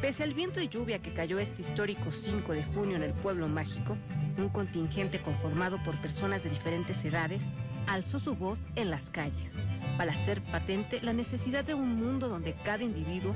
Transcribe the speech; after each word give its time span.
Pese 0.00 0.22
al 0.22 0.32
viento 0.32 0.62
y 0.62 0.68
lluvia 0.68 0.98
que 1.00 1.12
cayó 1.12 1.38
este 1.38 1.60
histórico 1.60 2.10
5 2.10 2.54
de 2.54 2.64
junio 2.64 2.96
en 2.96 3.02
el 3.02 3.12
pueblo 3.12 3.48
mágico, 3.48 3.98
un 4.38 4.48
contingente 4.48 5.20
conformado 5.20 5.76
por 5.84 5.94
personas 6.00 6.42
de 6.42 6.48
diferentes 6.48 7.04
edades 7.04 7.44
alzó 7.86 8.18
su 8.18 8.34
voz 8.34 8.60
en 8.76 8.90
las 8.90 9.10
calles 9.10 9.52
para 9.98 10.12
hacer 10.12 10.40
patente 10.40 11.02
la 11.02 11.12
necesidad 11.12 11.64
de 11.64 11.74
un 11.74 11.96
mundo 11.96 12.30
donde 12.30 12.54
cada 12.64 12.82
individuo 12.82 13.34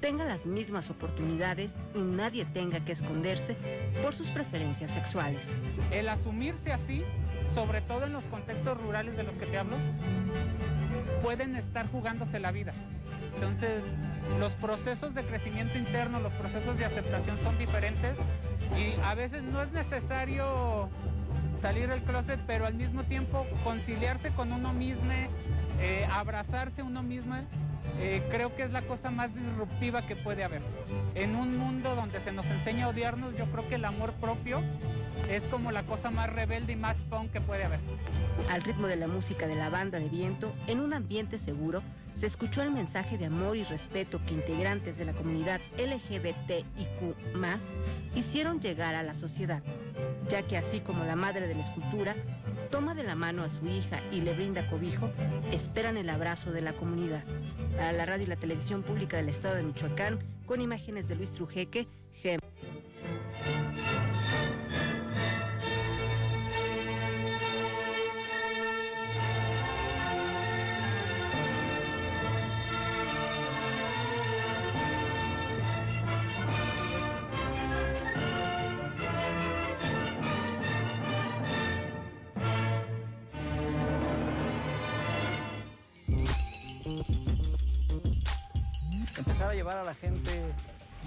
tenga 0.00 0.24
las 0.24 0.46
mismas 0.46 0.88
oportunidades 0.88 1.74
y 1.96 1.98
nadie 1.98 2.44
tenga 2.44 2.84
que 2.84 2.92
esconderse 2.92 3.56
por 4.00 4.14
sus 4.14 4.30
preferencias 4.30 4.92
sexuales. 4.92 5.48
El 5.90 6.08
asumirse 6.08 6.72
así, 6.72 7.02
sobre 7.52 7.80
todo 7.80 8.04
en 8.04 8.12
los 8.12 8.22
contextos 8.24 8.80
rurales 8.80 9.16
de 9.16 9.24
los 9.24 9.34
que 9.34 9.46
te 9.46 9.58
hablo, 9.58 9.78
pueden 11.22 11.56
estar 11.56 11.90
jugándose 11.90 12.38
la 12.38 12.52
vida. 12.52 12.72
Entonces, 13.34 13.82
los 14.38 14.52
procesos 14.54 15.14
de 15.14 15.24
crecimiento 15.24 15.78
interno, 15.78 16.20
los 16.20 16.32
procesos 16.32 16.78
de 16.78 16.84
aceptación 16.84 17.38
son 17.42 17.58
diferentes 17.58 18.16
y 18.76 19.00
a 19.02 19.14
veces 19.14 19.42
no 19.42 19.62
es 19.62 19.70
necesario 19.72 20.88
salir 21.60 21.88
del 21.88 22.02
closet, 22.02 22.40
pero 22.46 22.66
al 22.66 22.74
mismo 22.74 23.04
tiempo 23.04 23.46
conciliarse 23.62 24.30
con 24.30 24.52
uno 24.52 24.72
mismo, 24.72 25.12
eh, 25.80 26.06
abrazarse 26.10 26.82
uno 26.82 27.02
mismo, 27.02 27.36
eh, 27.98 28.22
creo 28.30 28.54
que 28.56 28.64
es 28.64 28.72
la 28.72 28.82
cosa 28.82 29.10
más 29.10 29.34
disruptiva 29.34 30.06
que 30.06 30.16
puede 30.16 30.44
haber. 30.44 30.62
En 31.14 31.36
un 31.36 31.56
mundo 31.56 31.94
donde 31.94 32.20
se 32.20 32.32
nos 32.32 32.46
enseña 32.46 32.86
a 32.86 32.88
odiarnos, 32.88 33.36
yo 33.36 33.46
creo 33.46 33.68
que 33.68 33.76
el 33.76 33.84
amor 33.84 34.12
propio 34.14 34.62
es 35.28 35.42
como 35.44 35.70
la 35.70 35.84
cosa 35.84 36.10
más 36.10 36.30
rebelde 36.30 36.72
y 36.72 36.76
más 36.76 36.96
punk 37.08 37.30
que 37.30 37.40
puede 37.40 37.64
haber. 37.64 37.80
Al 38.50 38.62
ritmo 38.62 38.88
de 38.88 38.96
la 38.96 39.06
música 39.06 39.46
de 39.46 39.54
la 39.54 39.70
banda 39.70 39.98
de 39.98 40.08
viento, 40.08 40.52
en 40.66 40.80
un 40.80 40.92
ambiente 40.92 41.38
seguro, 41.38 41.82
se 42.14 42.26
escuchó 42.26 42.62
el 42.62 42.70
mensaje 42.70 43.18
de 43.18 43.26
amor 43.26 43.56
y 43.56 43.64
respeto 43.64 44.20
que 44.24 44.34
integrantes 44.34 44.96
de 44.98 45.04
la 45.04 45.12
comunidad 45.12 45.60
LGBTIQ 45.78 47.16
hicieron 48.14 48.60
llegar 48.60 48.94
a 48.94 49.02
la 49.02 49.14
sociedad, 49.14 49.62
ya 50.28 50.42
que 50.42 50.56
así 50.56 50.80
como 50.80 51.04
la 51.04 51.16
madre 51.16 51.48
de 51.48 51.54
la 51.54 51.62
escultura 51.62 52.14
toma 52.74 52.96
de 52.96 53.04
la 53.04 53.14
mano 53.14 53.44
a 53.44 53.50
su 53.50 53.64
hija 53.68 54.00
y 54.10 54.20
le 54.20 54.32
brinda 54.32 54.68
cobijo, 54.68 55.08
esperan 55.52 55.96
el 55.96 56.10
abrazo 56.10 56.50
de 56.50 56.60
la 56.60 56.72
comunidad. 56.72 57.22
Para 57.76 57.92
la 57.92 58.04
radio 58.04 58.24
y 58.24 58.26
la 58.26 58.34
televisión 58.34 58.82
pública 58.82 59.16
del 59.16 59.28
estado 59.28 59.54
de 59.54 59.62
Michoacán, 59.62 60.18
con 60.44 60.60
imágenes 60.60 61.06
de 61.06 61.14
Luis 61.14 61.30
Trujeque, 61.30 61.86
GEM. 62.14 62.40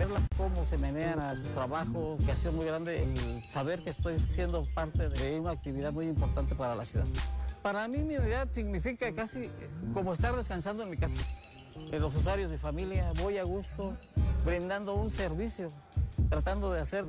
Verlas 0.07 0.27
cómo 0.37 0.65
se 0.65 0.77
menean 0.77 1.19
a 1.19 1.35
sus 1.35 1.47
trabajos, 1.47 2.21
que 2.23 2.31
ha 2.31 2.35
sido 2.35 2.53
muy 2.53 2.65
grande 2.65 3.03
el 3.03 3.43
saber 3.49 3.81
que 3.81 3.89
estoy 3.89 4.19
siendo 4.19 4.63
parte 4.73 5.09
de 5.09 5.39
una 5.39 5.51
actividad 5.51 5.91
muy 5.91 6.07
importante 6.07 6.55
para 6.55 6.75
la 6.75 6.85
ciudad. 6.85 7.05
Para 7.61 7.87
mí 7.87 7.97
mi 7.99 8.15
unidad 8.15 8.47
significa 8.51 9.11
casi 9.11 9.49
como 9.93 10.13
estar 10.13 10.35
descansando 10.35 10.83
en 10.83 10.91
mi 10.91 10.97
casa. 10.97 11.17
En 11.91 12.01
los 12.01 12.15
usuarios 12.15 12.49
de 12.49 12.57
familia, 12.57 13.11
voy 13.21 13.37
a 13.37 13.43
gusto, 13.43 13.97
brindando 14.45 14.95
un 14.95 15.11
servicio, 15.11 15.71
tratando 16.29 16.71
de 16.71 16.79
hacer 16.79 17.03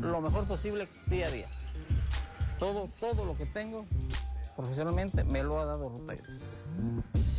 lo 0.00 0.20
mejor 0.20 0.44
posible 0.46 0.88
día 1.08 1.26
a 1.26 1.30
día. 1.30 1.48
Todo, 2.58 2.88
todo 2.98 3.26
lo 3.26 3.36
que 3.36 3.44
tengo 3.44 3.84
profesionalmente 4.56 5.22
me 5.24 5.42
lo 5.42 5.60
ha 5.60 5.66
dado 5.66 5.90
Ruta 5.90 6.14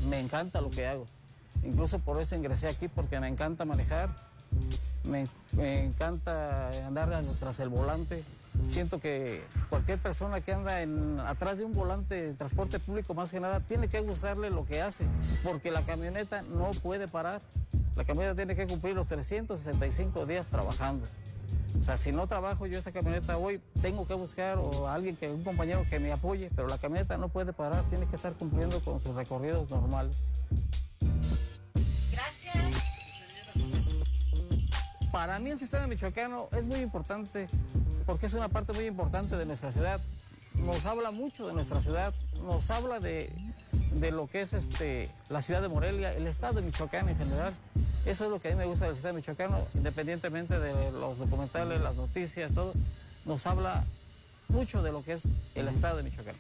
Me 0.08 0.20
encanta 0.20 0.62
lo 0.62 0.70
que 0.70 0.86
hago. 0.86 1.08
Incluso 1.64 1.98
por 1.98 2.22
eso 2.22 2.36
ingresé 2.36 2.68
aquí, 2.68 2.88
porque 2.88 3.20
me 3.20 3.28
encanta 3.28 3.66
manejar, 3.66 4.16
me, 5.04 5.28
encanta 5.86 6.70
andar 6.86 7.24
tras 7.40 7.60
el 7.60 7.70
volante. 7.70 8.24
Siento 8.70 9.00
que 9.00 9.44
cualquier 9.70 10.00
persona 10.00 10.42
que 10.42 10.52
anda 10.52 10.82
atrás 11.30 11.60
de 11.60 11.66
un 11.66 11.74
volante 11.74 12.16
de 12.16 12.34
transporte 12.34 12.80
público, 12.80 13.14
más 13.14 13.32
que 13.32 13.40
nada, 13.40 13.60
tiene 13.60 13.88
que 13.88 14.00
gustarle 14.02 14.50
lo 14.50 14.66
que 14.66 14.82
hace, 14.82 15.06
porque 15.44 15.70
la 15.70 15.84
camioneta 15.84 16.42
no 16.42 16.72
puede 16.72 17.08
parar. 17.08 17.42
La 17.96 18.04
camioneta 18.04 18.36
tiene 18.36 18.56
que 18.56 18.66
cumplir 18.68 18.96
los 18.96 19.08
365 19.08 20.26
días 20.26 20.48
trabajando. 20.48 21.06
O 21.80 21.84
sea, 21.84 21.98
si 21.98 22.12
no 22.12 22.28
trabajo 22.28 22.66
yo 22.66 22.80
esa 22.80 22.92
camioneta 22.92 23.38
hoy, 23.38 23.62
tengo 23.82 24.08
que 24.08 24.16
buscar 24.16 24.58
o 24.58 24.88
alguien 24.88 25.16
que, 25.16 25.30
un 25.30 25.44
compañero 25.44 25.86
que 25.90 26.00
me 26.00 26.12
apoye, 26.12 26.50
pero 26.56 26.68
la 26.68 26.78
camioneta 26.78 27.18
no 27.18 27.30
puede 27.30 27.54
parar, 27.54 27.84
tiene 27.90 28.08
que 28.08 28.16
estar 28.16 28.34
cumpliendo 28.34 28.80
con 28.80 29.00
sus 29.00 29.14
recorridos 29.16 29.70
normales. 29.70 30.18
Para 35.18 35.40
mí 35.40 35.50
el 35.50 35.58
sistema 35.58 35.88
michoacano 35.88 36.48
es 36.56 36.64
muy 36.68 36.80
importante 36.80 37.48
porque 38.06 38.28
es 38.28 38.34
una 38.34 38.50
parte 38.50 38.72
muy 38.74 38.86
importante 38.86 39.36
de 39.36 39.48
nuestra 39.48 39.72
ciudad. 39.72 40.00
Nos 40.54 40.86
habla 40.86 41.10
mucho 41.10 41.48
de 41.48 41.56
nuestra 41.56 41.82
ciudad, 41.82 42.14
nos 42.44 42.70
habla 42.70 43.00
de, 43.00 43.32
lo 44.12 44.28
que 44.28 44.42
es 44.42 44.54
este, 44.54 45.10
la 45.30 45.42
ciudad 45.42 45.64
de 45.64 45.70
Morelia, 45.70 46.14
el 46.14 46.28
estado 46.28 46.54
de 46.54 46.62
Michoacán 46.62 47.10
en 47.10 47.18
general. 47.18 47.52
Eso 48.06 48.26
es 48.26 48.30
lo 48.30 48.40
que 48.40 48.50
a 48.50 48.52
mí 48.52 48.58
me 48.58 48.68
gusta 48.68 48.86
del 48.86 48.94
sistema 48.94 49.16
michoacano, 49.16 49.66
independientemente 49.74 50.60
de 50.60 50.92
los 50.92 51.18
documentales, 51.18 51.82
las 51.82 51.96
noticias, 51.96 52.54
todo. 52.54 52.74
Nos 53.26 53.48
habla 53.48 53.86
mucho 54.50 54.84
de 54.84 54.92
lo 54.92 55.04
que 55.04 55.14
es 55.14 55.24
el 55.56 55.68
estado 55.68 55.98
de 55.98 56.04
Michoacán. 56.04 56.36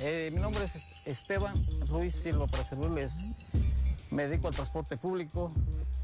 Eh, 0.00 0.30
mi 0.32 0.40
nombre 0.40 0.62
es 0.64 0.94
Esteban 1.04 1.54
Ruiz 1.88 2.14
Silva 2.14 2.46
para 2.46 2.62
servirles. 2.62 3.12
Me 4.10 4.28
dedico 4.28 4.48
al 4.48 4.54
transporte 4.54 4.96
público. 4.96 5.50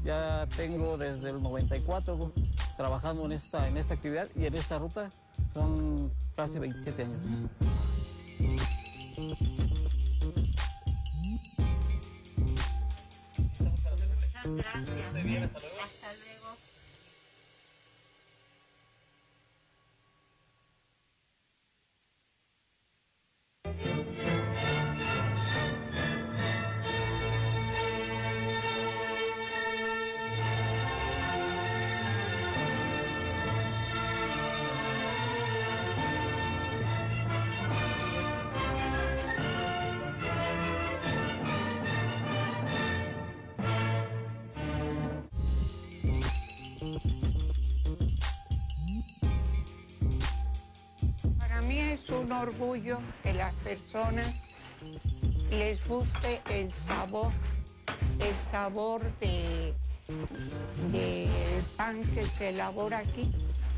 Ya 0.03 0.47
tengo 0.57 0.97
desde 0.97 1.29
el 1.29 1.41
94 1.41 2.31
trabajando 2.75 3.25
en 3.25 3.31
esta, 3.31 3.67
en 3.67 3.77
esta 3.77 3.93
actividad 3.93 4.27
y 4.35 4.45
en 4.45 4.55
esta 4.55 4.79
ruta. 4.79 5.09
Son 5.53 6.11
casi 6.35 6.59
27 6.59 7.03
años. 7.03 7.19
Gracias. 14.43 16.04
Orgullo 52.45 52.99
que 53.23 53.33
las 53.33 53.53
personas 53.55 54.31
les 55.49 55.83
guste 55.87 56.41
el 56.49 56.71
sabor, 56.71 57.31
el 58.19 58.35
sabor 58.51 59.01
de, 59.19 59.73
del 60.91 61.63
pan 61.75 62.03
que 62.13 62.21
se 62.21 62.49
elabora 62.49 62.99
aquí, 62.99 63.31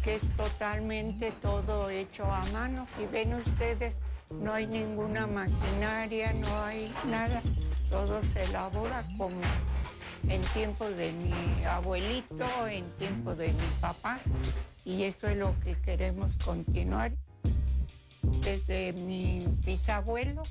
que 0.04 0.16
es 0.16 0.28
totalmente 0.36 1.32
todo 1.42 1.90
hecho 1.90 2.26
a 2.26 2.44
mano. 2.52 2.88
Si 2.98 3.06
ven 3.06 3.36
ustedes, 3.36 4.00
no 4.30 4.54
hay 4.54 4.68
ninguna 4.68 5.28
maquinaria, 5.28 6.34
no 6.34 6.64
hay 6.66 6.94
nada, 7.10 7.42
todo 7.90 8.22
se 8.34 8.42
elabora 8.44 9.06
como 9.18 9.42
en 10.28 10.42
tiempo 10.54 10.90
de 10.90 11.14
mi 11.14 11.64
abuelito, 11.66 12.68
en 12.68 12.90
tiempo 12.98 13.34
de 13.34 13.48
mi 13.48 13.68
papá, 13.80 14.20
y 14.84 15.04
eso 15.04 15.30
es 15.30 15.38
lo 15.38 15.58
que 15.62 15.80
queremos 15.82 16.34
continuar 16.44 17.14
desde 18.44 18.94
mi 18.94 19.44
bisabuelo, 19.66 20.44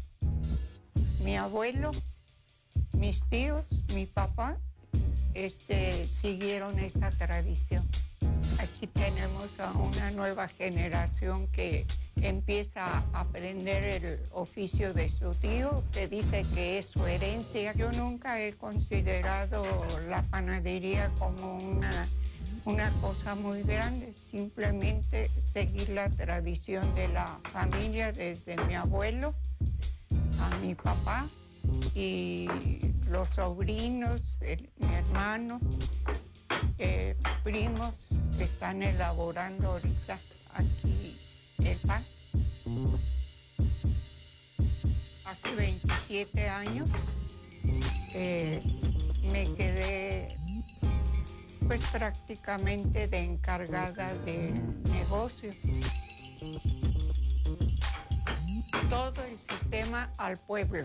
mi 1.23 1.37
abuelo, 1.37 1.90
mis 2.93 3.23
tíos, 3.28 3.64
mi 3.94 4.06
papá, 4.06 4.56
este, 5.34 6.06
siguieron 6.06 6.78
esta 6.78 7.11
tradición. 7.11 7.84
Aquí 8.58 8.87
tenemos 8.87 9.58
a 9.61 9.73
una 9.73 10.11
nueva 10.12 10.49
generación 10.49 11.46
que 11.49 11.87
empieza 12.23 12.87
a 12.87 13.20
aprender 13.20 13.84
el 13.84 14.19
oficio 14.32 14.94
de 14.94 15.08
su 15.08 15.34
tío, 15.34 15.82
que 15.93 16.08
dice 16.08 16.44
que 16.55 16.78
es 16.78 16.87
su 16.87 17.06
herencia. 17.06 17.75
Yo 17.75 17.93
nunca 17.93 18.40
he 18.40 18.55
considerado 18.55 19.64
la 20.08 20.23
panadería 20.23 21.11
como 21.19 21.58
una, 21.58 22.08
una 22.66 22.90
cosa 23.00 23.36
muy 23.36 23.62
grande, 23.62 24.12
simplemente 24.12 25.30
seguir 25.52 25.88
la 25.90 26.10
tradición 26.10 26.82
de 26.96 27.06
la 27.08 27.38
familia 27.52 28.10
desde 28.12 28.56
mi 28.64 28.74
abuelo 28.74 29.34
a 30.40 30.56
mi 30.58 30.74
papá 30.74 31.28
y 31.94 32.48
los 33.08 33.28
sobrinos, 33.28 34.20
mi 34.78 34.94
hermano, 34.94 35.60
eh, 36.78 37.16
primos 37.44 37.94
que 38.36 38.44
están 38.44 38.82
elaborando 38.82 39.70
ahorita 39.70 40.18
aquí 40.54 41.16
el 41.58 41.78
pan. 41.78 42.04
Hace 45.24 45.54
27 45.54 46.48
años 46.48 46.88
eh, 48.12 48.60
me 49.30 49.44
quedé 49.54 50.45
pues 51.66 51.84
prácticamente 51.86 53.08
de 53.08 53.18
encargada 53.18 54.14
del 54.24 54.82
negocio. 54.84 55.50
Todo 58.88 59.24
el 59.24 59.36
sistema 59.36 60.10
al 60.16 60.36
pueblo. 60.38 60.84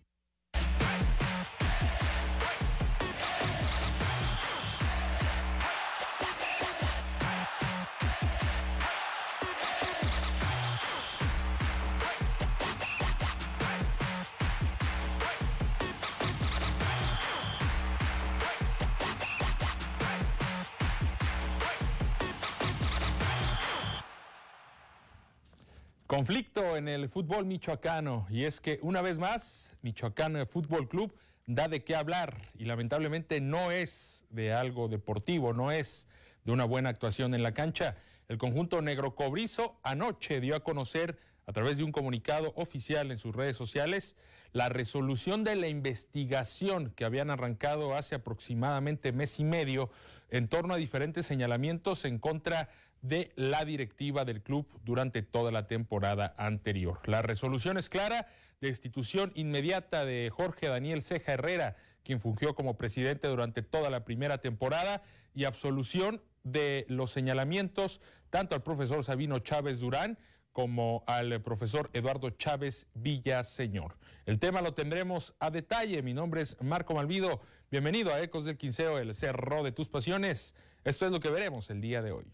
Conflicto 26.21 26.77
en 26.77 26.87
el 26.87 27.09
fútbol 27.09 27.47
michoacano 27.47 28.27
y 28.29 28.43
es 28.43 28.61
que 28.61 28.77
una 28.83 29.01
vez 29.01 29.17
más 29.17 29.73
Michoacán 29.81 30.45
Fútbol 30.45 30.87
Club 30.87 31.11
da 31.47 31.67
de 31.67 31.83
qué 31.83 31.95
hablar 31.95 32.51
y 32.59 32.65
lamentablemente 32.65 33.41
no 33.41 33.71
es 33.71 34.27
de 34.29 34.53
algo 34.53 34.87
deportivo, 34.87 35.51
no 35.51 35.71
es 35.71 36.07
de 36.45 36.51
una 36.51 36.63
buena 36.63 36.89
actuación 36.89 37.33
en 37.33 37.41
la 37.41 37.55
cancha. 37.55 37.97
El 38.27 38.37
conjunto 38.37 38.83
negro 38.83 39.15
cobrizo 39.15 39.79
anoche 39.81 40.39
dio 40.41 40.55
a 40.55 40.59
conocer 40.59 41.17
a 41.47 41.53
través 41.53 41.79
de 41.79 41.85
un 41.85 41.91
comunicado 41.91 42.53
oficial 42.55 43.09
en 43.09 43.17
sus 43.17 43.35
redes 43.35 43.57
sociales 43.57 44.15
la 44.53 44.69
resolución 44.69 45.43
de 45.43 45.55
la 45.55 45.69
investigación 45.69 46.91
que 46.91 47.03
habían 47.03 47.31
arrancado 47.31 47.95
hace 47.95 48.13
aproximadamente 48.13 49.11
mes 49.11 49.39
y 49.39 49.43
medio 49.43 49.89
en 50.29 50.47
torno 50.49 50.75
a 50.75 50.77
diferentes 50.77 51.25
señalamientos 51.25 52.05
en 52.05 52.19
contra 52.19 52.69
de 53.01 53.31
la 53.35 53.65
directiva 53.65 54.25
del 54.25 54.41
club 54.41 54.67
durante 54.83 55.21
toda 55.21 55.51
la 55.51 55.67
temporada 55.67 56.33
anterior. 56.37 56.99
La 57.05 57.21
resolución 57.21 57.77
es 57.77 57.89
clara, 57.89 58.27
destitución 58.61 59.31
inmediata 59.35 60.05
de 60.05 60.29
Jorge 60.31 60.67
Daniel 60.67 61.01
Ceja 61.01 61.33
Herrera, 61.33 61.75
quien 62.03 62.19
fungió 62.19 62.55
como 62.55 62.77
presidente 62.77 63.27
durante 63.27 63.61
toda 63.61 63.89
la 63.89 64.03
primera 64.05 64.39
temporada, 64.39 65.03
y 65.33 65.45
absolución 65.45 66.21
de 66.43 66.85
los 66.89 67.11
señalamientos 67.11 68.01
tanto 68.29 68.55
al 68.55 68.63
profesor 68.63 69.03
Sabino 69.03 69.39
Chávez 69.39 69.79
Durán 69.79 70.17
como 70.51 71.03
al 71.07 71.41
profesor 71.41 71.89
Eduardo 71.93 72.29
Chávez 72.31 72.87
Villaseñor. 72.93 73.97
El 74.25 74.39
tema 74.39 74.61
lo 74.61 74.73
tendremos 74.73 75.33
a 75.39 75.49
detalle. 75.49 76.01
Mi 76.01 76.13
nombre 76.13 76.41
es 76.41 76.61
Marco 76.61 76.93
Malvido. 76.93 77.41
Bienvenido 77.69 78.13
a 78.13 78.21
Ecos 78.21 78.43
del 78.43 78.57
Quinceo, 78.57 78.97
el 78.99 79.15
cerro 79.15 79.63
de 79.63 79.71
tus 79.71 79.87
pasiones. 79.87 80.55
Esto 80.83 81.05
es 81.05 81.11
lo 81.11 81.19
que 81.19 81.29
veremos 81.29 81.69
el 81.69 81.79
día 81.79 82.01
de 82.01 82.11
hoy. 82.11 82.25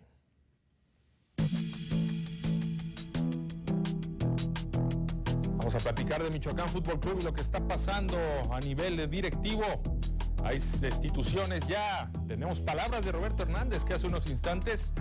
Vamos 5.67 5.85
a 5.85 5.93
platicar 5.93 6.23
de 6.23 6.29
Michoacán 6.29 6.69
Fútbol 6.69 6.97
Club 6.97 7.17
y 7.19 7.23
lo 7.25 7.33
que 7.33 7.41
está 7.41 7.59
pasando 7.59 8.17
a 8.53 8.59
nivel 8.61 9.09
directivo. 9.09 9.65
Hay 10.41 10.55
instituciones 10.55 11.67
ya. 11.67 12.09
Tenemos 12.25 12.61
palabras 12.61 13.03
de 13.03 13.11
Roberto 13.11 13.43
Hernández, 13.43 13.83
que 13.83 13.93
hace 13.93 14.07
unos 14.07 14.29
instantes 14.29 14.93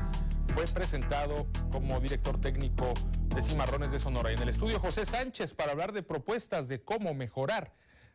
fue 0.53 0.65
presentado 0.65 1.47
como 1.71 2.01
director 2.01 2.41
técnico 2.41 2.95
de 3.33 3.43
Cimarrones 3.43 3.93
de 3.93 4.01
Sonora. 4.01 4.33
Y 4.33 4.35
en 4.35 4.43
el 4.43 4.49
estudio 4.49 4.81
José 4.81 5.07
Sánchez 5.07 5.55
para 5.55 5.71
hablar 5.71 5.93
de 5.93 6.03
propuestas 6.03 6.67
de 6.67 6.83
cómo 6.83 7.15
mejorar 7.15 7.73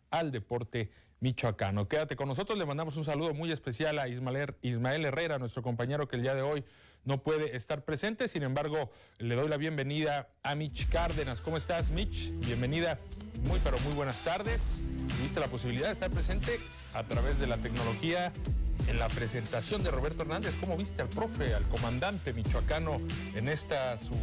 al 0.10 0.34
deporte 0.34 0.92
michoacano. 1.22 1.88
Quédate 1.88 2.18
con 2.18 2.28
nosotros, 2.28 2.60
le 2.60 2.66
mandamos 2.66 2.98
un 2.98 3.06
saludo 3.06 3.34
muy 3.34 3.54
especial 3.54 3.98
a 3.98 4.10
Ismael, 4.10 4.56
Ismael 4.62 5.06
Herrera, 5.06 5.40
nuestro 5.40 5.64
compañero 5.64 6.10
que 6.10 6.18
el 6.18 6.24
día 6.24 6.36
de 6.36 6.42
hoy 6.42 6.66
no 7.06 7.24
puede 7.24 7.56
estar 7.56 7.84
presente. 7.84 8.28
Sin 8.28 8.44
embargo, 8.44 8.92
le 9.20 9.36
doy 9.36 9.48
la 9.48 9.58
bienvenida 9.58 10.30
a 10.44 10.56
Mitch 10.56 10.90
Cárdenas. 10.90 11.42
¿Cómo 11.42 11.58
estás, 11.58 11.92
Mitch? 11.92 12.32
Bienvenida. 12.46 13.00
Muy, 13.48 13.60
pero 13.64 13.80
muy 13.80 13.94
buenas 13.94 14.24
tardes. 14.24 14.84
Tuviste 15.18 15.40
la 15.40 15.48
posibilidad 15.48 15.88
de 15.88 15.94
estar 15.94 16.12
presente 16.12 16.60
a 16.94 17.04
través 17.04 17.40
de 17.40 17.48
la 17.48 17.58
tecnología 17.58 18.32
en 18.88 19.00
la 19.00 19.08
presentación 19.10 19.84
de 19.84 19.92
Roberto 19.92 20.22
Hernández. 20.22 20.56
¿Cómo 20.60 20.78
viste 20.78 21.02
al 21.02 21.10
profe, 21.10 21.54
al 21.54 21.64
comandante 21.68 22.34
michoacano 22.34 22.98
en 23.36 23.48
esta 23.48 23.98
su 23.98 24.16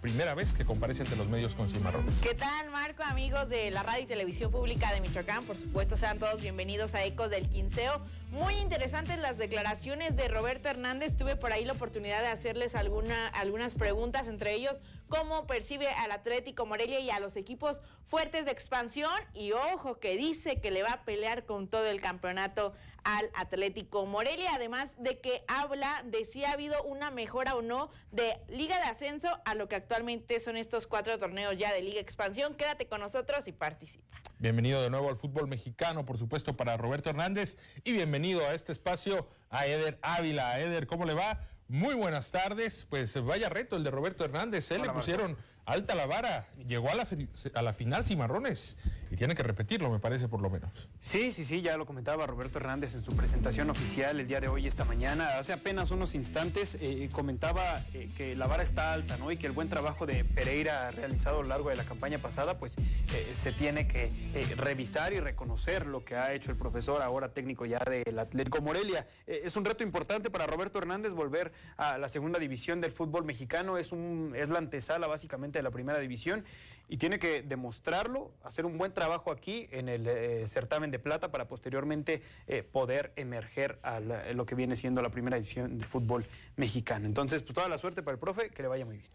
primera 0.00 0.34
vez 0.34 0.54
que 0.54 0.64
comparece 0.64 1.02
ante 1.02 1.16
los 1.16 1.28
medios 1.28 1.54
con 1.54 1.68
Cimarrón? 1.68 2.04
¿Qué 2.22 2.34
tal, 2.34 2.70
Marco, 2.70 3.02
amigos 3.02 3.48
de 3.48 3.70
la 3.70 3.82
radio 3.82 4.04
y 4.04 4.06
televisión 4.06 4.50
pública 4.50 4.92
de 4.92 5.00
Michoacán? 5.00 5.44
Por 5.44 5.56
supuesto, 5.56 5.96
sean 5.96 6.18
todos 6.18 6.40
bienvenidos 6.40 6.94
a 6.94 7.04
Ecos 7.04 7.30
del 7.30 7.48
Quinceo. 7.48 8.00
Muy 8.30 8.54
interesantes 8.54 9.18
las 9.18 9.38
declaraciones 9.38 10.16
de 10.16 10.28
Roberto 10.28 10.68
Hernández. 10.68 11.16
Tuve 11.16 11.36
por 11.36 11.52
ahí 11.52 11.64
la 11.64 11.72
oportunidad 11.72 12.20
de 12.20 12.28
hacerles 12.28 12.74
alguna, 12.74 13.28
algunas 13.28 13.74
preguntas, 13.74 14.28
entre 14.28 14.54
ellos 14.54 14.76
cómo 15.10 15.46
percibe 15.46 15.88
al 15.88 16.12
Atlético 16.12 16.64
Morelia 16.64 17.00
y 17.00 17.10
a 17.10 17.20
los 17.20 17.36
equipos 17.36 17.82
fuertes 18.06 18.46
de 18.46 18.52
expansión. 18.52 19.12
Y 19.34 19.52
ojo, 19.52 19.98
que 19.98 20.16
dice 20.16 20.60
que 20.62 20.70
le 20.70 20.82
va 20.82 20.92
a 20.92 21.04
pelear 21.04 21.44
con 21.44 21.68
todo 21.68 21.86
el 21.86 22.00
campeonato 22.00 22.72
al 23.04 23.30
Atlético 23.34 24.06
Morelia, 24.06 24.54
además 24.54 24.90
de 24.96 25.20
que 25.20 25.42
habla 25.48 26.02
de 26.06 26.24
si 26.24 26.44
ha 26.44 26.52
habido 26.52 26.82
una 26.84 27.10
mejora 27.10 27.54
o 27.56 27.62
no 27.62 27.90
de 28.12 28.38
Liga 28.48 28.76
de 28.76 28.84
Ascenso 28.84 29.28
a 29.44 29.54
lo 29.54 29.68
que 29.68 29.76
actualmente 29.76 30.40
son 30.40 30.56
estos 30.56 30.86
cuatro 30.86 31.18
torneos 31.18 31.58
ya 31.58 31.72
de 31.72 31.82
Liga 31.82 32.00
Expansión. 32.00 32.54
Quédate 32.54 32.86
con 32.86 33.00
nosotros 33.00 33.46
y 33.48 33.52
participa. 33.52 34.16
Bienvenido 34.38 34.80
de 34.80 34.88
nuevo 34.88 35.10
al 35.10 35.16
fútbol 35.16 35.48
mexicano, 35.48 36.06
por 36.06 36.16
supuesto, 36.16 36.56
para 36.56 36.76
Roberto 36.76 37.10
Hernández 37.10 37.58
y 37.84 37.92
bienvenido 37.92 38.40
a 38.46 38.54
este 38.54 38.72
espacio 38.72 39.28
a 39.50 39.66
Eder 39.66 39.98
Ávila. 40.02 40.58
Eder, 40.60 40.86
¿cómo 40.86 41.04
le 41.04 41.14
va? 41.14 41.40
Muy 41.70 41.94
buenas 41.94 42.32
tardes. 42.32 42.84
Pues 42.90 43.24
vaya 43.24 43.48
reto 43.48 43.76
el 43.76 43.84
de 43.84 43.92
Roberto 43.92 44.24
Hernández. 44.24 44.72
¿eh? 44.72 44.78
Le 44.80 44.90
pusieron 44.90 45.36
alta 45.64 45.94
la 45.94 46.04
vara, 46.04 46.48
llegó 46.66 46.90
a 46.90 46.96
la, 46.96 47.06
a 47.54 47.62
la 47.62 47.72
final 47.72 48.04
Cimarrones 48.04 48.76
y 49.10 49.16
tiene 49.16 49.34
que 49.34 49.42
repetirlo, 49.42 49.90
me 49.90 49.98
parece 49.98 50.28
por 50.28 50.40
lo 50.40 50.50
menos. 50.50 50.88
Sí, 51.00 51.32
sí, 51.32 51.44
sí, 51.44 51.62
ya 51.62 51.76
lo 51.76 51.84
comentaba 51.84 52.26
Roberto 52.26 52.58
Hernández 52.58 52.94
en 52.94 53.02
su 53.02 53.16
presentación 53.16 53.68
oficial 53.68 54.20
el 54.20 54.26
día 54.28 54.40
de 54.40 54.46
hoy, 54.46 54.68
esta 54.68 54.84
mañana. 54.84 55.38
Hace 55.38 55.52
apenas 55.52 55.90
unos 55.90 56.14
instantes 56.14 56.78
eh, 56.80 57.08
comentaba 57.12 57.80
eh, 57.92 58.08
que 58.16 58.36
la 58.36 58.46
vara 58.46 58.62
está 58.62 58.92
alta, 58.92 59.16
¿no? 59.16 59.32
Y 59.32 59.36
que 59.36 59.48
el 59.48 59.52
buen 59.52 59.68
trabajo 59.68 60.06
de 60.06 60.24
Pereira 60.24 60.92
realizado 60.92 61.40
a 61.40 61.42
lo 61.42 61.48
largo 61.48 61.70
de 61.70 61.76
la 61.76 61.84
campaña 61.84 62.18
pasada, 62.18 62.58
pues 62.58 62.76
eh, 62.78 63.28
se 63.32 63.50
tiene 63.50 63.88
que 63.88 64.10
revisar 64.56 65.12
y 65.12 65.18
reconocer 65.18 65.86
lo 65.86 66.04
que 66.04 66.14
ha 66.14 66.32
hecho 66.32 66.52
el 66.52 66.56
profesor, 66.56 67.02
ahora 67.02 67.32
técnico 67.32 67.66
ya 67.66 67.78
del 67.78 68.18
Atlético 68.18 68.60
Morelia. 68.60 69.06
es 69.26 69.56
un 69.56 69.64
reto 69.64 69.82
importante 69.82 70.30
para 70.30 70.46
Roberto 70.46 70.78
Hernández 70.78 71.12
volver 71.12 71.52
a 71.76 71.98
la 71.98 72.08
segunda 72.08 72.38
división 72.38 72.80
del 72.80 72.92
fútbol 72.92 73.24
mexicano, 73.24 73.76
es, 73.76 73.90
un, 73.90 74.34
es 74.36 74.48
la 74.50 74.58
antesala 74.58 75.08
básicamente 75.08 75.58
de 75.58 75.62
la 75.64 75.70
primera 75.70 75.98
división 75.98 76.44
y 76.90 76.96
tiene 76.96 77.20
que 77.20 77.42
demostrarlo, 77.42 78.32
hacer 78.42 78.66
un 78.66 78.76
buen 78.76 78.92
trabajo 78.92 79.30
aquí 79.30 79.68
en 79.70 79.88
el 79.88 80.08
eh, 80.08 80.46
certamen 80.48 80.90
de 80.90 80.98
plata 80.98 81.30
para 81.30 81.46
posteriormente 81.46 82.20
eh, 82.48 82.64
poder 82.64 83.12
emerger 83.14 83.78
a 83.84 84.00
lo 84.00 84.44
que 84.44 84.56
viene 84.56 84.74
siendo 84.74 85.00
la 85.00 85.08
primera 85.08 85.36
división 85.36 85.78
del 85.78 85.86
fútbol 85.86 86.26
mexicano. 86.56 87.06
Entonces, 87.06 87.44
pues 87.44 87.54
toda 87.54 87.68
la 87.68 87.78
suerte 87.78 88.02
para 88.02 88.14
el 88.14 88.18
profe, 88.18 88.50
que 88.50 88.62
le 88.62 88.68
vaya 88.68 88.84
muy 88.84 88.96
bien. 88.96 89.08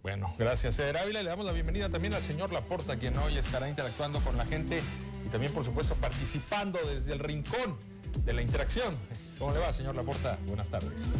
Bueno, 0.00 0.32
gracias, 0.38 0.78
Eder 0.78 0.96
Ávila. 0.96 1.24
Le 1.24 1.28
damos 1.28 1.44
la 1.44 1.50
bienvenida 1.50 1.88
también 1.88 2.14
al 2.14 2.22
señor 2.22 2.52
Laporta, 2.52 2.96
quien 2.96 3.18
hoy 3.18 3.36
estará 3.36 3.68
interactuando 3.68 4.20
con 4.20 4.36
la 4.36 4.46
gente 4.46 4.80
y 5.26 5.28
también, 5.28 5.52
por 5.52 5.64
supuesto, 5.64 5.96
participando 5.96 6.78
desde 6.86 7.12
el 7.12 7.18
rincón 7.18 7.76
de 8.24 8.32
la 8.32 8.42
interacción. 8.42 8.96
¿Cómo 9.40 9.52
le 9.52 9.58
va, 9.58 9.72
señor 9.72 9.96
Laporta? 9.96 10.38
Buenas 10.46 10.68
tardes. 10.68 11.12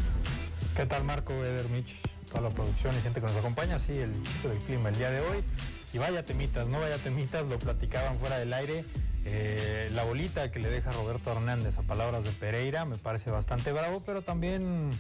¿Qué 0.77 0.87
tal, 0.87 1.03
Marco, 1.03 1.33
Eder 1.33 1.69
Mitch? 1.71 2.01
toda 2.29 2.43
la 2.43 2.51
producción 2.51 2.95
y 2.97 3.01
gente 3.01 3.21
que 3.21 3.27
nos 3.27 3.37
acompaña, 3.37 3.79
sí, 3.79 3.93
el 3.93 4.13
del 4.13 4.59
clima 4.67 4.91
el 4.91 4.97
día 4.97 5.11
de 5.11 5.21
hoy. 5.21 5.45
Y 5.93 5.99
vaya 5.99 6.25
temitas, 6.25 6.69
no 6.69 6.81
vaya 6.81 6.99
temitas, 6.99 7.47
lo 7.47 7.59
platicaban 7.59 8.19
fuera 8.19 8.39
del 8.39 8.53
aire. 8.53 8.85
Eh, 9.25 9.91
la 9.93 10.05
bolita 10.05 10.51
que 10.51 10.59
le 10.59 10.71
deja 10.71 10.93
Roberto 10.93 11.33
Hernández 11.33 11.77
a 11.77 11.83
palabras 11.83 12.25
de 12.25 12.31
Pereira 12.31 12.85
me 12.85 12.97
parece 12.97 13.31
bastante 13.31 13.73
bravo, 13.73 14.03
pero 14.07 14.23
también 14.23 14.91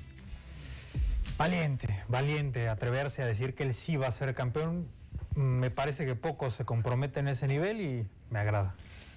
valiente, 1.38 2.02
valiente, 2.08 2.68
atreverse 2.68 3.22
a 3.22 3.26
decir 3.26 3.54
que 3.54 3.62
él 3.62 3.74
sí 3.74 3.96
va 3.96 4.08
a 4.08 4.12
ser 4.12 4.34
campeón. 4.34 4.88
Me 5.34 5.70
parece 5.70 6.04
que 6.04 6.14
pocos 6.14 6.54
se 6.54 6.64
comprometen 6.64 7.28
en 7.28 7.32
ese 7.32 7.46
nivel 7.46 7.80
y 7.80 8.06
me 8.30 8.40
agrada. 8.40 8.74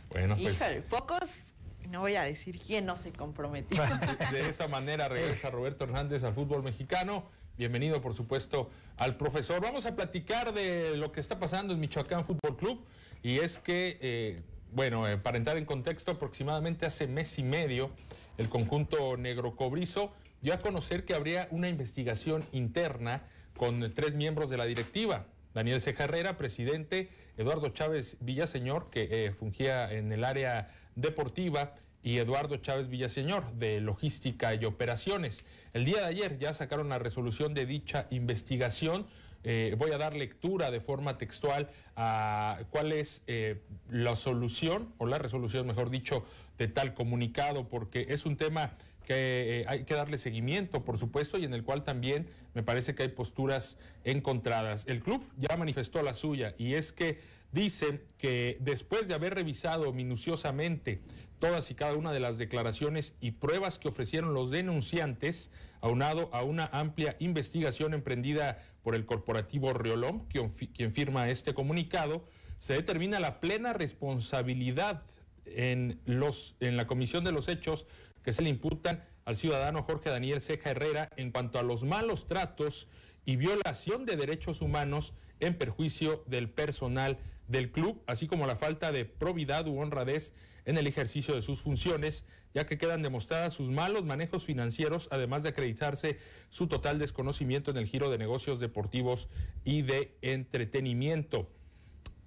Bueno, 0.09 0.35
pues... 0.35 0.63
pocos 0.89 1.51
no 1.89 1.99
voy 1.99 2.15
a 2.15 2.23
decir 2.23 2.59
quién 2.59 2.85
no 2.85 2.95
se 2.95 3.11
comprometió. 3.11 3.83
De 4.31 4.49
esa 4.49 4.67
manera 4.67 5.07
regresa 5.07 5.49
Roberto 5.49 5.83
Hernández 5.83 6.23
al 6.23 6.33
fútbol 6.33 6.63
mexicano. 6.63 7.25
Bienvenido, 7.61 8.01
por 8.01 8.15
supuesto, 8.15 8.71
al 8.97 9.17
profesor. 9.17 9.61
Vamos 9.61 9.85
a 9.85 9.95
platicar 9.95 10.51
de 10.51 10.97
lo 10.97 11.11
que 11.11 11.19
está 11.19 11.37
pasando 11.37 11.75
en 11.75 11.79
Michoacán 11.79 12.25
Fútbol 12.25 12.57
Club. 12.57 12.83
Y 13.21 13.37
es 13.37 13.59
que, 13.59 13.99
eh, 14.01 14.41
bueno, 14.71 15.05
para 15.21 15.37
entrar 15.37 15.57
en 15.57 15.65
contexto, 15.65 16.13
aproximadamente 16.13 16.87
hace 16.87 17.05
mes 17.05 17.37
y 17.37 17.43
medio, 17.43 17.91
el 18.39 18.49
conjunto 18.49 19.15
negro 19.15 19.55
cobrizo 19.55 20.11
dio 20.41 20.55
a 20.55 20.57
conocer 20.57 21.05
que 21.05 21.13
habría 21.13 21.47
una 21.51 21.69
investigación 21.69 22.43
interna 22.51 23.27
con 23.55 23.93
tres 23.93 24.15
miembros 24.15 24.49
de 24.49 24.57
la 24.57 24.65
directiva. 24.65 25.27
Daniel 25.53 25.83
Ceja 25.83 26.05
Herrera, 26.05 26.37
presidente, 26.39 27.11
Eduardo 27.37 27.69
Chávez 27.69 28.17
Villaseñor, 28.21 28.89
que 28.89 29.27
eh, 29.27 29.33
fungía 29.33 29.93
en 29.93 30.11
el 30.11 30.23
área 30.23 30.73
deportiva, 30.95 31.75
y 32.03 32.17
Eduardo 32.17 32.57
Chávez 32.57 32.89
Villaseñor 32.89 33.53
de 33.53 33.79
Logística 33.79 34.53
y 34.55 34.65
Operaciones. 34.65 35.45
El 35.73 35.85
día 35.85 35.99
de 35.99 36.05
ayer 36.05 36.37
ya 36.37 36.53
sacaron 36.53 36.89
la 36.89 36.99
resolución 36.99 37.53
de 37.53 37.65
dicha 37.65 38.07
investigación. 38.09 39.07
Eh, 39.43 39.73
voy 39.77 39.91
a 39.91 39.97
dar 39.97 40.15
lectura 40.15 40.69
de 40.69 40.81
forma 40.81 41.17
textual 41.17 41.69
a 41.95 42.59
cuál 42.71 42.91
es 42.91 43.23
eh, 43.27 43.61
la 43.89 44.15
solución, 44.15 44.93
o 44.97 45.05
la 45.05 45.17
resolución, 45.17 45.65
mejor 45.65 45.89
dicho, 45.89 46.25
de 46.57 46.67
tal 46.67 46.93
comunicado, 46.93 47.69
porque 47.69 48.07
es 48.09 48.25
un 48.25 48.35
tema 48.35 48.73
que 49.05 49.61
eh, 49.61 49.65
hay 49.67 49.85
que 49.85 49.93
darle 49.93 50.17
seguimiento, 50.17 50.83
por 50.83 50.97
supuesto, 50.97 51.37
y 51.37 51.45
en 51.45 51.53
el 51.53 51.63
cual 51.63 51.83
también 51.83 52.27
me 52.53 52.63
parece 52.63 52.93
que 52.93 53.03
hay 53.03 53.09
posturas 53.09 53.77
encontradas. 54.03 54.85
El 54.87 55.01
club 55.01 55.25
ya 55.37 55.55
manifestó 55.55 56.03
la 56.03 56.13
suya, 56.13 56.53
y 56.57 56.73
es 56.73 56.91
que 56.91 57.19
dice 57.53 58.01
que 58.17 58.57
después 58.59 59.07
de 59.07 59.13
haber 59.13 59.35
revisado 59.35 59.91
minuciosamente 59.93 61.01
todas 61.41 61.71
y 61.71 61.75
cada 61.75 61.95
una 61.95 62.13
de 62.13 62.21
las 62.21 62.37
declaraciones 62.37 63.15
y 63.19 63.31
pruebas 63.31 63.79
que 63.79 63.89
ofrecieron 63.89 64.33
los 64.33 64.51
denunciantes, 64.51 65.51
aunado 65.81 66.29
a 66.31 66.43
una 66.43 66.69
amplia 66.71 67.17
investigación 67.19 67.93
emprendida 67.93 68.59
por 68.83 68.95
el 68.95 69.05
corporativo 69.05 69.73
Riolom, 69.73 70.27
quien, 70.29 70.93
firma 70.93 71.29
este 71.29 71.53
comunicado, 71.53 72.23
se 72.59 72.75
determina 72.75 73.19
la 73.19 73.41
plena 73.41 73.73
responsabilidad 73.73 75.01
en, 75.45 75.99
los, 76.05 76.55
en 76.59 76.77
la 76.77 76.85
comisión 76.85 77.23
de 77.23 77.31
los 77.31 77.49
hechos 77.49 77.87
que 78.23 78.33
se 78.33 78.43
le 78.43 78.49
imputan 78.49 79.03
al 79.25 79.35
ciudadano 79.35 79.81
Jorge 79.81 80.11
Daniel 80.11 80.41
Ceja 80.41 80.69
Herrera 80.69 81.09
en 81.17 81.31
cuanto 81.31 81.57
a 81.57 81.63
los 81.63 81.83
malos 81.83 82.27
tratos 82.27 82.87
y 83.25 83.35
violación 83.35 84.05
de 84.05 84.15
derechos 84.15 84.61
humanos 84.61 85.15
en 85.39 85.57
perjuicio 85.57 86.23
del 86.27 86.49
personal 86.49 87.17
del 87.47 87.71
club, 87.71 88.03
así 88.05 88.27
como 88.27 88.45
la 88.45 88.57
falta 88.57 88.91
de 88.91 89.05
probidad 89.05 89.67
u 89.67 89.79
honradez 89.79 90.35
en 90.65 90.77
el 90.77 90.87
ejercicio 90.87 91.35
de 91.35 91.41
sus 91.41 91.61
funciones, 91.61 92.25
ya 92.53 92.65
que 92.65 92.77
quedan 92.77 93.01
demostradas 93.01 93.53
sus 93.53 93.69
malos 93.69 94.05
manejos 94.05 94.45
financieros, 94.45 95.07
además 95.11 95.43
de 95.43 95.49
acreditarse 95.49 96.17
su 96.49 96.67
total 96.67 96.99
desconocimiento 96.99 97.71
en 97.71 97.77
el 97.77 97.87
giro 97.87 98.09
de 98.09 98.17
negocios 98.17 98.59
deportivos 98.59 99.29
y 99.63 99.81
de 99.81 100.15
entretenimiento. 100.21 101.49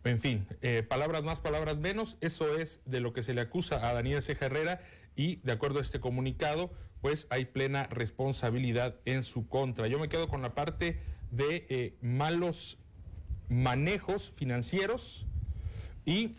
En 0.05 0.19
fin, 0.19 0.47
eh, 0.61 0.83
palabras 0.83 1.23
más, 1.23 1.41
palabras 1.41 1.79
menos, 1.79 2.19
eso 2.21 2.59
es 2.59 2.81
de 2.85 3.01
lo 3.01 3.13
que 3.13 3.23
se 3.23 3.33
le 3.33 3.41
acusa 3.41 3.89
a 3.89 3.95
Daniel 3.95 4.23
Ceja 4.23 4.47
Herrera 4.47 4.81
y 5.17 5.37
de 5.37 5.53
acuerdo 5.53 5.79
a 5.79 5.83
este 5.83 6.01
comunicado, 6.01 6.71
pues 7.01 7.27
hay 7.31 7.47
plena 7.47 7.87
responsabilidad 7.87 8.97
en 9.05 9.25
su 9.25 9.49
contra. 9.49 9.89
Yo 9.89 9.99
me 9.99 10.09
quedo 10.09 10.29
con 10.29 10.43
la 10.43 10.55
parte 10.55 11.01
de 11.31 11.67
eh, 11.69 11.95
malos 12.03 12.79
manejos 13.49 14.31
financieros 14.31 15.27
y 16.05 16.37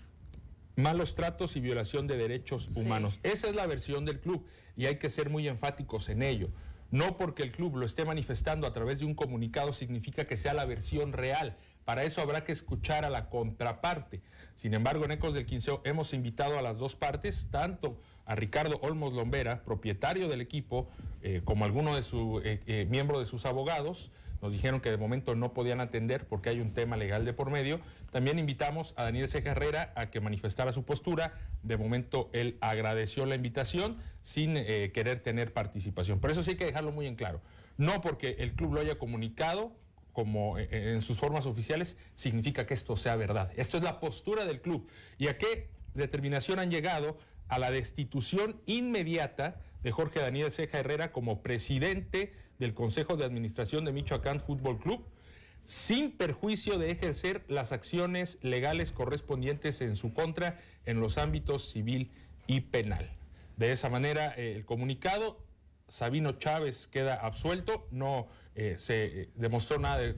malos 0.76 1.16
tratos 1.16 1.56
y 1.56 1.62
violación 1.62 2.08
de 2.08 2.18
derechos 2.18 2.70
humanos. 2.76 3.20
Esa 3.24 3.48
es 3.48 3.56
la 3.56 3.66
versión 3.66 4.06
del 4.06 4.20
club 4.20 4.46
y 4.76 4.86
hay 4.86 4.98
que 4.98 5.10
ser 5.10 5.30
muy 5.30 5.48
enfáticos 5.48 6.10
en 6.10 6.22
ello. 6.22 6.50
No 6.92 7.18
porque 7.18 7.44
el 7.44 7.52
club 7.52 7.78
lo 7.78 7.86
esté 7.86 8.06
manifestando 8.06 8.68
a 8.68 8.74
través 8.74 9.00
de 9.00 9.06
un 9.06 9.16
comunicado 9.16 9.74
significa 9.74 10.26
que 10.26 10.38
sea 10.38 10.54
la 10.54 10.66
versión 10.66 11.14
real. 11.14 11.58
Para 11.84 12.04
eso 12.04 12.22
habrá 12.22 12.44
que 12.44 12.52
escuchar 12.52 13.06
a 13.06 13.10
la 13.10 13.30
contraparte. 13.30 14.22
Sin 14.56 14.74
embargo, 14.74 15.06
en 15.06 15.12
Ecos 15.12 15.34
del 15.34 15.46
Quinceo 15.46 15.82
hemos 15.84 16.14
invitado 16.14 16.58
a 16.58 16.62
las 16.62 16.80
dos 16.80 16.96
partes, 16.96 17.50
tanto 17.52 18.00
a 18.26 18.36
Ricardo 18.36 18.80
Olmos 18.82 19.14
Lombera, 19.14 19.64
propietario 19.64 20.28
del 20.28 20.42
equipo, 20.42 20.90
eh, 21.22 21.42
como 21.44 21.66
alguno 21.66 21.96
de 21.96 22.04
sus 22.04 22.44
eh, 22.44 22.62
eh, 22.66 22.88
miembros 22.90 23.20
de 23.20 23.28
sus 23.28 23.46
abogados, 23.46 24.12
nos 24.46 24.54
dijeron 24.54 24.80
que 24.80 24.92
de 24.92 24.98
momento 24.98 25.34
no 25.34 25.54
podían 25.54 25.82
atender 25.82 26.28
porque 26.28 26.50
hay 26.50 26.60
un 26.60 26.72
tema 26.72 26.98
legal 26.98 27.26
de 27.26 27.34
por 27.34 27.50
medio. 27.50 27.80
También 28.12 28.38
invitamos 28.38 28.94
a 28.96 29.06
Daniel 29.06 29.28
Ceja 29.28 29.52
Herrera 29.52 29.92
a 29.96 30.12
que 30.12 30.22
manifestara 30.22 30.72
su 30.72 30.86
postura. 30.86 31.34
De 31.64 31.78
momento 31.78 32.30
él 32.32 32.60
agradeció 32.62 33.26
la 33.26 33.34
invitación 33.34 33.96
sin 34.22 34.56
eh, 34.56 34.92
querer 34.94 35.24
tener 35.24 35.52
participación. 35.52 36.20
Por 36.20 36.30
eso 36.30 36.44
sí 36.44 36.52
hay 36.52 36.58
que 36.58 36.66
dejarlo 36.66 36.92
muy 36.92 37.08
en 37.08 37.16
claro. 37.16 37.42
No 37.78 38.02
porque 38.02 38.36
el 38.38 38.54
club 38.54 38.76
lo 38.76 38.82
haya 38.82 39.00
comunicado 39.00 39.72
como 40.14 40.60
eh, 40.60 40.94
en 40.94 41.02
sus 41.02 41.18
formas 41.18 41.48
oficiales, 41.48 41.98
significa 42.14 42.68
que 42.68 42.76
esto 42.76 42.96
sea 42.98 43.16
verdad. 43.16 43.52
Esto 43.56 43.78
es 43.78 43.84
la 43.84 44.00
postura 44.00 44.46
del 44.46 44.62
club. 44.62 44.88
¿Y 45.18 45.28
a 45.28 45.40
qué 45.40 45.70
determinación 45.96 46.60
han 46.60 46.70
llegado? 46.70 47.18
A 47.48 47.58
la 47.58 47.72
destitución 47.72 48.62
inmediata 48.68 49.60
de 49.82 49.92
Jorge 49.92 50.20
Daniel 50.20 50.52
Ceja 50.52 50.80
Herrera 50.80 51.12
como 51.12 51.42
presidente 51.42 52.45
del 52.60 52.74
Consejo 52.74 53.18
de 53.18 53.26
Administración 53.26 53.86
de 53.86 53.92
Michoacán 53.92 54.40
Fútbol 54.40 54.80
Club, 54.80 55.06
sin 55.66 56.12
perjuicio 56.12 56.78
de 56.78 56.92
ejercer 56.92 57.44
las 57.48 57.72
acciones 57.72 58.38
legales 58.42 58.92
correspondientes 58.92 59.82
en 59.82 59.96
su 59.96 60.14
contra 60.14 60.60
en 60.86 61.00
los 61.00 61.18
ámbitos 61.18 61.72
civil 61.72 62.12
y 62.48 62.62
penal. 62.62 63.12
de 63.58 63.72
esa 63.72 63.90
manera 63.90 64.34
eh, 64.38 64.54
el 64.56 64.66
comunicado. 64.66 65.44
Sabino 65.88 66.34
Chávez 66.34 66.88
queda 66.88 67.14
absuelto, 67.16 67.88
no 67.92 68.28
eh, 68.56 68.76
se 68.78 69.06
eh, 69.06 69.30
demostró 69.36 69.78
nada 69.78 70.00
de, 70.00 70.16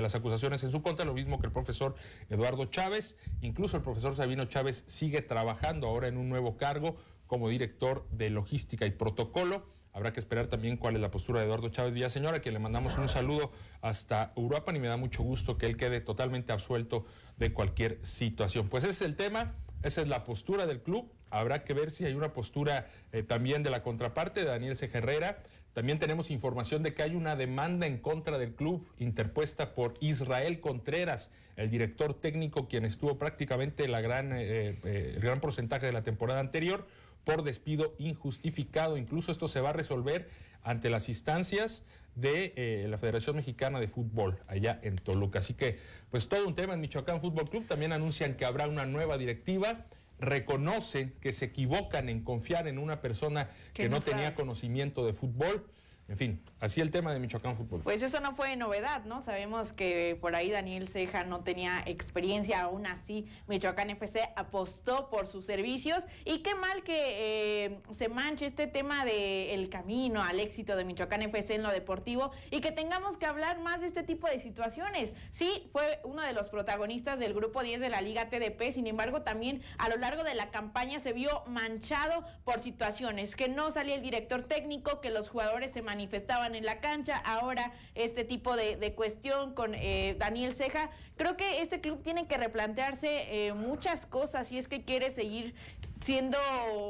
las 0.00 0.14
acusaciones 0.14 0.64
en 0.64 0.70
su 0.72 0.82
contra, 0.82 1.04
lo 1.04 1.14
mismo 1.14 1.38
que 1.38 1.46
el 1.46 1.52
profesor 1.52 1.94
Eduardo 2.28 2.64
Chávez. 2.64 3.16
Incluso 3.40 3.76
el 3.76 3.82
profesor 3.82 4.16
Sabino 4.16 4.46
Chávez 4.46 4.84
sigue 4.88 5.22
trabajando 5.22 5.86
ahora 5.86 6.08
en 6.08 6.16
un 6.16 6.28
nuevo 6.28 6.56
cargo 6.56 6.96
como 7.26 7.48
director 7.48 8.08
de 8.10 8.30
logística 8.30 8.86
y 8.86 8.90
protocolo. 8.90 9.64
Habrá 9.92 10.12
que 10.12 10.20
esperar 10.20 10.46
también 10.46 10.76
cuál 10.76 10.94
es 10.94 11.00
la 11.00 11.10
postura 11.10 11.40
de 11.40 11.46
Eduardo 11.46 11.68
Chávez 11.68 11.92
Villaseñora, 11.92 12.36
a 12.36 12.40
quien 12.40 12.54
le 12.54 12.60
mandamos 12.60 12.96
un 12.96 13.08
saludo 13.08 13.50
hasta 13.80 14.32
Europa 14.36 14.72
y 14.74 14.78
me 14.78 14.86
da 14.86 14.96
mucho 14.96 15.22
gusto 15.22 15.58
que 15.58 15.66
él 15.66 15.76
quede 15.76 16.00
totalmente 16.00 16.52
absuelto 16.52 17.06
de 17.38 17.52
cualquier 17.52 17.98
situación. 18.02 18.68
Pues 18.68 18.84
ese 18.84 18.92
es 18.92 19.02
el 19.02 19.16
tema, 19.16 19.54
esa 19.82 20.02
es 20.02 20.08
la 20.08 20.24
postura 20.24 20.66
del 20.66 20.80
club. 20.80 21.10
Habrá 21.30 21.64
que 21.64 21.74
ver 21.74 21.90
si 21.90 22.04
hay 22.04 22.14
una 22.14 22.32
postura 22.32 22.86
eh, 23.12 23.22
también 23.22 23.62
de 23.62 23.70
la 23.70 23.82
contraparte 23.82 24.40
de 24.40 24.46
Daniel. 24.46 24.76
Herrera. 24.80 25.42
También 25.72 25.98
tenemos 25.98 26.30
información 26.30 26.82
de 26.82 26.94
que 26.94 27.02
hay 27.02 27.14
una 27.14 27.36
demanda 27.36 27.86
en 27.86 27.98
contra 27.98 28.38
del 28.38 28.54
club 28.54 28.88
interpuesta 28.98 29.74
por 29.74 29.94
Israel 30.00 30.60
Contreras, 30.60 31.30
el 31.56 31.70
director 31.70 32.14
técnico 32.14 32.66
quien 32.66 32.84
estuvo 32.84 33.18
prácticamente 33.18 33.86
la 33.86 34.00
gran, 34.00 34.32
eh, 34.32 34.76
eh, 34.84 35.12
el 35.14 35.20
gran 35.20 35.40
porcentaje 35.40 35.86
de 35.86 35.92
la 35.92 36.02
temporada 36.02 36.40
anterior 36.40 36.86
por 37.24 37.42
despido 37.42 37.94
injustificado. 37.98 38.96
Incluso 38.96 39.32
esto 39.32 39.48
se 39.48 39.60
va 39.60 39.70
a 39.70 39.74
resolver 39.74 40.28
ante 40.62 40.90
las 40.90 41.08
instancias 41.08 41.84
de 42.14 42.52
eh, 42.56 42.86
la 42.88 42.98
Federación 42.98 43.36
Mexicana 43.36 43.80
de 43.80 43.88
Fútbol 43.88 44.38
allá 44.46 44.78
en 44.82 44.96
Toluca. 44.96 45.38
Así 45.38 45.54
que, 45.54 45.78
pues 46.10 46.28
todo 46.28 46.46
un 46.46 46.54
tema 46.54 46.74
en 46.74 46.80
Michoacán 46.80 47.20
Fútbol 47.20 47.48
Club. 47.48 47.66
También 47.66 47.92
anuncian 47.92 48.34
que 48.34 48.44
habrá 48.44 48.68
una 48.68 48.86
nueva 48.86 49.16
directiva 49.16 49.86
reconocen 50.20 51.14
que 51.20 51.32
se 51.32 51.46
equivocan 51.46 52.08
en 52.08 52.22
confiar 52.22 52.68
en 52.68 52.78
una 52.78 53.00
persona 53.00 53.48
que, 53.72 53.88
no, 53.88 54.00
tenía 54.00 54.34
conocimiento 54.34 55.06
de 55.06 55.14
fútbol. 55.14 55.66
En 56.10 56.16
fin, 56.16 56.42
así 56.58 56.80
el 56.80 56.90
tema 56.90 57.12
de 57.12 57.20
Michoacán 57.20 57.56
Fútbol. 57.56 57.82
Pues 57.84 58.02
eso 58.02 58.18
no 58.18 58.34
fue 58.34 58.56
novedad, 58.56 59.04
¿no? 59.04 59.22
Sabemos 59.22 59.72
que 59.72 60.18
por 60.20 60.34
ahí 60.34 60.50
Daniel 60.50 60.88
Ceja 60.88 61.22
no 61.22 61.44
tenía 61.44 61.84
experiencia, 61.86 62.62
aún 62.62 62.84
así 62.84 63.28
Michoacán 63.46 63.90
FC 63.90 64.28
apostó 64.34 65.08
por 65.08 65.28
sus 65.28 65.44
servicios 65.44 66.02
y 66.24 66.38
qué 66.38 66.56
mal 66.56 66.82
que 66.82 67.66
eh, 67.66 67.78
se 67.96 68.08
manche 68.08 68.46
este 68.46 68.66
tema 68.66 69.04
del 69.04 69.68
camino 69.68 70.20
al 70.20 70.40
éxito 70.40 70.74
de 70.74 70.84
Michoacán 70.84 71.22
FC 71.22 71.54
en 71.54 71.62
lo 71.62 71.70
deportivo 71.70 72.32
y 72.50 72.60
que 72.60 72.72
tengamos 72.72 73.16
que 73.16 73.26
hablar 73.26 73.60
más 73.60 73.80
de 73.80 73.86
este 73.86 74.02
tipo 74.02 74.26
de 74.26 74.40
situaciones. 74.40 75.12
Sí, 75.30 75.70
fue 75.70 76.00
uno 76.02 76.22
de 76.22 76.32
los 76.32 76.48
protagonistas 76.48 77.20
del 77.20 77.34
grupo 77.34 77.62
10 77.62 77.78
de 77.78 77.88
la 77.88 78.00
Liga 78.00 78.30
TDP, 78.30 78.72
sin 78.72 78.88
embargo 78.88 79.22
también 79.22 79.62
a 79.78 79.88
lo 79.88 79.96
largo 79.96 80.24
de 80.24 80.34
la 80.34 80.50
campaña 80.50 80.98
se 80.98 81.12
vio 81.12 81.44
manchado 81.46 82.24
por 82.42 82.58
situaciones, 82.58 83.36
que 83.36 83.48
no 83.48 83.70
salía 83.70 83.94
el 83.94 84.02
director 84.02 84.42
técnico, 84.42 85.00
que 85.00 85.10
los 85.10 85.28
jugadores 85.28 85.70
se 85.70 85.82
manifestaban 85.82 85.99
manifestaban 86.00 86.54
en 86.54 86.64
la 86.64 86.80
cancha, 86.80 87.18
ahora 87.18 87.72
este 87.94 88.24
tipo 88.24 88.56
de, 88.56 88.94
cuestión 88.94 89.54
con 89.54 89.74
eh, 89.74 90.16
Daniel 90.18 90.54
Ceja. 90.54 90.88
Creo 91.16 91.36
que 91.36 91.60
este 91.60 91.82
club 91.82 92.02
tiene 92.02 92.26
que 92.26 92.38
replantearse 92.38 93.48
eh, 93.48 93.52
muchas 93.52 94.06
cosas 94.06 94.48
si 94.48 94.56
es 94.56 94.66
que 94.66 94.82
quiere 94.82 95.10
seguir 95.10 95.54
siendo 96.00 96.38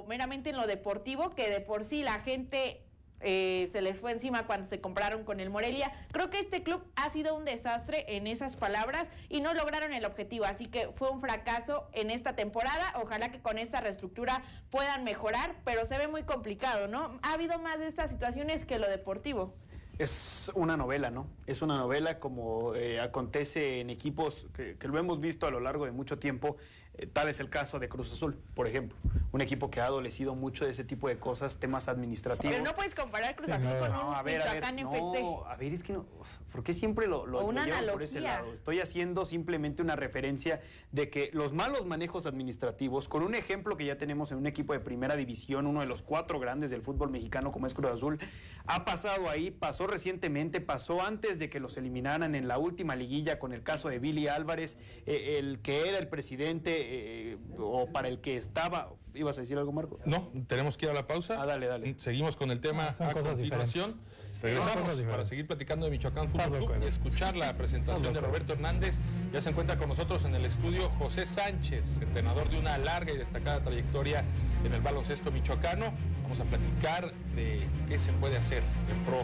meramente 0.07 0.51
en 0.51 0.57
lo 0.57 0.69
deportivo, 0.69 1.31
que 1.31 1.51
de 1.51 1.61
por 1.61 1.83
sí 1.83 2.05
la 2.05 2.21
gente 2.21 2.83
eh, 3.21 3.69
se 3.73 3.83
les 3.83 3.99
fue 3.99 4.13
encima 4.13 4.47
cuando 4.47 4.69
se 4.69 4.81
compraron 4.81 5.25
con 5.25 5.41
el 5.41 5.51
Morelia. 5.51 5.93
Creo 6.13 6.31
que 6.31 6.41
este 6.41 6.63
club 6.63 6.83
ha 6.97 7.11
sido 7.11 7.35
un 7.37 7.45
desastre 7.45 8.05
en 8.17 8.27
esas 8.27 8.57
palabras 8.57 9.07
y 9.29 9.41
no 9.41 9.55
lograron 9.55 9.93
el 9.93 10.05
objetivo, 10.05 10.45
así 10.45 10.67
que 10.67 10.89
fue 10.95 11.11
un 11.11 11.21
fracaso 11.21 11.89
en 11.93 12.11
esta 12.11 12.35
temporada. 12.35 12.95
Ojalá 13.03 13.31
que 13.31 13.41
con 13.41 13.59
esta 13.59 13.81
reestructura 13.81 14.43
puedan 14.71 15.05
mejorar, 15.05 15.55
pero 15.65 15.87
se 15.87 15.99
ve 15.99 16.09
muy 16.09 16.23
complicado, 16.23 16.89
¿no? 16.89 17.19
Ha 17.23 17.35
habido 17.35 17.59
más 17.59 17.79
de 17.79 17.87
estas 17.87 18.11
situaciones 18.11 18.65
que 18.65 18.79
lo 18.79 18.89
deportivo 18.89 19.55
es 20.01 20.51
una 20.55 20.79
novela, 20.79 21.11
¿no? 21.11 21.27
Es 21.47 21.61
una 21.61 21.77
novela 21.77 22.19
como 22.19 22.75
eh, 22.75 23.01
acontece 23.01 23.81
en 23.81 23.91
equipos 23.91 24.47
que, 24.55 24.77
lo 24.89 24.99
hemos 24.99 25.21
visto 25.21 25.47
a 25.47 25.51
lo 25.51 25.61
largo 25.61 25.85
de 25.85 25.91
mucho 25.93 26.19
tiempo. 26.19 26.57
Eh, 27.01 27.07
tal 27.07 27.31
es 27.31 27.41
el 27.41 27.49
caso 27.49 27.79
de 27.79 27.89
Cruz 27.89 28.13
Azul, 28.13 28.37
por 28.55 28.67
ejemplo. 28.67 28.97
Un 29.33 29.41
equipo 29.41 29.71
que 29.71 29.81
ha 29.81 29.87
adolecido 29.87 30.35
mucho 30.35 30.67
de 30.67 30.73
ese 30.73 30.85
tipo 30.85 31.09
de 31.09 31.19
cosas, 31.19 31.59
temas 31.59 31.89
administrativos. 31.89 32.55
Pero 32.55 32.69
no 32.69 32.75
puedes 32.75 32.95
comparar 32.95 33.35
Cruz 33.37 33.49
Azul 33.49 33.71
con 33.79 33.91
un 33.91 34.15
a 34.15 34.23
ver, 34.23 34.43
a 34.43 34.53
ver, 34.53 34.75
no, 34.85 35.45
a 35.47 35.57
ver, 35.57 35.73
es 35.73 35.83
que 35.83 35.95
no. 35.95 36.05
¿Por 36.53 36.63
qué 36.63 36.75
siempre 36.75 37.07
lo, 37.07 37.27
lo, 37.27 37.47
una 37.47 37.67
por 37.91 38.03
ese 38.03 38.21
lado? 38.21 38.53
Estoy 38.53 38.81
haciendo 38.81 39.25
simplemente 39.25 39.81
una 39.81 39.97
referencia 39.97 40.61
de 40.93 41.09
que 41.09 41.31
los 41.33 41.55
malos 41.55 41.87
manejos 41.87 42.27
administrativos, 42.27 43.09
con 43.09 43.23
un 43.23 43.35
ejemplo 43.35 43.79
que 43.79 43.87
ya 43.87 43.97
tenemos 43.97 44.31
en 44.33 44.39
un 44.39 44.47
equipo 44.47 44.75
de 44.75 44.81
primera 44.81 45.17
división, 45.17 45.67
uno 45.67 45.81
de 45.81 45.87
los 45.87 46.03
cuatro 46.03 46.39
grandes 46.39 46.71
del 46.71 46.83
fútbol 46.83 47.11
mexicano 47.11 47.51
como 47.51 47.67
es 47.67 47.73
Cruz 47.73 47.93
Azul, 47.93 48.19
ha 48.67 48.85
pasado 48.85 49.31
ahí, 49.31 49.51
pasó 49.51 49.87
recientemente, 49.87 50.61
pasó 50.61 51.01
antes 51.03 51.39
de 51.39 51.49
que 51.49 51.61
los 51.61 51.79
eliminaran 51.79 52.35
en 52.35 52.47
la 52.47 52.59
última 52.59 52.95
liguilla 52.95 53.39
con 53.39 53.53
el 53.53 53.63
caso 53.63 53.89
de 53.89 54.01
Billy 54.01 54.29
Álvarez, 54.29 54.77
eh, 55.07 55.37
el 55.39 55.61
que 55.61 55.89
era 55.89 55.99
el 55.99 56.09
presidente 56.09 56.90
eh, 56.93 57.37
o 57.57 57.87
para 57.87 58.09
el 58.09 58.21
que 58.21 58.37
estaba. 58.37 58.93
¿Ibas 59.15 59.39
a 59.39 59.43
decir 59.43 59.57
algo, 59.57 59.71
Marco? 59.71 60.01
No, 60.07 60.29
tenemos 60.49 60.77
que 60.77 60.87
ir 60.87 60.91
a 60.91 60.95
la 60.95 61.07
pausa. 61.07 61.41
Ah, 61.41 61.47
dale, 61.47 61.69
dale. 61.69 61.95
Seguimos 61.99 62.37
con 62.37 62.51
el 62.51 62.61
tema 62.61 62.93
ah, 62.99 63.11
a 63.11 63.15
continuación. 63.15 64.01
Regresamos 64.43 65.01
para 65.03 65.25
seguir 65.25 65.47
platicando 65.47 65.85
de 65.85 65.93
Michoacán 65.93 66.29
Fútbol 66.29 66.67
Club 66.67 66.83
y 66.83 66.87
escuchar 66.87 67.37
la 67.37 67.57
presentación 67.57 68.13
de 68.13 68.21
Roberto 68.21 68.55
Hernández. 68.55 69.01
Ya 69.33 69.41
se 69.41 69.51
encuentra 69.51 69.77
con 69.77 69.89
nosotros 69.89 70.25
en 70.25 70.35
el 70.35 70.45
estudio 70.47 70.91
José 70.99 71.27
Sánchez, 71.27 71.99
entrenador 72.01 72.49
de 72.49 72.59
una 72.59 72.77
larga 72.79 73.13
y 73.13 73.19
destacada 73.19 73.63
trayectoria 73.63 74.25
en 74.65 74.73
el 74.73 74.81
baloncesto 74.81 75.31
michoacano. 75.31 75.93
Vamos 76.23 76.41
a 76.41 76.45
platicar 76.45 77.13
de 77.37 77.69
qué 77.87 77.99
se 77.99 78.13
puede 78.15 78.39
hacer 78.39 78.63
en 78.91 79.05
pro 79.05 79.19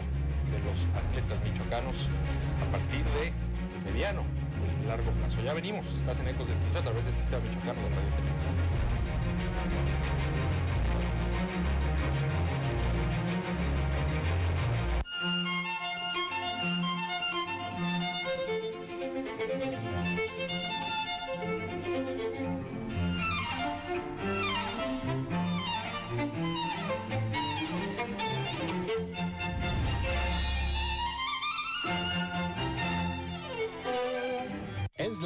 de 0.51 0.59
los 0.59 0.85
atletas 0.95 1.43
michoacanos 1.43 2.07
a 2.61 2.71
partir 2.71 3.03
de 3.19 3.91
mediano 3.91 4.46
y 4.83 4.87
largo 4.87 5.11
plazo. 5.11 5.41
Ya 5.41 5.53
venimos, 5.53 5.87
estás 5.97 6.19
en 6.19 6.29
Ecos 6.29 6.47
del 6.47 6.57
Quinto 6.57 6.79
a 6.79 6.81
través 6.81 7.05
del 7.05 7.15
sistema 7.15 7.41
michoacano 7.41 7.81
de 7.81 7.89
Radio 7.89 8.09
Televisión. 8.15 8.55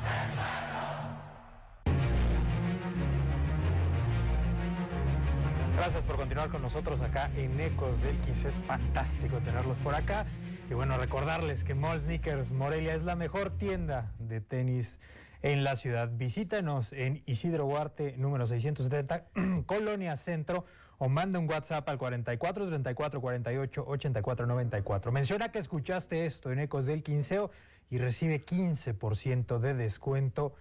Gracias 5.79 6.03
por 6.03 6.17
continuar 6.17 6.51
con 6.51 6.61
nosotros 6.61 7.01
acá 7.01 7.31
en 7.37 7.61
Ecos 7.61 8.03
del 8.03 8.17
15. 8.17 8.49
Es 8.49 8.55
fantástico 8.67 9.39
tenerlos 9.39 9.77
por 9.79 9.95
acá. 9.95 10.27
Y 10.69 10.75
bueno, 10.75 10.99
recordarles 10.99 11.63
que 11.63 11.77
Mall 11.77 12.01
Sneakers 12.01 12.51
Morelia 12.51 12.97
es 12.97 13.05
la 13.05 13.15
mejor 13.15 13.51
tienda 13.51 14.13
de 14.19 14.41
tenis 14.41 14.99
en 15.41 15.63
la 15.63 15.77
ciudad. 15.77 16.11
Visítanos 16.13 16.93
en 16.93 17.23
Isidro 17.27 17.67
Huarte, 17.67 18.17
número 18.19 18.49
670, 18.49 19.27
Colonia 19.67 20.17
Centro, 20.17 20.65
o 20.99 21.09
manda 21.09 21.39
un 21.39 21.49
WhatsApp 21.49 21.89
al 21.89 21.97
44 21.97 22.67
34 22.67 23.21
48 23.21 23.85
84 23.87 24.47
94. 24.47 25.13
Menciona 25.13 25.53
que 25.53 25.61
escuchaste 25.61 26.27
esto 26.27 26.51
en 26.51 26.59
Ecos 26.59 26.87
del 26.87 27.05
Quinceo 27.05 27.53
y 27.89 27.99
recibe 27.99 28.45
15% 28.45 29.61
de 29.61 29.75
descuento 29.75 30.57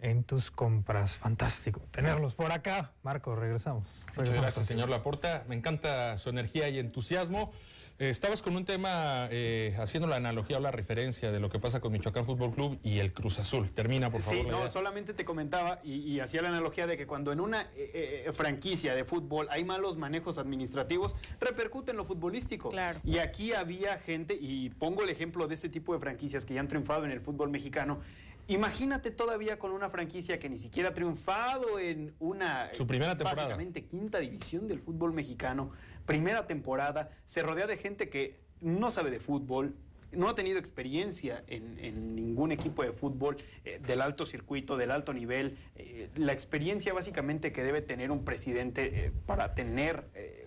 en 0.00 0.24
tus 0.24 0.50
compras. 0.50 1.16
Fantástico 1.16 1.80
tenerlos 1.90 2.34
por 2.34 2.52
acá. 2.52 2.92
Marco, 3.02 3.34
regresamos. 3.34 3.88
Muchas 4.16 4.36
gracias, 4.36 4.66
señor 4.66 4.88
Laporta. 4.88 5.44
Me 5.48 5.54
encanta 5.54 6.16
su 6.18 6.30
energía 6.30 6.68
y 6.68 6.78
entusiasmo. 6.78 7.52
Eh, 7.98 8.10
estabas 8.10 8.42
con 8.42 8.54
un 8.56 8.66
tema 8.66 9.26
eh, 9.30 9.74
haciendo 9.78 10.06
la 10.06 10.16
analogía 10.16 10.58
o 10.58 10.60
la 10.60 10.70
referencia 10.70 11.32
de 11.32 11.40
lo 11.40 11.48
que 11.48 11.58
pasa 11.58 11.80
con 11.80 11.92
Michoacán 11.92 12.26
Fútbol 12.26 12.52
Club 12.52 12.78
y 12.82 12.98
el 12.98 13.14
Cruz 13.14 13.38
Azul. 13.38 13.70
Termina, 13.70 14.10
por 14.10 14.20
favor. 14.20 14.42
Sí, 14.42 14.46
no, 14.50 14.68
solamente 14.68 15.14
te 15.14 15.24
comentaba 15.24 15.80
y, 15.82 16.20
hacía 16.20 16.42
la 16.42 16.48
analogía 16.48 16.86
de 16.86 16.98
que 16.98 17.06
cuando 17.06 17.32
en 17.32 17.40
una 17.40 17.68
eh, 17.74 18.28
franquicia 18.34 18.94
de 18.94 19.04
fútbol 19.04 19.48
hay 19.50 19.64
malos 19.64 19.96
manejos 19.96 20.36
administrativos, 20.36 21.16
repercute 21.40 21.92
en 21.92 21.96
lo 21.96 22.04
futbolístico. 22.04 22.70
Claro. 22.70 23.00
Y 23.02 23.18
aquí 23.18 23.54
había 23.54 23.96
gente, 23.98 24.36
y 24.38 24.68
pongo 24.70 25.02
el 25.02 25.08
ejemplo 25.08 25.48
de 25.48 25.54
este 25.54 25.70
tipo 25.70 25.94
de 25.94 26.00
franquicias 26.00 26.44
que 26.44 26.52
ya 26.52 26.60
han 26.60 26.68
triunfado 26.68 27.06
en 27.06 27.12
el 27.12 27.22
fútbol 27.22 27.48
mexicano, 27.48 28.00
Imagínate 28.48 29.10
todavía 29.10 29.58
con 29.58 29.72
una 29.72 29.90
franquicia 29.90 30.38
que 30.38 30.48
ni 30.48 30.58
siquiera 30.58 30.90
ha 30.90 30.94
triunfado 30.94 31.78
en 31.78 32.14
una 32.20 32.70
Su 32.74 32.86
primera 32.86 33.16
temporada. 33.16 33.42
básicamente 33.42 33.84
quinta 33.84 34.18
división 34.18 34.68
del 34.68 34.78
fútbol 34.78 35.12
mexicano, 35.12 35.72
primera 36.04 36.46
temporada, 36.46 37.10
se 37.24 37.42
rodea 37.42 37.66
de 37.66 37.76
gente 37.76 38.08
que 38.08 38.40
no 38.60 38.90
sabe 38.90 39.10
de 39.10 39.18
fútbol, 39.18 39.74
no 40.12 40.28
ha 40.28 40.34
tenido 40.34 40.58
experiencia 40.58 41.42
en, 41.46 42.14
ningún 42.14 42.52
equipo 42.52 42.82
de 42.82 42.92
fútbol 42.92 43.36
eh, 43.64 43.80
del 43.84 44.00
alto 44.00 44.24
circuito, 44.24 44.76
del 44.76 44.90
alto 44.90 45.12
nivel. 45.12 45.56
Eh, 45.76 46.08
la 46.16 46.32
experiencia 46.32 46.92
básicamente 46.92 47.52
que 47.52 47.62
debe 47.62 47.82
tener 47.82 48.10
un 48.10 48.24
presidente 48.24 49.06
eh, 49.06 49.12
para 49.26 49.54
tener 49.54 50.04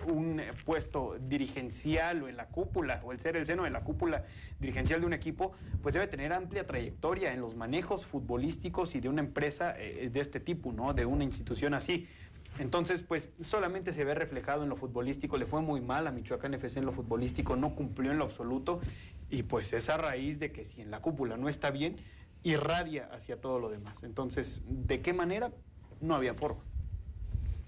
un 0.08 0.42
puesto 0.66 1.18
dirigencial 1.20 2.24
o 2.24 2.30
en 2.30 2.38
la 2.38 2.48
cúpula, 2.48 3.02
o 3.04 3.12
el 3.12 3.20
ser 3.20 3.36
el 3.38 3.46
seno 3.46 3.64
de 3.64 3.70
la 3.70 3.82
cúpula 3.84 4.26
dirigencial 4.60 5.02
de 5.02 5.08
un 5.08 5.14
equipo, 5.14 5.54
pues 5.82 5.94
debe 5.94 6.08
tener 6.08 6.34
amplia 6.34 6.66
trayectoria 6.66 7.34
en 7.34 7.42
los 7.42 7.56
manejos 7.56 8.06
futbolísticos 8.06 8.96
y 8.96 9.00
de 9.00 9.10
una 9.10 9.22
empresa 9.22 9.74
de 9.74 10.20
este 10.20 10.40
tipo, 10.40 10.72
¿no? 10.72 10.94
De 10.94 11.06
una 11.06 11.24
institución 11.24 11.74
así. 11.74 12.08
Entonces, 12.58 13.02
pues 13.02 13.30
solamente 13.40 13.94
se 13.94 14.04
ve 14.04 14.14
reflejado 14.16 14.64
en 14.64 14.70
lo 14.70 14.76
futbolístico. 14.76 15.38
Le 15.38 15.46
fue 15.46 15.62
muy 15.62 15.80
mal 15.80 16.08
a 16.08 16.12
Michoacán 16.12 16.54
FC 16.54 16.80
en 16.80 16.86
lo 16.86 16.92
futbolístico, 16.92 17.56
no 17.56 17.74
cumplió 17.76 18.12
en 18.12 18.18
lo 18.18 18.26
absoluto. 18.26 18.82
Y 19.30 19.44
pues 19.44 19.74
es 19.74 19.90
a 19.90 19.98
raíz 19.98 20.40
de 20.40 20.52
que 20.52 20.66
si 20.66 20.82
en 20.82 20.92
la 20.92 21.02
cúpula 21.02 21.38
no 21.38 21.50
está 21.50 21.70
bien, 21.70 21.98
irradia 22.44 23.10
hacia 23.12 23.40
todo 23.40 23.60
lo 23.60 23.70
demás. 23.70 24.04
Entonces, 24.04 24.62
¿de 24.66 25.02
qué 25.02 25.14
manera? 25.14 25.52
No 26.02 26.16
había 26.16 26.34
forma. 26.34 26.64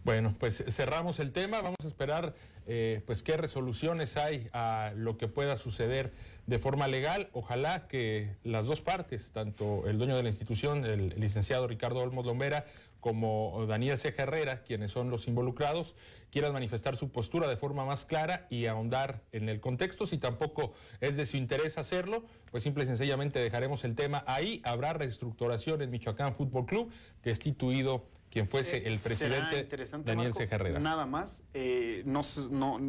Bueno, 0.03 0.35
pues 0.39 0.63
cerramos 0.69 1.19
el 1.19 1.31
tema. 1.31 1.61
Vamos 1.61 1.77
a 1.83 1.87
esperar 1.87 2.33
eh, 2.67 3.01
pues 3.05 3.23
qué 3.23 3.37
resoluciones 3.37 4.17
hay 4.17 4.47
a 4.53 4.93
lo 4.95 5.17
que 5.17 5.27
pueda 5.27 5.57
suceder 5.57 6.13
de 6.47 6.59
forma 6.59 6.87
legal. 6.87 7.29
Ojalá 7.33 7.87
que 7.87 8.35
las 8.43 8.65
dos 8.65 8.81
partes, 8.81 9.31
tanto 9.31 9.87
el 9.87 9.97
dueño 9.97 10.15
de 10.15 10.23
la 10.23 10.29
institución, 10.29 10.85
el, 10.85 11.09
licenciado 11.17 11.67
Ricardo 11.67 11.99
Olmos 11.99 12.25
Lombera, 12.25 12.65
como 12.99 13.65
Daniel 13.67 13.97
Ceja 13.97 14.23
Herrera, 14.23 14.61
quienes 14.61 14.91
son 14.91 15.09
los 15.09 15.27
involucrados, 15.27 15.95
quieran 16.31 16.53
manifestar 16.53 16.95
su 16.95 17.09
postura 17.11 17.47
de 17.47 17.57
forma 17.57 17.83
más 17.83 18.05
clara 18.05 18.45
y 18.49 18.67
ahondar 18.67 19.21
en 19.31 19.49
el 19.49 19.59
contexto. 19.59 20.05
Si 20.05 20.17
tampoco 20.19 20.73
es 21.01 21.17
de 21.17 21.25
su 21.25 21.37
interés 21.37 21.77
hacerlo, 21.79 22.23
pues 22.51 22.63
simple 22.63 22.83
y 22.83 22.87
sencillamente 22.87 23.39
dejaremos 23.39 23.83
el 23.83 23.95
tema 23.95 24.23
ahí. 24.27 24.61
Habrá 24.63 24.93
reestructuración 24.93 25.81
en 25.81 25.89
Michoacán 25.89 26.33
Fútbol 26.33 26.67
Club, 26.67 26.91
destituido 27.23 28.05
quien 28.31 28.47
fuese 28.47 28.77
el 28.77 28.93
Eh, 28.93 28.99
presidente 29.03 29.67
Daniel 30.03 30.29
Marco, 30.29 30.39
Ceja 30.39 30.55
Herrera. 30.55 30.79
Nada 30.79 31.05
más, 31.05 31.43
eh, 31.53 32.01
no, 32.05 32.79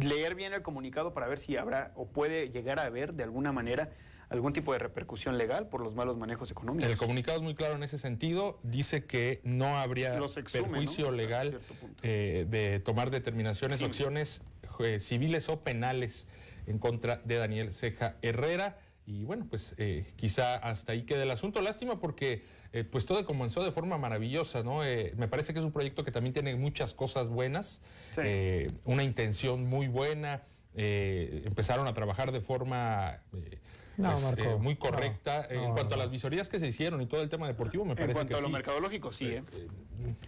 leer 0.00 0.34
bien 0.34 0.52
el 0.52 0.62
comunicado 0.62 1.14
para 1.14 1.26
ver 1.26 1.38
si 1.38 1.56
habrá 1.56 1.92
o 1.96 2.06
puede 2.06 2.50
llegar 2.50 2.78
a 2.78 2.84
haber 2.84 3.14
de 3.14 3.24
alguna 3.24 3.50
manera 3.50 3.90
algún 4.28 4.52
tipo 4.52 4.72
de 4.72 4.78
repercusión 4.78 5.38
legal 5.38 5.68
por 5.68 5.80
los 5.82 5.94
malos 5.94 6.16
manejos 6.16 6.50
económicos. 6.50 6.88
El 6.88 6.98
comunicado 6.98 7.38
es 7.38 7.42
muy 7.42 7.54
claro 7.54 7.74
en 7.74 7.82
ese 7.82 7.98
sentido. 7.98 8.60
Dice 8.62 9.04
que 9.04 9.40
no 9.42 9.78
habría 9.78 10.20
perjuicio 10.52 11.10
legal 11.10 11.58
eh, 12.02 12.46
de 12.48 12.78
tomar 12.80 13.10
determinaciones 13.10 13.82
o 13.82 13.86
acciones 13.86 14.42
eh, 14.78 15.00
civiles 15.00 15.48
o 15.48 15.60
penales 15.60 16.28
en 16.66 16.78
contra 16.78 17.20
de 17.24 17.36
Daniel 17.36 17.72
Ceja 17.72 18.16
Herrera. 18.22 18.78
Y 19.06 19.24
bueno, 19.24 19.46
pues 19.50 19.74
quizá 20.14 20.56
hasta 20.56 20.92
ahí 20.92 21.02
quede 21.02 21.24
el 21.24 21.30
asunto. 21.32 21.60
Lástima 21.60 21.98
porque 21.98 22.44
eh, 22.72 22.84
pues 22.84 23.04
todo 23.06 23.24
comenzó 23.24 23.64
de 23.64 23.72
forma 23.72 23.98
maravillosa, 23.98 24.62
¿no? 24.62 24.84
Eh, 24.84 25.12
me 25.16 25.26
parece 25.28 25.52
que 25.52 25.58
es 25.58 25.64
un 25.64 25.72
proyecto 25.72 26.04
que 26.04 26.12
también 26.12 26.32
tiene 26.32 26.54
muchas 26.56 26.94
cosas 26.94 27.28
buenas, 27.28 27.82
Sí. 28.14 28.20
eh, 28.24 28.70
una 28.84 29.02
intención 29.02 29.66
muy 29.66 29.88
buena. 29.88 30.42
eh, 30.76 31.42
empezaron 31.46 31.88
a 31.88 31.94
trabajar 31.94 32.30
de 32.30 32.40
forma 32.40 33.18
eh, 33.34 33.58
No, 33.96 34.12
pues, 34.12 34.22
Marco, 34.24 34.42
eh, 34.42 34.56
muy 34.56 34.76
correcta. 34.76 35.48
no, 35.50 35.64
en 35.64 35.72
cuanto 35.72 35.96
no. 35.96 36.02
a 36.02 36.04
las 36.04 36.10
visorías 36.12 36.48
que 36.48 36.60
se 36.60 36.68
hicieron 36.68 37.02
y 37.02 37.06
todo 37.06 37.22
el 37.22 37.28
tema 37.28 37.48
deportivo, 37.48 37.84
me 37.84 37.90
En 37.90 37.96
parece 37.96 38.12
cuanto 38.14 38.34
que 38.34 38.38
a 38.38 38.40
lo 38.40 38.46
sí. 38.46 38.52
mercadológico, 38.52 39.10
sí, 39.10 39.26
¿eh? 39.26 39.42
Eh, 39.52 39.68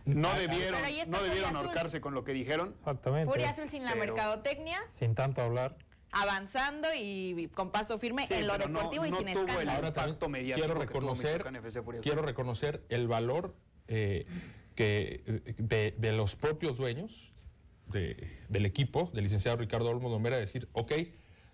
No 0.05 0.35
debieron, 0.35 0.81
no 1.07 1.23
debieron 1.23 1.55
ahorcarse 1.55 2.01
con 2.01 2.13
lo 2.15 2.25
que 2.25 2.33
dijeron. 2.33 2.75
Exactamente. 2.81 3.31
Furia 3.31 3.51
Azul 3.51 3.69
sin 3.71 3.85
la 3.85 3.93
Pero- 3.93 4.05
mercadotecnia, 4.05 4.81
Sin 4.99 5.15
tanto 5.15 5.43
hablar. 5.43 5.77
Avanzando 6.13 6.89
y 6.97 7.49
con 7.55 7.71
paso 7.71 7.99
firme 7.99 8.27
Sí, 8.27 8.35
en 8.35 8.47
lo 8.47 8.59
no- 8.59 8.67
deportivo 8.67 9.05
y 9.07 9.09
sin 9.09 9.17
tuvo 9.19 9.29
el 9.29 9.29
escándalo. 9.39 9.71
Ahora 9.73 9.93
mediático 10.29 10.67
quiero 10.67 10.81
reconocer, 10.81 11.45
quiero 12.03 12.23
reconocer 12.23 12.85
el 12.91 13.09
valor 13.09 13.55
eh, 13.89 14.27
que, 14.75 15.23
de, 15.59 15.95
de 15.99 16.13
los 16.13 16.37
propios 16.37 16.77
dueños 16.77 17.33
de- 17.87 18.29
del 18.49 18.67
equipo, 18.67 19.11
del 19.15 19.25
licenciado 19.25 19.57
Ricardo 19.57 19.89
Olmo 19.91 20.11
Domera, 20.11 20.39
decir, 20.39 20.69
ok, 20.73 20.93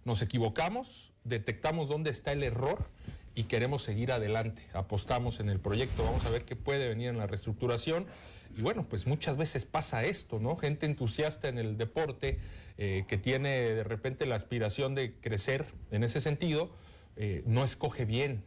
nos 0.05 0.23
equivocamos, 0.23 1.13
detectamos 1.25 1.89
dónde 1.89 2.11
está 2.11 2.33
el 2.33 2.43
error 2.43 2.89
y 3.35 3.45
queremos 3.45 3.83
seguir 3.83 4.11
adelante, 4.11 4.67
apostamos 4.73 5.39
en 5.41 5.49
el 5.49 5.61
proyecto, 5.61 6.03
vamos 6.05 6.25
a 6.27 6.31
ver 6.31 6.45
qué 6.45 6.57
puede 6.57 6.89
venir 6.89 7.09
en 7.09 7.19
la 7.19 7.27
reestructuración. 7.29 8.07
Y 8.57 8.63
bueno, 8.63 8.87
pues 8.89 9.07
muchas 9.07 9.37
veces 9.37 9.65
pasa 9.65 10.05
esto, 10.05 10.41
¿no? 10.41 10.57
Gente 10.57 10.87
entusiasta 10.87 11.49
en 11.49 11.59
el 11.59 11.77
deporte 11.77 12.39
eh, 12.77 13.05
que 13.09 13.19
tiene 13.19 13.51
de 13.51 13.85
repente 13.85 14.27
la 14.27 14.37
aspiración 14.37 14.95
de 14.95 15.15
crecer 15.15 15.67
en 15.91 16.05
ese 16.05 16.21
sentido, 16.21 16.71
eh, 17.17 17.43
no 17.47 17.65
escoge 17.65 18.05
bien 18.05 18.45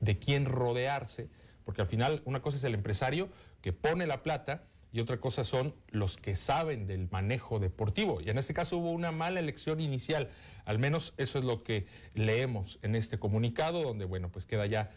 de 0.00 0.18
quién 0.18 0.46
rodearse, 0.46 1.28
porque 1.64 1.82
al 1.82 1.88
final 1.88 2.22
una 2.24 2.40
cosa 2.40 2.56
es 2.56 2.64
el 2.64 2.74
empresario 2.74 3.28
que 3.60 3.72
pone 3.72 4.06
la 4.06 4.22
plata 4.22 4.64
y 4.94 5.00
otra 5.00 5.18
cosa 5.18 5.42
son 5.42 5.74
los 5.90 6.16
que 6.16 6.36
saben 6.36 6.86
del 6.86 7.08
manejo 7.10 7.58
deportivo. 7.58 8.20
Y 8.20 8.30
en 8.30 8.38
este 8.38 8.54
caso 8.54 8.78
hubo 8.78 8.92
una 8.92 9.10
mala 9.10 9.40
elección 9.40 9.80
inicial, 9.80 10.30
al 10.64 10.78
menos 10.78 11.14
eso 11.16 11.38
es 11.38 11.44
lo 11.44 11.64
que 11.64 11.86
leemos 12.14 12.78
en 12.82 12.94
este 12.94 13.18
comunicado, 13.18 13.82
donde 13.82 14.04
bueno, 14.04 14.30
pues 14.30 14.46
queda 14.46 14.66
ya 14.66 14.90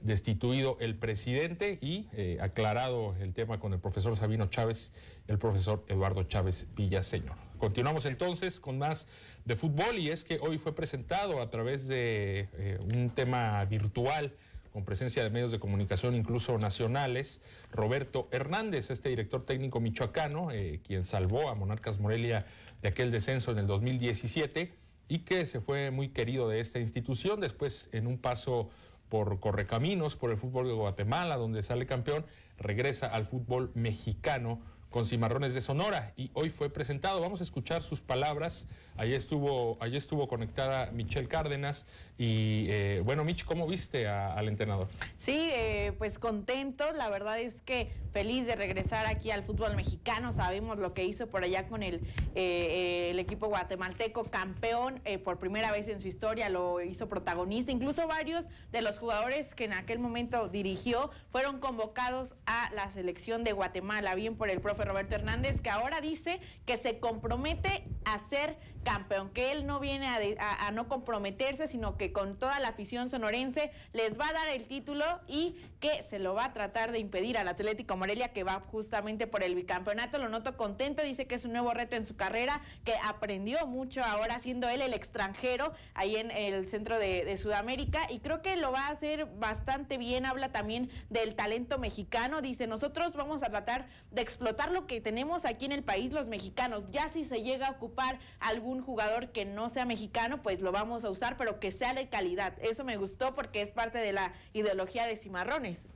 destituido 0.00 0.76
el 0.80 0.96
presidente 0.96 1.78
y 1.80 2.08
eh, 2.12 2.38
aclarado 2.40 3.14
el 3.20 3.32
tema 3.32 3.58
con 3.58 3.72
el 3.72 3.80
profesor 3.80 4.16
Sabino 4.16 4.46
Chávez 4.46 4.92
el 5.28 5.38
profesor 5.38 5.84
Eduardo 5.88 6.24
Chávez 6.24 6.68
Villaseñor. 6.74 7.36
Continuamos 7.58 8.04
entonces 8.04 8.60
con 8.60 8.78
más 8.78 9.08
de 9.44 9.56
fútbol 9.56 9.98
y 9.98 10.10
es 10.10 10.24
que 10.24 10.38
hoy 10.40 10.58
fue 10.58 10.74
presentado 10.74 11.40
a 11.40 11.50
través 11.50 11.88
de 11.88 12.48
eh, 12.54 12.78
un 12.80 13.10
tema 13.10 13.64
virtual 13.64 14.34
con 14.72 14.84
presencia 14.84 15.22
de 15.22 15.30
medios 15.30 15.52
de 15.52 15.60
comunicación 15.60 16.16
incluso 16.16 16.58
nacionales, 16.58 17.40
Roberto 17.70 18.28
Hernández, 18.32 18.90
este 18.90 19.08
director 19.08 19.46
técnico 19.46 19.78
michoacano, 19.78 20.50
eh, 20.50 20.80
quien 20.84 21.04
salvó 21.04 21.48
a 21.48 21.54
Monarcas 21.54 22.00
Morelia 22.00 22.44
de 22.82 22.88
aquel 22.88 23.12
descenso 23.12 23.52
en 23.52 23.58
el 23.58 23.68
2017 23.68 24.74
y 25.06 25.20
que 25.20 25.46
se 25.46 25.60
fue 25.60 25.92
muy 25.92 26.08
querido 26.08 26.48
de 26.48 26.58
esta 26.58 26.80
institución, 26.80 27.40
después 27.40 27.88
en 27.92 28.08
un 28.08 28.18
paso 28.18 28.68
por 29.08 29.40
Correcaminos, 29.40 30.16
por 30.16 30.30
el 30.30 30.36
fútbol 30.36 30.66
de 30.66 30.74
Guatemala, 30.74 31.36
donde 31.36 31.62
sale 31.62 31.86
campeón, 31.86 32.24
regresa 32.58 33.06
al 33.06 33.26
fútbol 33.26 33.70
mexicano 33.74 34.60
con 34.90 35.06
Cimarrones 35.06 35.54
de 35.54 35.60
Sonora 35.60 36.12
y 36.16 36.30
hoy 36.34 36.50
fue 36.50 36.70
presentado. 36.70 37.20
Vamos 37.20 37.40
a 37.40 37.42
escuchar 37.42 37.82
sus 37.82 38.00
palabras. 38.00 38.68
Allí 38.96 39.14
estuvo, 39.14 39.76
allí 39.80 39.96
estuvo 39.96 40.28
conectada 40.28 40.90
Michelle 40.92 41.26
Cárdenas 41.26 41.84
y 42.16 42.66
eh, 42.68 43.02
bueno, 43.04 43.24
Mich, 43.24 43.44
¿cómo 43.44 43.66
viste 43.66 44.06
al 44.06 44.46
entrenador? 44.46 44.86
Sí, 45.18 45.50
eh, 45.52 45.92
pues 45.98 46.20
contento. 46.20 46.92
La 46.92 47.08
verdad 47.08 47.40
es 47.40 47.60
que 47.62 47.90
feliz 48.12 48.46
de 48.46 48.54
regresar 48.54 49.06
aquí 49.06 49.32
al 49.32 49.42
fútbol 49.42 49.74
mexicano. 49.74 50.32
Sabemos 50.32 50.78
lo 50.78 50.94
que 50.94 51.04
hizo 51.04 51.26
por 51.26 51.42
allá 51.42 51.66
con 51.66 51.82
el, 51.82 52.02
eh, 52.36 53.08
el 53.10 53.18
equipo 53.18 53.48
guatemalteco, 53.48 54.24
campeón 54.24 55.02
por 55.24 55.38
primera 55.40 55.72
vez 55.72 55.88
en 55.88 56.00
su 56.00 56.06
historia, 56.06 56.48
lo 56.48 56.80
hizo 56.80 57.08
protagonista. 57.08 57.72
Incluso 57.72 58.06
varios 58.06 58.44
de 58.70 58.82
los 58.82 58.98
jugadores 59.00 59.56
que 59.56 59.64
en 59.64 59.72
aquel 59.72 59.98
momento 59.98 60.48
dirigió 60.48 61.10
fueron 61.30 61.58
convocados 61.58 62.36
a 62.46 62.70
la 62.74 62.88
selección 62.92 63.42
de 63.42 63.52
Guatemala, 63.52 64.14
bien 64.14 64.36
por 64.36 64.50
el 64.50 64.60
profe 64.60 64.84
Roberto 64.84 65.16
Hernández, 65.16 65.60
que 65.60 65.70
ahora 65.70 66.00
dice 66.00 66.40
que 66.64 66.76
se 66.76 67.00
compromete 67.00 67.88
a 68.04 68.20
ser 68.20 68.56
campeón, 68.84 69.30
que 69.30 69.50
él 69.50 69.66
no 69.66 69.80
viene 69.80 70.06
a, 70.38 70.70
no 70.70 70.88
comprometerse, 70.88 71.66
sino 71.66 71.96
que 71.96 72.12
con 72.12 72.36
toda 72.38 72.60
la 72.60 72.68
afición 72.68 73.10
sonorense 73.10 73.72
les 73.92 74.18
va 74.18 74.28
a 74.28 74.32
dar 74.32 74.48
el 74.48 74.66
título 74.66 75.04
y 75.26 75.56
que 75.80 76.02
se 76.04 76.18
lo 76.18 76.34
va 76.34 76.46
a 76.46 76.52
tratar 76.52 76.92
de 76.92 76.98
impedir 76.98 77.36
al 77.36 77.48
Atlético 77.48 77.96
Morelia, 77.96 78.28
que 78.28 78.44
va 78.44 78.60
justamente 78.70 79.26
por 79.26 79.42
el 79.42 79.54
bicampeonato. 79.54 80.18
Lo 80.18 80.28
noto 80.28 80.56
contento, 80.56 81.02
dice 81.02 81.26
que 81.26 81.34
es 81.34 81.44
un 81.44 81.52
nuevo 81.52 81.72
reto 81.72 81.96
en 81.96 82.06
su 82.06 82.16
carrera, 82.16 82.60
que 82.84 82.94
aprendió 83.02 83.66
mucho 83.66 84.02
ahora 84.02 84.40
siendo 84.40 84.68
él 84.68 84.82
el 84.82 84.94
extranjero 84.94 85.72
ahí 85.94 86.16
en 86.16 86.30
el 86.30 86.66
centro 86.66 86.98
de, 86.98 87.34
Sudamérica 87.34 88.06
y 88.10 88.20
creo 88.20 88.42
que 88.42 88.56
lo 88.56 88.70
va 88.70 88.86
a 88.86 88.90
hacer 88.90 89.26
bastante 89.26 89.98
bien. 89.98 90.24
Habla 90.24 90.52
también 90.52 90.90
del 91.10 91.34
talento 91.34 91.78
mexicano, 91.78 92.42
dice, 92.42 92.66
nosotros 92.66 93.14
vamos 93.16 93.42
a 93.42 93.50
tratar 93.50 93.88
de 94.10 94.22
explotar 94.22 94.70
lo 94.70 94.86
que 94.86 95.00
tenemos 95.00 95.44
aquí 95.44 95.64
en 95.64 95.72
el 95.72 95.82
país 95.82 96.12
los 96.12 96.26
mexicanos. 96.26 96.84
Ya 96.90 97.10
si 97.10 97.24
se 97.24 97.42
llega 97.42 97.66
a 97.68 97.70
ocupar 97.72 98.18
algún 98.40 98.73
jugador 98.82 99.30
que 99.30 99.44
no 99.44 99.68
sea 99.68 99.84
mexicano, 99.84 100.42
pues 100.42 100.60
lo 100.60 100.72
vamos 100.72 101.04
a 101.04 101.10
usar, 101.10 101.36
pero 101.36 101.60
que 101.60 101.70
sea 101.70 101.94
de 101.94 102.08
calidad. 102.08 102.54
Eso 102.62 102.84
me 102.84 102.96
gustó 102.96 103.34
porque 103.34 103.62
es 103.62 103.70
parte 103.70 103.98
de 103.98 104.12
la 104.12 104.32
ideología 104.52 105.06
de 105.06 105.16
Cimarrones. 105.16 105.86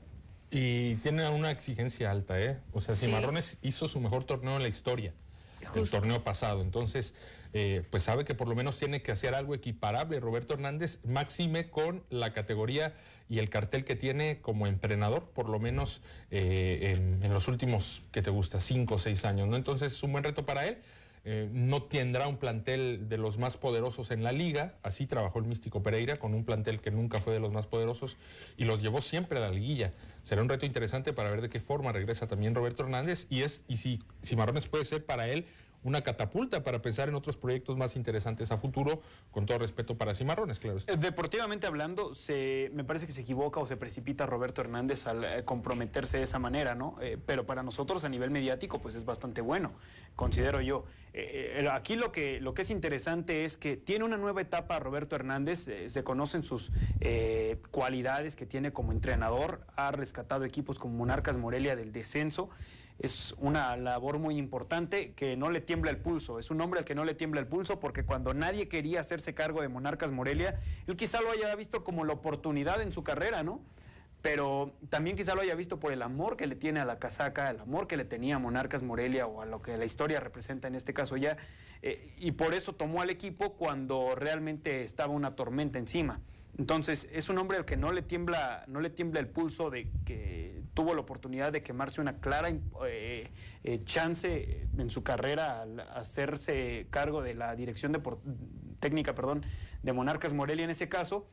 Y 0.50 0.94
tiene 0.96 1.28
una 1.28 1.50
exigencia 1.50 2.10
alta, 2.10 2.40
¿eh? 2.40 2.58
O 2.72 2.80
sea, 2.80 2.94
Cimarrones 2.94 3.58
hizo 3.62 3.86
su 3.86 4.00
mejor 4.00 4.24
torneo 4.24 4.56
en 4.56 4.62
la 4.62 4.68
historia, 4.68 5.12
el 5.74 5.90
torneo 5.90 6.24
pasado. 6.24 6.62
Entonces, 6.62 7.14
eh, 7.54 7.82
pues 7.90 8.02
sabe 8.02 8.24
que 8.24 8.34
por 8.34 8.48
lo 8.48 8.54
menos 8.54 8.78
tiene 8.78 9.02
que 9.02 9.10
hacer 9.10 9.34
algo 9.34 9.54
equiparable 9.54 10.20
Roberto 10.20 10.54
Hernández, 10.54 11.00
máxime 11.04 11.70
con 11.70 12.02
la 12.10 12.32
categoría 12.32 12.94
y 13.28 13.38
el 13.38 13.48
cartel 13.48 13.84
que 13.84 13.96
tiene 13.96 14.40
como 14.40 14.66
entrenador, 14.66 15.30
por 15.34 15.48
lo 15.48 15.58
menos 15.58 16.02
eh, 16.30 16.94
en, 17.22 17.32
los 17.32 17.48
últimos, 17.48 18.02
que 18.10 18.22
te 18.22 18.30
gusta, 18.30 18.60
cinco 18.60 18.94
o 18.94 18.98
seis 18.98 19.24
años, 19.24 19.48
¿no? 19.48 19.56
Entonces 19.56 19.92
es 19.92 20.02
un 20.02 20.12
buen 20.12 20.24
reto 20.24 20.46
para 20.46 20.66
él. 20.66 20.78
Eh, 21.30 21.46
no 21.52 21.82
tendrá 21.82 22.26
un 22.26 22.38
plantel 22.38 23.06
de 23.10 23.18
los 23.18 23.36
más 23.36 23.58
poderosos 23.58 24.10
en 24.12 24.22
la 24.22 24.32
liga, 24.32 24.76
así 24.82 25.06
trabajó 25.06 25.40
el 25.40 25.44
Místico 25.44 25.82
Pereira 25.82 26.16
con 26.16 26.32
un 26.32 26.42
plantel 26.42 26.80
que 26.80 26.90
nunca 26.90 27.20
fue 27.20 27.34
de 27.34 27.38
los 27.38 27.52
más 27.52 27.66
poderosos 27.66 28.16
y 28.56 28.64
los 28.64 28.80
llevó 28.80 29.02
siempre 29.02 29.36
a 29.36 29.42
la 29.42 29.50
liguilla. 29.50 29.92
Será 30.22 30.40
un 30.40 30.48
reto 30.48 30.64
interesante 30.64 31.12
para 31.12 31.28
ver 31.28 31.42
de 31.42 31.50
qué 31.50 31.60
forma 31.60 31.92
regresa 31.92 32.28
también 32.28 32.54
Roberto 32.54 32.82
Hernández 32.82 33.26
y 33.28 33.42
es 33.42 33.66
y 33.68 33.76
si 33.76 34.02
Cimarrones 34.24 34.68
puede 34.68 34.86
ser 34.86 35.04
para 35.04 35.28
él 35.28 35.44
una 35.84 36.02
catapulta 36.02 36.62
para 36.62 36.82
pensar 36.82 37.08
en 37.08 37.14
otros 37.14 37.36
proyectos 37.36 37.76
más 37.76 37.96
interesantes 37.96 38.50
a 38.50 38.58
futuro, 38.58 39.00
con 39.30 39.46
todo 39.46 39.58
respeto 39.58 39.96
para 39.96 40.14
Cimarrones, 40.14 40.58
claro. 40.58 40.78
Eh, 40.86 40.96
deportivamente 40.96 41.66
hablando, 41.66 42.14
se, 42.14 42.70
me 42.74 42.84
parece 42.84 43.06
que 43.06 43.12
se 43.12 43.20
equivoca 43.20 43.60
o 43.60 43.66
se 43.66 43.76
precipita 43.76 44.26
Roberto 44.26 44.60
Hernández 44.60 45.06
al 45.06 45.24
eh, 45.24 45.44
comprometerse 45.44 46.18
de 46.18 46.24
esa 46.24 46.38
manera, 46.38 46.74
¿no? 46.74 46.96
Eh, 47.00 47.18
pero 47.24 47.46
para 47.46 47.62
nosotros 47.62 48.04
a 48.04 48.08
nivel 48.08 48.30
mediático, 48.30 48.80
pues 48.80 48.94
es 48.94 49.04
bastante 49.04 49.40
bueno, 49.40 49.72
considero 50.16 50.60
yo. 50.60 50.84
aquí 51.72 51.96
lo 51.96 52.12
que, 52.12 52.40
lo 52.40 52.54
que 52.54 52.62
es 52.62 52.70
interesante 52.70 53.44
es 53.44 53.56
que 53.56 53.76
tiene 53.76 54.04
una 54.04 54.16
nueva 54.16 54.40
etapa 54.40 54.78
Roberto 54.78 55.16
Hernández, 55.16 55.68
se 55.86 56.04
conocen 56.04 56.42
sus 56.42 56.70
cualidades 57.70 58.36
que 58.36 58.46
tiene 58.46 58.72
como 58.72 58.92
entrenador, 58.92 59.66
ha 59.76 59.90
rescatado 59.90 60.44
equipos 60.44 60.78
como 60.78 60.94
Monarcas 60.96 61.38
Morelia 61.38 61.76
del 61.76 61.92
descenso 61.92 62.50
es 62.98 63.34
una 63.38 63.76
labor 63.76 64.18
muy 64.18 64.36
importante 64.36 65.12
que 65.12 65.36
no 65.36 65.50
le 65.50 65.60
tiembla 65.60 65.90
el 65.90 65.98
pulso. 65.98 66.38
Es 66.38 66.50
un 66.50 66.60
hombre 66.60 66.80
al 66.80 66.84
que 66.84 66.94
no 66.94 67.04
le 67.04 67.14
tiembla 67.14 67.40
el 67.40 67.46
pulso 67.46 67.78
porque 67.78 68.04
cuando 68.04 68.34
nadie 68.34 68.68
quería 68.68 69.00
hacerse 69.00 69.34
cargo 69.34 69.62
de 69.62 69.68
Monarcas 69.68 70.10
Morelia, 70.10 70.60
él 70.86 70.96
quizá 70.96 71.20
lo 71.20 71.30
haya 71.30 71.54
visto 71.54 71.84
como 71.84 72.04
la 72.04 72.14
oportunidad 72.14 72.82
en 72.82 72.90
su 72.90 73.04
carrera, 73.04 73.42
¿no? 73.44 73.60
Pero 74.20 74.72
también 74.88 75.14
quizá 75.14 75.36
lo 75.36 75.42
haya 75.42 75.54
visto 75.54 75.78
por 75.78 75.92
el 75.92 76.02
amor 76.02 76.36
que 76.36 76.48
le 76.48 76.56
tiene 76.56 76.80
a 76.80 76.84
la 76.84 76.98
casaca, 76.98 77.50
el 77.50 77.60
amor 77.60 77.86
que 77.86 77.96
le 77.96 78.04
tenía 78.04 78.36
a 78.36 78.38
Monarcas 78.40 78.82
Morelia 78.82 79.28
o 79.28 79.42
a 79.42 79.46
lo 79.46 79.62
que 79.62 79.76
la 79.76 79.84
historia 79.84 80.18
representa 80.18 80.66
en 80.66 80.74
este 80.74 80.92
caso 80.92 81.16
ya. 81.16 81.36
Eh, 81.82 82.14
y 82.18 82.32
por 82.32 82.52
eso 82.52 82.72
tomó 82.74 83.00
al 83.00 83.10
equipo 83.10 83.52
cuando 83.52 84.16
realmente 84.16 84.82
estaba 84.82 85.12
una 85.12 85.36
tormenta 85.36 85.78
encima. 85.78 86.20
Entonces, 86.58 87.08
es 87.12 87.28
un 87.28 87.38
hombre 87.38 87.56
al 87.56 87.64
que 87.64 87.76
no 87.76 87.92
le 87.92 88.02
tiembla, 88.02 88.64
no 88.66 88.80
le 88.80 88.90
tiembla 88.90 89.20
el 89.20 89.28
pulso 89.28 89.70
de 89.70 89.88
que 90.04 90.60
tuvo 90.74 90.92
la 90.92 91.00
oportunidad 91.00 91.52
de 91.52 91.62
quemarse 91.62 92.00
una 92.00 92.18
clara 92.18 92.50
eh, 92.84 93.30
eh, 93.62 93.80
chance 93.84 94.66
en 94.76 94.90
su 94.90 95.04
carrera 95.04 95.62
al 95.62 95.78
hacerse 95.78 96.88
cargo 96.90 97.22
de 97.22 97.34
la 97.34 97.54
dirección 97.54 97.92
de 97.92 98.00
técnica 98.80 99.14
perdón, 99.14 99.44
de 99.84 99.92
Monarcas 99.92 100.34
Morelia 100.34 100.64
en 100.64 100.70
ese 100.70 100.88
caso. 100.88 101.28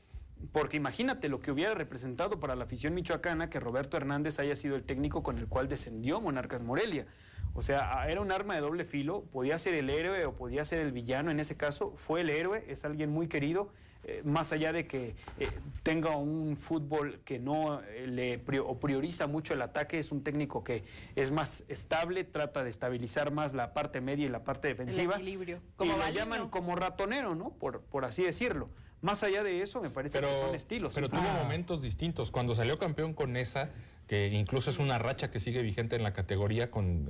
Porque 0.51 0.77
imagínate 0.77 1.27
lo 1.27 1.39
que 1.39 1.49
hubiera 1.49 1.73
representado 1.73 2.39
para 2.39 2.55
la 2.55 2.65
afición 2.65 2.93
michoacana 2.93 3.49
que 3.49 3.59
Roberto 3.59 3.97
Hernández 3.97 4.37
haya 4.37 4.55
sido 4.55 4.75
el 4.75 4.83
técnico 4.83 5.23
con 5.23 5.39
el 5.39 5.47
cual 5.47 5.67
descendió 5.67 6.21
Monarcas 6.21 6.61
Morelia. 6.61 7.07
O 7.55 7.63
sea, 7.63 8.07
era 8.07 8.21
un 8.21 8.31
arma 8.31 8.53
de 8.53 8.61
doble 8.61 8.85
filo, 8.85 9.23
podía 9.31 9.57
ser 9.57 9.73
el 9.73 9.89
héroe 9.89 10.25
o 10.25 10.35
podía 10.35 10.65
ser 10.65 10.81
el 10.81 10.91
villano 10.91 11.31
en 11.31 11.39
ese 11.39 11.57
caso, 11.57 11.93
fue 11.95 12.21
el 12.21 12.29
héroe, 12.29 12.65
es 12.67 12.85
alguien 12.85 13.09
muy 13.09 13.27
querido 13.27 13.71
eh, 14.07 14.21
más 14.23 14.51
allá 14.51 14.71
de 14.71 14.85
que 14.85 15.15
eh, 15.39 15.49
tenga 15.81 16.15
un 16.15 16.57
fútbol 16.57 17.21
que 17.25 17.39
no 17.39 17.81
eh, 17.81 18.05
le 18.05 18.37
prioriza 18.37 19.25
mucho 19.25 19.55
el 19.55 19.63
ataque, 19.63 19.97
es 19.97 20.11
un 20.11 20.23
técnico 20.23 20.63
que 20.63 20.83
es 21.15 21.31
más 21.31 21.63
estable, 21.69 22.23
trata 22.23 22.63
de 22.63 22.69
estabilizar 22.69 23.31
más 23.31 23.55
la 23.55 23.73
parte 23.73 24.01
media 24.01 24.27
y 24.27 24.29
la 24.29 24.43
parte 24.43 24.67
defensiva. 24.67 25.15
El 25.15 25.21
equilibrio. 25.21 25.59
Como 25.75 25.95
y 25.95 25.97
lo 25.97 26.09
llaman 26.11 26.49
como 26.49 26.75
ratonero, 26.75 27.33
¿no? 27.33 27.49
Por, 27.49 27.81
por 27.81 28.05
así 28.05 28.23
decirlo. 28.23 28.69
Más 29.01 29.23
allá 29.23 29.41
de 29.41 29.63
eso, 29.63 29.81
me 29.81 29.89
parece 29.89 30.19
que 30.19 30.35
son 30.35 30.53
estilos. 30.53 30.93
Pero 30.93 31.09
tuvo 31.09 31.21
momentos 31.21 31.81
distintos. 31.81 32.29
Cuando 32.29 32.53
salió 32.53 32.77
campeón 32.77 33.15
con 33.15 33.37
esa, 33.37 33.71
que 34.07 34.27
incluso 34.27 34.69
es 34.69 34.77
una 34.77 34.99
racha 34.99 35.31
que 35.31 35.39
sigue 35.39 35.63
vigente 35.63 35.95
en 35.95 36.03
la 36.03 36.13
categoría 36.13 36.69
con 36.69 37.09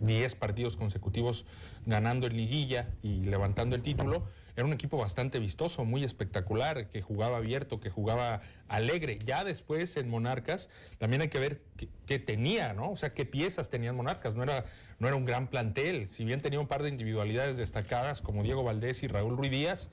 10 0.00 0.34
partidos 0.34 0.76
consecutivos 0.76 1.46
ganando 1.84 2.26
en 2.26 2.36
liguilla 2.36 2.90
y 3.02 3.20
levantando 3.20 3.76
el 3.76 3.82
título 3.82 4.26
era 4.56 4.64
un 4.64 4.72
equipo 4.72 4.96
bastante 4.96 5.38
vistoso, 5.38 5.84
muy 5.84 6.02
espectacular, 6.02 6.88
que 6.88 7.02
jugaba 7.02 7.36
abierto, 7.36 7.78
que 7.78 7.90
jugaba 7.90 8.40
alegre. 8.68 9.18
Ya 9.24 9.44
después 9.44 9.98
en 9.98 10.08
Monarcas 10.08 10.70
también 10.98 11.20
hay 11.20 11.28
que 11.28 11.38
ver 11.38 11.60
qué, 12.06 12.18
tenía, 12.18 12.72
¿no? 12.72 12.90
O 12.90 12.96
sea, 12.96 13.12
qué 13.12 13.26
piezas 13.26 13.68
tenían 13.68 13.94
Monarcas. 13.94 14.34
No 14.34 14.42
era, 14.42 14.64
no 14.98 15.08
era 15.08 15.16
un 15.16 15.26
gran 15.26 15.48
plantel. 15.48 16.08
Si 16.08 16.24
bien 16.24 16.40
tenía 16.40 16.58
un 16.58 16.68
par 16.68 16.82
de 16.82 16.88
individualidades 16.88 17.58
destacadas 17.58 18.22
como 18.22 18.42
Diego 18.42 18.64
Valdés 18.64 19.02
y 19.02 19.08
Raúl 19.08 19.36
Ruiz 19.36 19.50
Díaz, 19.50 19.90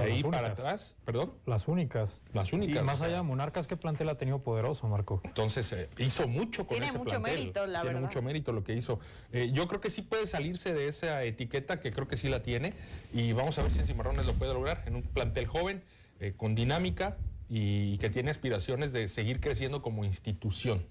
de 0.00 0.12
ahí 0.12 0.22
para 0.22 0.48
atrás, 0.48 0.94
perdón. 1.04 1.32
Las 1.46 1.68
únicas. 1.68 2.20
Las 2.32 2.52
únicas. 2.52 2.82
Y 2.82 2.84
más 2.84 3.00
allá, 3.00 3.22
Monarcas, 3.22 3.66
¿qué 3.66 3.76
plantel 3.76 4.08
ha 4.08 4.16
tenido 4.16 4.40
poderoso, 4.40 4.86
Marco? 4.86 5.20
Entonces, 5.24 5.72
eh, 5.72 5.88
hizo 5.98 6.28
mucho 6.28 6.66
con 6.66 6.76
Tiene 6.76 6.88
ese 6.88 6.98
mucho 6.98 7.20
mérito, 7.20 7.66
la 7.66 7.82
Tiene 7.82 8.00
mucho 8.00 8.22
mérito 8.22 8.52
lo 8.52 8.64
que 8.64 8.74
hizo. 8.74 9.00
Eh, 9.32 9.50
yo 9.52 9.68
creo 9.68 9.80
que 9.80 9.90
sí 9.90 10.02
puede 10.02 10.26
salirse 10.26 10.72
de 10.72 10.88
esa 10.88 11.24
etiqueta, 11.24 11.80
que 11.80 11.90
creo 11.90 12.08
que 12.08 12.16
sí 12.16 12.28
la 12.28 12.42
tiene, 12.42 12.74
y 13.12 13.32
vamos 13.32 13.58
a 13.58 13.62
ver 13.62 13.70
si 13.70 13.82
Cimarrones 13.82 14.26
lo 14.26 14.34
puede 14.34 14.52
lograr 14.54 14.82
en 14.86 14.96
un 14.96 15.02
plantel 15.02 15.46
joven, 15.46 15.82
eh, 16.20 16.32
con 16.36 16.54
dinámica 16.54 17.18
y 17.48 17.98
que 17.98 18.08
tiene 18.08 18.30
aspiraciones 18.30 18.92
de 18.92 19.06
seguir 19.06 19.38
creciendo 19.38 19.82
como 19.82 20.04
institución. 20.04 20.82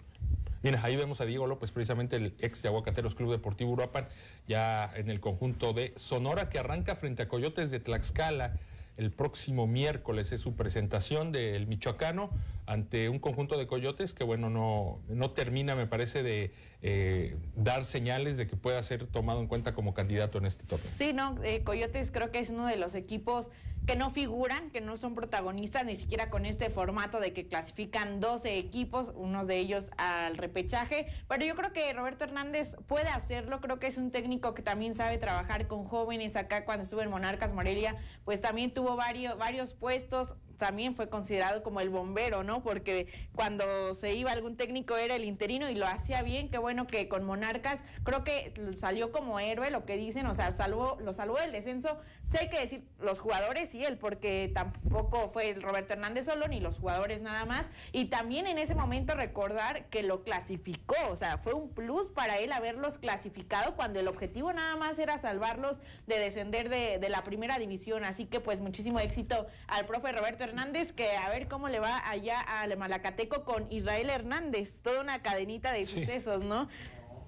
Mira, 0.62 0.80
ahí 0.84 0.96
vemos 0.96 1.22
a 1.22 1.26
Diego 1.26 1.48
López, 1.48 1.72
precisamente 1.72 2.16
el 2.16 2.34
ex 2.40 2.62
de 2.62 2.70
Aguacateros 2.70 3.14
Club 3.14 3.32
Deportivo 3.32 3.72
Uruapan, 3.72 4.08
ya 4.48 4.92
en 4.96 5.10
el 5.10 5.20
conjunto 5.20 5.74
de 5.74 5.94
Sonora, 5.96 6.50
que 6.50 6.60
arranca 6.60 6.96
frente 6.96 7.24
a 7.24 7.28
Coyotes 7.28 7.72
de 7.72 7.80
Tlaxcala 7.80 8.58
el 8.98 9.12
próximo 9.12 9.68
miércoles 9.68 10.32
es 10.32 10.42
su 10.42 10.56
presentación 10.56 11.32
del 11.32 11.68
Michoacano 11.68 12.30
ante 12.66 13.10
un 13.10 13.20
conjunto 13.20 13.58
de 13.58 13.68
coyotes 13.68 14.14
que, 14.14 14.24
bueno, 14.24 14.50
no, 14.50 15.00
no 15.08 15.32
termina, 15.32 15.76
me 15.76 15.86
parece, 15.86 16.24
de 16.24 16.52
eh, 16.82 17.36
dar 17.56 17.86
señales 17.86 18.38
de 18.38 18.48
que 18.48 18.56
pueda 18.56 18.82
ser 18.84 19.06
tomado 19.08 19.42
en 19.42 19.48
cuenta 19.48 19.74
como 19.74 19.94
candidato 19.94 20.38
en 20.38 20.46
este 20.46 20.66
torneo. 20.66 20.90
Sí, 20.90 21.14
no, 21.14 21.36
eh, 21.44 21.64
Coyotes 21.64 22.12
creo 22.12 22.32
que 22.32 22.40
es 22.40 22.50
uno 22.50 22.66
de 22.66 22.78
los 22.78 22.96
equipos 22.96 23.48
que 23.86 23.96
no 23.96 24.10
figuran, 24.10 24.72
que 24.72 24.82
no 24.82 24.98
son 24.98 25.14
protagonistas 25.16 25.86
ni 25.86 25.96
siquiera 25.96 26.30
con 26.30 26.46
este 26.46 26.70
formato 26.70 27.20
de 27.20 27.34
que 27.34 27.48
clasifican 27.48 28.20
12 28.20 28.58
equipos, 28.58 29.12
unos 29.16 29.48
de 29.48 29.60
ellos 29.60 29.86
al 29.98 30.38
repechaje, 30.38 31.08
pero 31.28 31.46
yo 31.46 31.56
creo 31.56 31.72
que 31.72 31.94
Roberto 31.94 32.24
Hernández 32.24 32.76
puede 32.88 33.10
hacerlo, 33.10 33.62
creo 33.62 33.80
que 33.80 33.88
es 33.88 33.98
un 33.98 34.12
técnico 34.12 34.54
que 34.56 34.64
también 34.64 34.96
sabe 34.96 35.18
trabajar 35.18 35.68
con 35.68 35.86
jóvenes 35.86 36.36
acá 36.36 36.66
cuando 36.66 36.84
estuvo 36.84 37.02
en 37.02 37.10
Monarcas 37.10 37.54
Morelia, 37.54 37.96
pues 38.24 38.42
también 38.42 38.74
tuvo 38.74 38.96
varios, 38.96 39.38
varios 39.38 39.74
puestos, 39.74 40.34
también 40.58 40.96
fue 40.96 41.10
considerado 41.10 41.64
como 41.64 41.82
el 41.82 41.90
bombero, 41.90 42.44
¿no? 42.44 42.64
Porque 42.64 43.08
cuando 43.34 43.94
se 43.94 44.14
iba 44.14 44.32
algún 44.32 44.58
técnico 44.58 44.98
era 44.98 45.16
el 45.16 45.26
interino 45.26 45.70
y 45.70 45.76
lo 45.76 45.88
hacía 45.88 46.22
bien, 46.22 46.50
qué 46.50 46.58
bueno 46.58 46.88
que 46.88 47.08
con 47.08 47.24
Monarcas 47.24 47.80
creo 48.04 48.24
que 48.24 48.54
salió 48.76 49.12
como 49.12 49.40
héroe, 49.40 49.72
lo 49.72 49.86
que 49.86 49.98
dicen, 49.98 50.26
o 50.28 50.36
sea, 50.36 50.52
salvó, 50.52 50.98
lo 51.02 51.14
salvó 51.14 51.38
del 51.38 51.52
descenso. 51.52 51.98
Sé 52.24 52.50
que 52.50 52.60
decir 52.60 52.88
los 53.00 53.20
jugadores 53.20 53.74
y 53.76 53.86
él, 53.86 53.98
porque 53.98 54.52
tampoco 54.54 55.30
fue 55.30 55.50
el 55.52 55.62
Roberto 55.62 55.94
Hernández 55.94 56.26
solo, 56.26 56.48
ni 56.48 56.60
los 56.60 56.78
jugadores 56.78 57.22
nada 57.22 57.46
más. 57.46 57.66
Y 57.92 58.06
también 58.06 58.48
en 58.48 58.58
ese 58.58 58.76
momento 58.76 59.16
recordar 59.16 59.86
que 59.86 60.04
lo 60.04 60.24
clasificó, 60.24 60.96
o 61.10 61.16
sea, 61.16 61.38
fue 61.38 61.54
un 61.54 61.70
plus 61.70 62.10
para 62.10 62.38
él 62.38 62.52
haberlos 62.52 62.98
clasificado 62.98 63.76
cuando 63.76 64.00
el 64.00 64.08
objetivo 64.08 64.54
nada 64.54 64.76
más 64.76 65.00
era 65.00 65.18
salvarlos 65.18 65.78
de 66.08 66.20
descender 66.20 66.70
de, 66.70 67.00
de 67.00 67.10
la 67.10 67.24
primera 67.24 67.60
división. 67.60 68.04
Así 68.04 68.26
que 68.26 68.40
pues 68.40 68.60
muchísimo 68.60 69.00
éxito 69.00 69.48
al 69.68 69.86
profe 69.86 70.12
Roberto 70.12 70.45
Hernández, 70.46 70.94
que 70.94 71.18
a 71.18 71.30
ver 71.30 71.48
cómo 71.48 71.68
le 71.68 71.80
va 71.80 72.08
allá 72.10 72.40
al 72.40 72.78
Malacateco 72.78 73.44
con 73.44 73.72
Israel 73.72 74.10
Hernández, 74.10 74.82
toda 74.82 75.02
una 75.02 75.22
cadenita 75.22 75.74
de 75.74 75.86
sucesos, 75.86 76.44
¿no? 76.44 76.70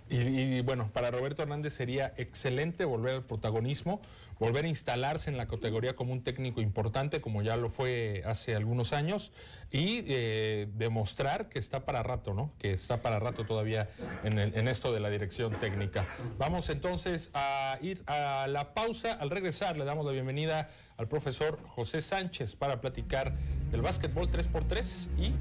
Y, 0.10 0.62
bueno, 0.62 0.90
para 0.94 1.12
Roberto 1.12 1.42
Hernández 1.44 1.74
sería 1.74 2.14
excelente 2.16 2.86
volver 2.86 3.16
al 3.16 3.24
protagonismo, 3.24 4.00
volver 4.40 4.66
a 4.66 4.68
instalarse 4.68 5.30
en 5.30 5.38
la 5.38 5.48
categoría 5.48 5.96
como 5.96 6.14
un 6.14 6.24
técnico 6.24 6.62
importante, 6.62 7.22
como 7.22 7.42
ya 7.42 7.58
lo 7.58 7.70
fue 7.70 8.24
hace 8.26 8.56
algunos 8.56 8.94
años, 8.94 9.32
y 9.72 10.04
eh, 10.08 10.68
demostrar 10.76 11.50
que 11.50 11.60
está 11.60 11.86
para 11.86 12.04
rato, 12.04 12.34
¿no? 12.34 12.54
Que 12.58 12.72
está 12.72 13.02
para 13.02 13.20
rato 13.20 13.46
todavía 13.46 13.90
en, 14.24 14.68
esto 14.68 14.94
de 14.94 15.00
la 15.00 15.10
dirección 15.10 15.54
técnica. 15.54 16.08
Vamos 16.38 16.70
entonces 16.70 17.30
a 17.34 17.78
ir 17.82 18.04
a 18.08 18.48
la 18.48 18.74
pausa. 18.74 19.14
Al 19.14 19.30
regresar 19.30 19.78
le 19.78 19.86
damos 19.86 20.06
la 20.06 20.12
bienvenida 20.12 20.70
al 20.98 21.08
profesor 21.08 21.60
José 21.68 22.02
Sánchez 22.02 22.56
para 22.56 22.80
platicar 22.80 23.34
del 23.72 23.82
básquetbol 23.82 24.32
3x3 24.32 25.10
y 25.18 25.34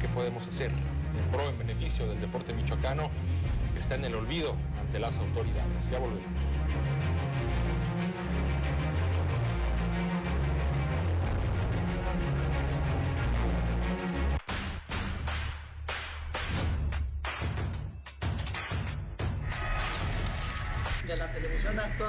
qué 0.00 0.08
podemos 0.14 0.46
hacer 0.46 0.70
en 0.70 1.30
pro 1.32 1.48
en 1.48 1.58
beneficio 1.58 2.06
del 2.06 2.20
deporte 2.20 2.52
michoacano 2.52 3.10
está 3.78 3.94
en 3.94 4.04
el 4.04 4.14
olvido 4.14 4.56
ante 4.80 4.98
las 4.98 5.18
autoridades. 5.18 5.90
Ya 5.90 5.98
volvemos. 5.98 6.24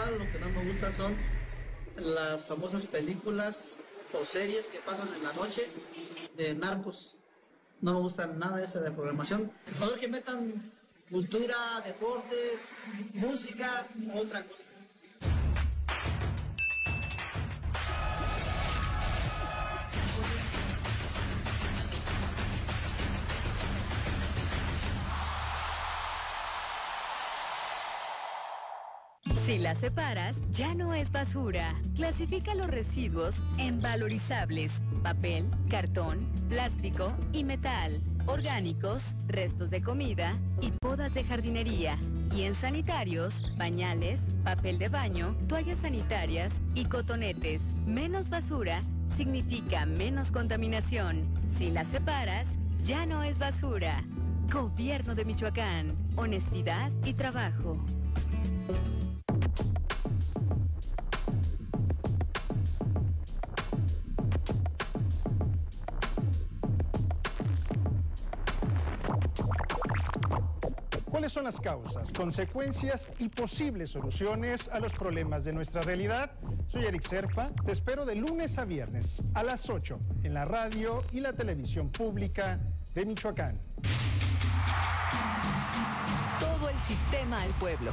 Lo 0.08 0.32
que 0.32 0.40
no 0.40 0.50
me 0.50 0.72
gusta 0.72 0.92
son 0.92 1.16
las 1.98 2.48
famosas 2.48 2.86
películas 2.86 3.80
o 4.14 4.24
series 4.24 4.66
que 4.68 4.80
pasan 4.80 5.10
en 5.14 5.24
la 5.24 5.34
noche 5.34 5.68
de 6.38 6.56
narcos. 6.56 7.18
No 7.82 7.94
me 7.94 8.00
gusta 8.00 8.28
nada 8.28 8.64
esa 8.64 8.80
de 8.80 8.92
programación. 8.92 9.52
Favor 9.78 10.00
que 10.00 10.08
metan 10.08 10.72
cultura, 11.10 11.82
deportes, 11.86 12.70
música, 13.14 13.88
otra 14.16 14.44
cosa. 14.44 14.66
Si 29.50 29.58
la 29.58 29.74
separas, 29.74 30.38
ya 30.52 30.76
no 30.76 30.94
es 30.94 31.12
basura. 31.12 31.74
Clasifica 31.96 32.54
los 32.54 32.68
residuos 32.68 33.42
en 33.58 33.82
valorizables, 33.82 34.84
papel, 35.02 35.50
cartón, 35.72 36.20
plástico 36.50 37.14
y 37.34 37.44
metal, 37.44 38.00
orgánicos, 38.28 39.16
restos 39.26 39.72
de 39.72 39.82
comida 39.82 40.38
y 40.62 40.70
podas 40.70 41.16
de 41.16 41.24
jardinería. 41.24 41.98
Y 42.32 42.44
en 42.44 42.54
sanitarios, 42.54 43.42
pañales, 43.58 44.22
papel 44.44 44.78
de 44.78 44.88
baño, 44.88 45.36
toallas 45.48 45.80
sanitarias 45.80 46.62
y 46.76 46.86
cotonetes. 46.86 47.64
Menos 47.88 48.30
basura 48.30 48.82
significa 49.08 49.88
menos 49.88 50.32
contaminación. 50.32 51.26
Si 51.58 51.72
la 51.72 51.86
separas, 51.86 52.60
ya 52.84 53.08
no 53.08 53.24
es 53.24 53.40
basura. 53.40 54.04
Gobierno 54.54 55.16
de 55.16 55.26
Michoacán. 55.26 55.96
Honestidad 56.18 56.92
y 57.04 57.14
trabajo. 57.14 57.84
¿Cuáles 71.30 71.36
son 71.36 71.44
las 71.44 71.62
causas, 71.62 72.12
consecuencias 72.12 73.08
y 73.20 73.30
posibles 73.30 73.92
soluciones 73.92 74.68
a 74.68 74.80
los 74.80 74.92
problemas 74.94 75.46
de 75.46 75.54
nuestra 75.54 75.80
realidad? 75.82 76.32
Soy 76.66 76.86
Eric 76.86 77.08
Serpa, 77.08 77.52
te 77.64 77.72
espero 77.72 78.04
de 78.04 78.16
lunes 78.16 78.58
a 78.58 78.66
viernes 78.66 79.24
a 79.36 79.44
las 79.44 79.70
8 79.70 80.00
en 80.24 80.34
la 80.34 80.46
radio 80.46 81.04
y 81.12 81.20
la 81.20 81.32
televisión 81.32 81.90
pública 81.90 82.58
de 82.96 83.06
Michoacán. 83.06 83.60
Todo 86.40 86.68
el 86.68 86.80
sistema 86.80 87.40
al 87.40 87.52
pueblo. 87.52 87.92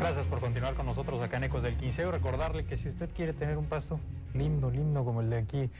Gracias 0.00 0.26
por 0.26 0.40
continuar 0.40 0.74
con 0.74 0.84
nosotros 0.84 1.22
acá 1.22 1.38
en 1.38 1.44
Ecos 1.44 1.62
del 1.62 1.78
Quinceo. 1.78 2.10
Recordarle 2.10 2.66
que 2.66 2.76
si 2.76 2.90
usted 2.90 3.08
quiere 3.16 3.32
tener 3.32 3.56
un 3.56 3.66
pasto 3.66 3.98
lindo, 4.34 4.70
lindo 4.70 5.02
como 5.02 5.22
el 5.22 5.30
de 5.30 5.38
aquí 5.38 5.70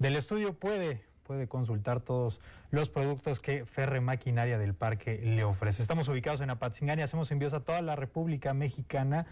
del 0.00 0.16
estudio, 0.16 0.54
puede, 0.54 1.00
puede 1.24 1.46
consultar 1.46 2.00
todos 2.00 2.40
los 2.70 2.88
productos 2.88 3.38
que 3.38 3.66
Ferre 3.66 4.00
Maquinaria 4.00 4.58
del 4.58 4.74
Parque 4.74 5.20
le 5.22 5.44
ofrece. 5.44 5.82
Estamos 5.82 6.08
ubicados 6.08 6.40
en 6.40 6.50
Apatzingán 6.50 6.98
y 6.98 7.02
hacemos 7.02 7.30
envíos 7.30 7.52
a 7.52 7.60
toda 7.60 7.80
la 7.82 7.94
República 7.94 8.52
Mexicana. 8.54 9.26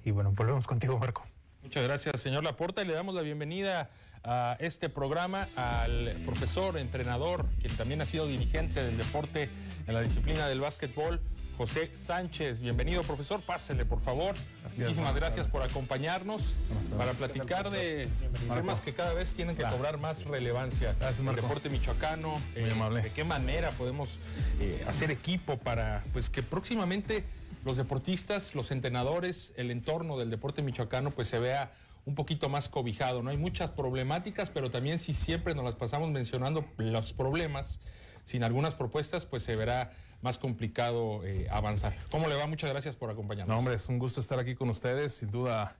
Y 0.05 0.11
bueno, 0.11 0.31
volvemos 0.31 0.65
contigo, 0.65 0.97
Marco. 0.97 1.25
Muchas 1.65 1.83
gracias, 1.83 2.21
señor 2.21 2.43
Laporta, 2.43 2.83
y 2.83 2.85
le 2.85 2.93
damos 2.93 3.15
la 3.15 3.21
bienvenida 3.21 3.89
a 4.23 4.55
este 4.59 4.87
programa 4.87 5.47
al 5.55 6.13
profesor, 6.23 6.77
entrenador, 6.77 7.47
quien 7.59 7.75
también 7.75 8.01
ha 8.01 8.05
sido 8.05 8.27
dirigente 8.27 8.83
del 8.83 8.97
deporte 8.97 9.49
en 9.87 9.93
la 9.95 10.01
disciplina 10.01 10.47
del 10.47 10.59
básquetbol, 10.59 11.19
José 11.57 11.89
Sánchez. 11.95 12.61
Bienvenido, 12.61 13.01
profesor. 13.01 13.41
Pásele, 13.41 13.83
por 13.83 13.99
favor. 13.99 14.35
Muchísimas 14.77 15.15
gracias 15.15 15.47
por 15.47 15.63
acompañarnos 15.63 16.53
para 16.95 17.13
platicar 17.13 17.71
de 17.71 18.07
temas 18.53 18.81
que 18.81 18.93
cada 18.93 19.13
vez 19.13 19.33
tienen 19.33 19.55
que 19.55 19.63
cobrar 19.63 19.97
más 19.97 20.23
relevancia. 20.25 20.95
el 21.01 21.35
deporte 21.35 21.69
michoacano, 21.69 22.35
eh, 22.55 22.71
de 23.01 23.11
qué 23.11 23.23
manera 23.23 23.71
podemos 23.71 24.19
eh, 24.59 24.85
hacer 24.87 25.09
equipo 25.09 25.57
para 25.57 26.03
pues 26.13 26.29
que 26.29 26.43
próximamente 26.43 27.23
los 27.65 27.77
deportistas, 27.77 28.53
los 28.53 28.71
entrenadores, 28.71 29.51
el 29.57 29.71
entorno 29.71 30.17
del 30.17 30.29
deporte 30.29 30.61
michoacano, 30.61 31.11
pues 31.11 31.27
se 31.27 31.39
vea 31.39 31.73
un 32.05 32.13
poquito 32.13 32.47
más 32.47 32.69
cobijado. 32.69 33.23
No 33.23 33.31
hay 33.31 33.37
muchas 33.37 33.71
problemáticas, 33.71 34.51
pero 34.51 34.69
también 34.69 34.99
si 34.99 35.15
siempre 35.15 35.55
nos 35.55 35.65
las 35.65 35.75
pasamos 35.75 36.11
mencionando 36.11 36.63
los 36.77 37.11
problemas, 37.13 37.81
sin 38.23 38.43
algunas 38.43 38.75
propuestas, 38.75 39.25
pues 39.25 39.41
se 39.41 39.55
verá 39.55 39.91
más 40.21 40.37
complicado 40.37 41.25
eh, 41.25 41.47
avanzar. 41.49 41.97
¿Cómo 42.11 42.27
le 42.27 42.35
va? 42.35 42.45
Muchas 42.45 42.69
gracias 42.69 42.95
por 42.95 43.09
acompañarnos. 43.09 43.51
No, 43.51 43.57
hombre, 43.57 43.75
es 43.75 43.89
un 43.89 43.97
gusto 43.97 44.19
estar 44.19 44.37
aquí 44.37 44.53
con 44.53 44.69
ustedes. 44.69 45.15
Sin 45.15 45.31
duda, 45.31 45.75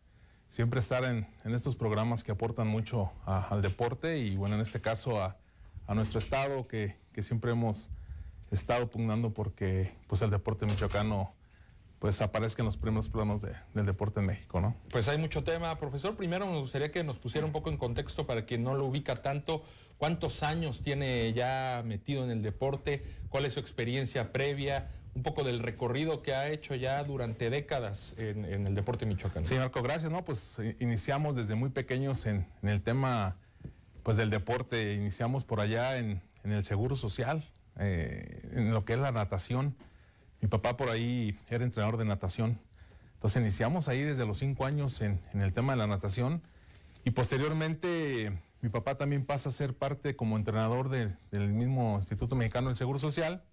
siempre 0.50 0.80
estar 0.80 1.04
en, 1.04 1.28
estos 1.46 1.76
programas 1.76 2.24
que 2.24 2.32
aportan 2.32 2.68
mucho 2.68 3.12
al 3.26 3.62
deporte 3.62 4.18
y, 4.18 4.36
bueno, 4.36 4.56
en 4.56 4.62
este 4.62 4.82
caso 4.82 5.22
a, 5.22 5.38
a 5.86 5.94
nuestro 5.94 6.18
estado, 6.18 6.68
que, 6.68 6.96
que, 7.14 7.22
siempre 7.22 7.52
hemos 7.52 7.92
estado 8.50 8.90
pugnando 8.90 9.36
porque 9.36 9.92
pues, 10.08 10.24
el 10.24 10.32
deporte 10.32 10.66
michoacano 10.66 11.36
pues 12.00 12.22
aparezca 12.22 12.62
en 12.62 12.66
los 12.66 12.78
primeros 12.78 13.10
planos 13.10 13.42
de, 13.42 13.54
del 13.74 13.86
deporte 13.86 14.20
en 14.20 14.28
México, 14.28 14.62
¿no? 14.62 14.76
Pues 14.92 15.08
hay 15.08 15.18
mucho 15.18 15.44
tema, 15.44 15.78
profesor. 15.80 16.16
Primero 16.16 16.46
me 16.46 16.60
gustaría 16.60 16.92
que 16.92 17.04
nos 17.04 17.18
pusiera 17.20 17.46
un 17.46 17.54
poco 17.54 17.70
en 17.70 17.78
contexto 17.78 18.28
para 18.28 18.46
quien 18.46 18.64
no 18.64 18.76
lo 18.76 18.86
ubica 18.86 19.22
tanto. 19.22 19.64
¿Cuántos 19.98 20.44
años 20.44 20.82
tiene 20.82 21.32
ya 21.34 21.82
metido 21.86 22.24
en 22.24 22.32
el 22.32 22.42
deporte? 22.42 23.04
¿Cuál 23.30 23.46
es 23.46 23.54
su 23.54 23.60
experiencia 23.60 24.34
previa? 24.34 24.92
Un 25.16 25.24
poco 25.24 25.46
del 25.46 25.60
recorrido 25.60 26.22
que 26.22 26.36
ha 26.36 26.50
hecho 26.50 26.76
ya 26.76 27.02
durante 27.06 27.50
décadas 27.50 28.14
en, 28.18 28.44
en 28.44 28.68
el 28.68 28.76
deporte 28.76 29.06
michoacano. 29.06 29.46
Sí, 29.46 29.56
Marco, 29.56 29.82
gracias. 29.82 30.12
No, 30.12 30.26
pues 30.26 30.58
iniciamos 30.80 31.38
desde 31.38 31.56
muy 31.56 31.70
pequeños 31.70 32.26
en, 32.26 32.46
en 32.62 32.70
el 32.70 32.82
tema 32.82 33.38
pues 34.04 34.18
del 34.18 34.30
deporte. 34.30 34.94
Iniciamos 34.94 35.46
por 35.46 35.62
allá 35.62 35.98
en, 35.98 36.22
en 36.44 36.52
el 36.52 36.66
seguro 36.66 36.98
social, 36.98 37.46
eh, 37.80 38.42
en 38.52 38.74
lo 38.74 38.84
que 38.84 38.94
es 38.94 39.00
la 39.00 39.14
natación. 39.14 39.78
Mi 40.46 40.50
papá 40.50 40.78
por 40.78 40.92
ahí 40.92 41.40
era 41.50 41.66
entrenador 41.66 41.98
de 41.98 42.06
natación. 42.06 42.60
Entonces 43.16 43.42
iniciamos 43.42 43.88
ahí 43.88 44.04
desde 44.04 44.28
los 44.28 44.38
cinco 44.38 44.68
años 44.68 45.02
en, 45.02 45.20
el 45.34 45.54
tema 45.54 45.74
de 45.74 45.78
la 45.80 45.88
natación 45.88 46.44
y 47.04 47.10
posteriormente 47.10 48.32
mi 48.62 48.70
papá 48.70 48.94
también 48.94 49.26
pasa 49.26 49.50
a 49.50 49.52
ser 49.52 49.76
parte 49.76 50.16
como 50.16 50.38
entrenador 50.38 50.90
del 50.90 51.50
mismo 51.52 51.96
Instituto 51.98 52.36
Mexicano 52.36 52.68
del 52.68 52.76
Seguro 52.76 53.00
Social 53.00 53.44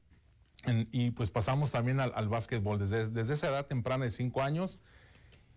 y 0.67 1.13
pues 1.13 1.31
pasamos 1.31 1.73
también 1.73 1.99
al, 1.99 2.29
básquetbol 2.29 2.79
desde, 2.79 3.09
desde 3.09 3.33
esa 3.33 3.49
edad 3.49 3.65
temprana 3.65 4.05
de 4.05 4.11
cinco 4.11 4.43
años 4.43 4.79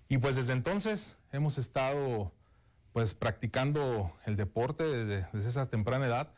y 0.07 0.19
pues 0.19 0.37
desde 0.37 0.53
entonces 0.53 1.17
hemos 1.33 1.57
estado 1.57 2.31
pues 2.93 3.13
practicando 3.13 4.13
el 4.25 4.37
deporte 4.37 4.85
desde, 4.85 5.27
esa 5.45 5.69
temprana 5.69 6.05
edad. 6.05 6.31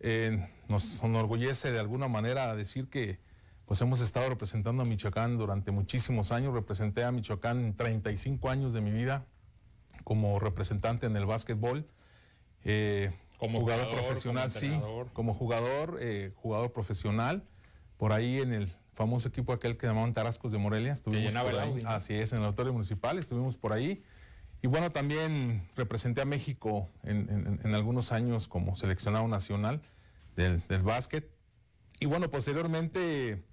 Eh, 0.00 0.42
nos 0.70 1.02
enorgullece 1.02 1.70
de 1.70 1.80
alguna 1.80 2.08
manera 2.08 2.56
decir 2.56 2.88
que 2.88 3.27
pues 3.68 3.82
hemos 3.82 4.00
estado 4.00 4.30
representando 4.30 4.82
a 4.82 4.86
Michoacán 4.86 5.36
durante 5.36 5.70
muchísimos 5.70 6.32
años. 6.32 6.54
Representé 6.54 7.04
a 7.04 7.12
Michoacán 7.12 7.76
35 7.76 8.48
años 8.48 8.72
de 8.72 8.80
mi 8.80 8.90
vida 8.90 9.26
como 10.04 10.38
representante 10.38 11.04
en 11.04 11.14
el 11.16 11.26
básquetbol. 11.26 11.86
Eh, 12.64 13.12
como 13.36 13.60
jugador, 13.60 13.90
profesional, 13.90 14.50
sí. 14.50 14.80
Como 15.12 15.34
jugador, 15.34 15.98
eh, 16.00 16.32
jugador 16.36 16.72
profesional. 16.72 17.44
Por 17.98 18.12
ahí 18.14 18.40
en 18.40 18.54
el 18.54 18.72
famoso 18.94 19.28
equipo 19.28 19.52
aquel 19.52 19.76
que 19.76 19.86
llamaban 19.86 20.14
Tarascos 20.14 20.50
de 20.50 20.56
Morelia. 20.56 20.94
Estuvimos 20.94 21.34
por 21.34 21.54
ahí. 21.58 21.82
Así 21.84 22.14
es, 22.14 22.32
en 22.32 22.38
el 22.38 22.46
auditorio 22.46 22.72
municipal, 22.72 23.18
estuvimos 23.18 23.56
por 23.56 23.74
ahí. 23.74 24.02
Y 24.62 24.66
bueno, 24.66 24.90
también 24.90 25.68
representé 25.76 26.22
a 26.22 26.24
México 26.24 26.88
en, 27.04 27.74
algunos 27.74 28.12
años 28.12 28.48
como 28.48 28.76
seleccionado 28.76 29.28
nacional 29.28 29.82
del, 30.36 30.66
del 30.68 30.82
básquet. 30.82 31.30
Y 32.00 32.06
bueno, 32.06 32.30
posteriormente 32.30 33.44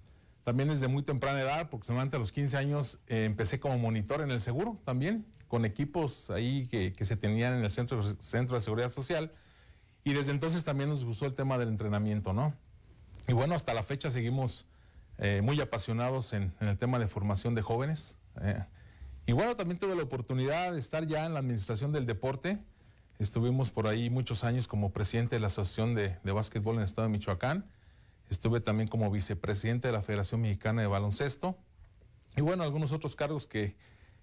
también 0.46 0.68
desde 0.68 0.86
muy 0.86 1.02
temprana 1.02 1.40
edad, 1.40 1.58
aproximadamente 1.58 2.14
a 2.14 2.20
los 2.20 2.30
15 2.30 2.56
años, 2.56 3.00
eh, 3.08 3.24
empecé 3.24 3.58
como 3.58 3.76
monitor 3.78 4.20
en 4.20 4.30
el 4.30 4.40
seguro 4.40 4.80
también, 4.84 5.26
con 5.48 5.64
equipos 5.64 6.30
ahí 6.30 6.68
que, 6.68 6.94
se 7.04 7.16
tenían 7.16 7.54
en 7.54 7.64
el 7.64 7.70
centro, 7.72 8.00
centro 8.20 8.54
de 8.54 8.60
Seguridad 8.60 8.90
Social. 8.90 9.32
Y 10.04 10.12
desde 10.12 10.30
entonces 10.30 10.64
también 10.64 10.88
nos 10.88 11.04
gustó 11.04 11.26
el 11.26 11.34
tema 11.34 11.58
del 11.58 11.70
entrenamiento, 11.70 12.32
¿no? 12.32 12.54
Y 13.26 13.32
bueno, 13.32 13.56
hasta 13.56 13.74
la 13.74 13.82
fecha 13.82 14.08
seguimos 14.08 14.66
eh, 15.18 15.40
muy 15.42 15.60
apasionados 15.60 16.32
en, 16.32 16.52
el 16.60 16.78
tema 16.78 17.00
de 17.00 17.08
formación 17.08 17.56
de 17.56 17.62
jóvenes. 17.62 18.14
Eh. 18.40 18.64
Y 19.26 19.32
bueno, 19.32 19.56
también 19.56 19.80
tuve 19.80 19.96
la 19.96 20.04
oportunidad 20.04 20.74
de 20.74 20.78
estar 20.78 21.08
ya 21.08 21.26
en 21.26 21.34
la 21.34 21.40
administración 21.40 21.90
del 21.90 22.06
deporte. 22.06 22.60
Estuvimos 23.18 23.72
por 23.72 23.88
ahí 23.88 24.10
muchos 24.10 24.44
años 24.44 24.68
como 24.68 24.92
presidente 24.92 25.34
de 25.34 25.40
la 25.40 25.48
Asociación 25.48 25.96
de, 25.96 26.16
de 26.22 26.30
Básquetbol 26.30 26.76
en 26.76 26.82
el 26.82 26.86
estado 26.86 27.08
de 27.08 27.12
Michoacán. 27.12 27.66
Estuve 28.28 28.60
también 28.60 28.88
como 28.88 29.10
vicepresidente 29.10 29.88
de 29.88 29.92
la 29.92 30.02
Federación 30.02 30.40
Mexicana 30.40 30.82
de 30.82 30.88
Baloncesto. 30.88 31.56
Y 32.36 32.40
bueno, 32.40 32.64
algunos 32.64 32.92
otros 32.92 33.16
cargos 33.16 33.46
que, 33.46 33.76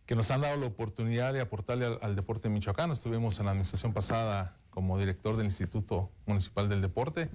nos 0.09 0.29
han 0.29 0.41
dado 0.41 0.57
la 0.57 0.67
oportunidad 0.67 1.33
de 1.33 1.41
aportarle 1.41 1.97
al, 2.01 2.15
deporte 2.15 2.49
michoacano. 2.49 2.93
Estuvimos 2.93 3.39
en 3.39 3.45
la 3.45 3.51
administración 3.51 3.93
pasada 3.93 4.57
como 4.69 4.99
director 4.99 5.37
del 5.37 5.45
Instituto 5.45 6.11
Municipal 6.25 6.69
del 6.69 6.81
Deporte. 6.81 7.29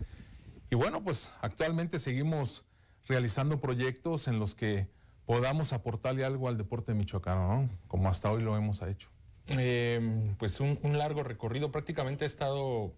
Y 0.71 0.77
bueno, 0.77 1.03
pues 1.03 1.33
actualmente 1.41 1.99
seguimos 1.99 2.65
realizando 3.07 3.61
proyectos 3.61 4.29
en 4.29 4.39
los 4.39 4.55
que 4.55 4.89
podamos 5.25 5.73
aportarle 5.73 6.25
algo 6.25 6.49
al 6.49 6.59
deporte 6.59 6.95
michoacano, 6.95 7.49
¿no? 7.49 7.71
Como 7.89 8.09
hasta 8.09 8.31
hoy 8.31 8.43
lo 8.43 8.57
hemos 8.57 8.83
hecho. 8.83 9.09
Eh, 9.49 10.35
pues 10.39 10.61
un, 10.61 10.79
un, 10.83 10.99
largo 10.99 11.23
recorrido. 11.23 11.73
Prácticamente 11.73 12.25
he 12.25 12.27
estado 12.27 12.95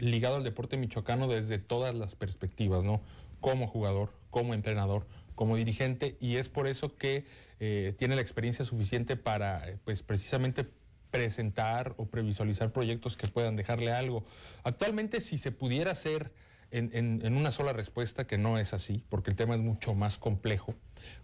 ligado 0.00 0.36
al 0.36 0.44
deporte 0.44 0.76
michoacano 0.76 1.28
desde 1.28 1.58
todas 1.58 1.94
las 1.94 2.14
perspectivas, 2.14 2.82
¿no? 2.82 3.00
Como 3.40 3.66
jugador, 3.66 4.12
como 4.30 4.54
entrenador, 4.54 5.06
como 5.34 5.56
dirigente, 5.56 6.16
y 6.20 6.36
es 6.36 6.48
por 6.48 6.66
eso 6.66 6.96
que 6.96 7.24
eh, 7.60 7.94
tiene 7.98 8.14
la 8.14 8.20
experiencia 8.20 8.64
suficiente 8.64 9.16
para, 9.16 9.68
eh, 9.68 9.78
pues 9.84 10.02
precisamente 10.02 10.66
presentar 11.10 11.94
o 11.96 12.06
previsualizar 12.06 12.72
proyectos 12.72 13.16
que 13.16 13.26
puedan 13.26 13.56
dejarle 13.56 13.92
algo. 13.92 14.24
Actualmente, 14.62 15.20
si 15.20 15.38
se 15.38 15.52
pudiera 15.52 15.92
hacer 15.92 16.32
en, 16.70 17.34
una 17.36 17.50
sola 17.50 17.72
respuesta, 17.72 18.26
que 18.26 18.38
no 18.38 18.58
es 18.58 18.74
así, 18.74 19.04
porque 19.08 19.30
el 19.30 19.36
tema 19.36 19.54
es 19.54 19.60
mucho 19.60 19.94
más 19.94 20.18
complejo. 20.18 20.74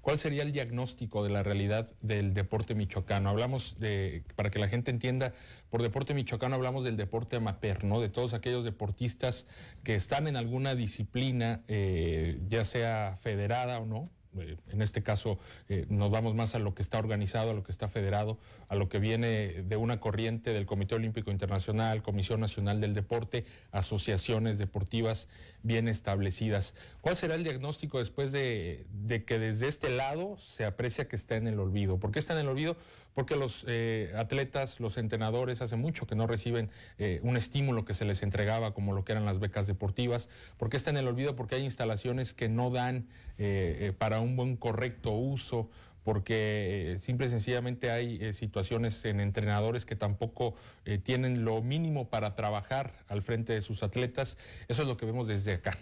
¿Cuál 0.00 0.18
sería 0.18 0.42
el 0.42 0.52
diagnóstico 0.52 1.22
de 1.22 1.30
la 1.30 1.42
realidad 1.42 1.90
del 2.00 2.32
deporte 2.34 2.74
michoacano? 2.74 3.28
Hablamos 3.28 3.78
de, 3.78 4.24
para 4.34 4.50
que 4.50 4.58
la 4.58 4.68
gente 4.68 4.90
entienda, 4.90 5.34
por 5.70 5.82
deporte 5.82 6.14
michoacano 6.14 6.54
hablamos 6.54 6.84
del 6.84 6.96
deporte 6.96 7.36
amateur, 7.36 7.84
¿no? 7.84 8.00
De 8.00 8.08
todos 8.08 8.32
aquellos 8.34 8.64
deportistas 8.64 9.46
que 9.84 9.94
están 9.94 10.28
en 10.28 10.36
alguna 10.36 10.74
disciplina, 10.74 11.62
eh, 11.68 12.40
ya 12.48 12.64
sea 12.64 13.16
federada 13.20 13.78
o 13.78 13.86
no, 13.86 14.10
eh, 14.40 14.56
en 14.70 14.82
este 14.82 15.02
caso 15.02 15.38
eh, 15.68 15.86
nos 15.88 16.10
vamos 16.10 16.34
más 16.34 16.54
a 16.54 16.58
lo 16.58 16.74
que 16.74 16.82
está 16.82 16.98
organizado, 16.98 17.50
a 17.50 17.54
lo 17.54 17.62
que 17.62 17.72
está 17.72 17.88
federado, 17.88 18.38
a 18.68 18.74
lo 18.74 18.88
que 18.88 18.98
viene 18.98 19.62
de 19.62 19.76
una 19.76 20.00
corriente 20.00 20.52
del 20.52 20.66
Comité 20.66 20.94
Olímpico 20.94 21.30
Internacional, 21.30 22.02
Comisión 22.02 22.40
Nacional 22.40 22.80
del 22.80 22.94
Deporte, 22.94 23.44
asociaciones 23.72 24.58
deportivas 24.58 25.28
bien 25.62 25.88
establecidas. 25.88 26.74
¿Cuál 27.00 27.16
será 27.16 27.34
el 27.34 27.44
diagnóstico 27.44 27.98
después 27.98 28.32
de, 28.32 28.86
de 28.90 29.24
que 29.24 29.38
desde 29.38 29.68
este 29.68 29.90
lado 29.90 30.36
se 30.38 30.64
aprecia 30.64 31.08
que 31.08 31.16
está 31.16 31.36
en 31.36 31.46
el 31.46 31.58
olvido? 31.58 31.98
¿Por 31.98 32.12
qué 32.12 32.18
está 32.18 32.34
en 32.34 32.40
el 32.40 32.48
olvido? 32.48 32.76
Porque 33.16 33.34
los 33.34 33.64
eh, 33.66 34.12
atletas, 34.14 34.78
los 34.78 34.98
entrenadores, 34.98 35.62
hace 35.62 35.76
mucho 35.76 36.06
que 36.06 36.14
no 36.14 36.26
reciben 36.26 36.68
eh, 36.98 37.18
un 37.22 37.38
estímulo 37.38 37.86
que 37.86 37.94
se 37.94 38.04
les 38.04 38.22
entregaba 38.22 38.74
como 38.74 38.92
lo 38.92 39.06
que 39.06 39.12
eran 39.12 39.24
las 39.24 39.40
becas 39.40 39.66
deportivas, 39.66 40.28
porque 40.58 40.76
está 40.76 40.90
en 40.90 40.98
el 40.98 41.08
olvido, 41.08 41.34
porque 41.34 41.54
hay 41.54 41.64
instalaciones 41.64 42.34
que 42.34 42.50
no 42.50 42.68
dan 42.68 43.08
eh, 43.38 43.94
para 43.96 44.20
un 44.20 44.36
buen 44.36 44.58
correcto 44.58 45.12
uso, 45.12 45.70
porque 46.04 46.98
simple 47.00 47.28
y 47.28 47.30
sencillamente 47.30 47.90
hay 47.90 48.34
situaciones 48.34 49.02
en 49.06 49.20
entrenadores 49.20 49.86
que 49.86 49.96
tampoco 49.96 50.54
tienen 51.02 51.44
lo 51.44 51.62
mínimo 51.62 52.10
para 52.10 52.36
trabajar 52.36 52.92
al 53.08 53.22
frente 53.22 53.54
de 53.54 53.62
sus 53.62 53.82
atletas. 53.82 54.36
Eso 54.68 54.82
es 54.82 54.88
lo 54.88 54.96
que 54.98 55.06
vemos 55.06 55.26
desde 55.26 55.54
acá. 55.54 55.76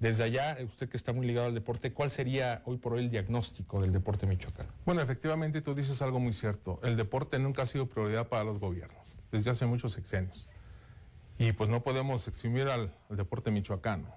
Desde 0.00 0.24
allá, 0.24 0.58
usted 0.64 0.88
que 0.88 0.96
está 0.96 1.12
muy 1.12 1.26
ligado 1.26 1.46
al 1.46 1.54
deporte, 1.54 1.92
¿cuál 1.92 2.10
sería 2.10 2.62
hoy 2.64 2.78
por 2.78 2.94
hoy 2.94 3.04
el 3.04 3.10
diagnóstico 3.10 3.80
del 3.80 3.92
deporte 3.92 4.26
michoacano? 4.26 4.70
Bueno, 4.84 5.00
efectivamente 5.00 5.62
tú 5.62 5.74
dices 5.74 6.02
algo 6.02 6.18
muy 6.18 6.32
cierto. 6.32 6.80
El 6.82 6.96
deporte 6.96 7.38
nunca 7.38 7.62
ha 7.62 7.66
sido 7.66 7.88
prioridad 7.88 8.28
para 8.28 8.44
los 8.44 8.58
gobiernos, 8.58 9.16
desde 9.30 9.50
hace 9.50 9.66
muchos 9.66 9.92
sexenios. 9.92 10.48
Y 11.38 11.52
pues 11.52 11.70
no 11.70 11.82
podemos 11.82 12.26
eximir 12.28 12.68
al, 12.68 12.94
deporte 13.10 13.50
michoacano. 13.50 14.14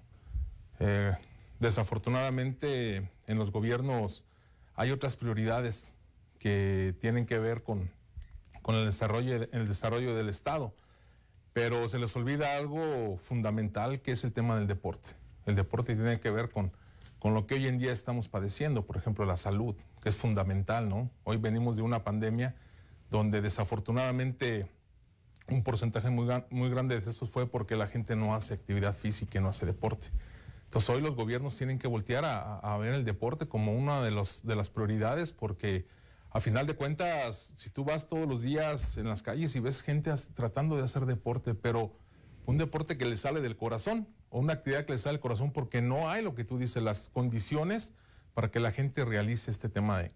Eh, 0.80 1.14
desafortunadamente 1.60 3.10
en 3.28 3.38
los 3.38 3.52
gobiernos 3.52 4.26
hay 4.76 4.92
otras 4.92 5.16
prioridades 5.16 5.96
que 6.40 6.96
tienen 7.00 7.26
que 7.26 7.40
ver 7.40 7.64
con, 7.64 7.90
con 8.62 8.76
el, 8.76 8.86
desarrollo, 8.86 9.48
el 9.52 9.68
desarrollo 9.68 10.16
del 10.16 10.30
Estado, 10.30 10.74
pero 11.54 11.88
se 11.88 12.00
les 12.00 12.16
olvida 12.16 12.58
algo 12.58 13.18
fundamental 13.18 14.02
que 14.02 14.12
es 14.12 14.24
el 14.24 14.34
tema 14.34 14.58
del 14.58 14.68
deporte. 14.68 15.12
El 15.46 15.56
deporte 15.56 15.96
tiene 15.96 16.20
que 16.20 16.32
ver 16.32 16.50
con, 16.50 16.72
con 17.20 17.34
lo 17.34 17.46
que 17.46 17.56
hoy 17.56 17.68
en 17.68 17.78
día 17.78 17.92
estamos 17.92 18.28
padeciendo, 18.28 18.86
por 18.86 18.98
ejemplo, 18.98 19.26
la 19.26 19.38
salud, 19.38 19.76
que 20.02 20.10
es 20.10 20.16
fundamental, 20.16 20.90
¿no? 20.90 21.10
Hoy 21.24 21.38
venimos 21.38 21.76
de 21.76 21.82
una 21.82 22.04
pandemia 22.04 22.56
donde 23.10 23.42
desafortunadamente 23.42 24.68
un 25.48 25.64
porcentaje 25.64 26.10
muy, 26.10 26.28
muy 26.50 26.70
grande 26.70 27.00
de 27.00 27.10
eso 27.10 27.26
fue 27.28 27.48
porque 27.48 27.76
la 27.76 27.88
gente 27.88 28.16
no 28.16 28.36
hace 28.36 28.54
actividad 28.54 28.96
física 28.96 29.40
y 29.40 29.42
no 29.42 29.50
hace 29.50 29.66
deporte. 29.66 30.08
Entonces 30.64 30.90
hoy 30.90 31.02
los 31.02 31.16
gobiernos 31.16 31.56
tienen 31.56 31.80
que 31.80 31.88
voltear 31.88 32.26
a, 32.26 32.78
ver 32.78 32.94
el 32.94 33.06
deporte 33.06 33.48
como 33.48 33.74
una 33.74 34.02
de, 34.02 34.12
los, 34.12 34.46
de 34.46 34.56
las 34.56 34.70
prioridades 34.70 35.32
porque 35.32 35.86
a 36.32 36.42
final 36.42 36.68
de 36.68 36.76
cuentas, 36.76 37.54
si 37.56 37.70
tú 37.70 37.86
vas 37.86 38.10
todos 38.10 38.28
los 38.28 38.42
días 38.42 38.98
en 38.98 39.08
las 39.08 39.24
calles 39.24 39.56
y 39.56 39.60
ves 39.62 39.82
gente 39.82 40.12
tratando 40.34 40.76
de 40.76 40.84
hacer 40.84 41.06
deporte, 41.06 41.54
pero 41.54 41.94
un 42.46 42.58
deporte 42.58 42.98
que 42.98 43.06
le 43.06 43.16
sale 43.16 43.40
del 43.40 43.56
corazón, 43.56 44.08
o 44.36 44.40
una 44.40 44.52
actividad 44.52 44.84
que 44.86 44.92
le 44.92 45.00
sale 45.00 45.14
del 45.14 45.22
corazón 45.22 45.52
porque 45.54 45.82
no 45.82 46.10
hay 46.10 46.22
lo 46.22 46.36
que 46.36 46.44
tú 46.44 46.58
dices, 46.58 46.84
las 46.84 47.08
condiciones 47.08 47.94
para 48.34 48.52
que 48.52 48.60
la 48.60 48.74
gente 48.74 49.06
realice 49.06 49.50
este 49.50 49.70
tema 49.70 50.00
de, 50.00 50.12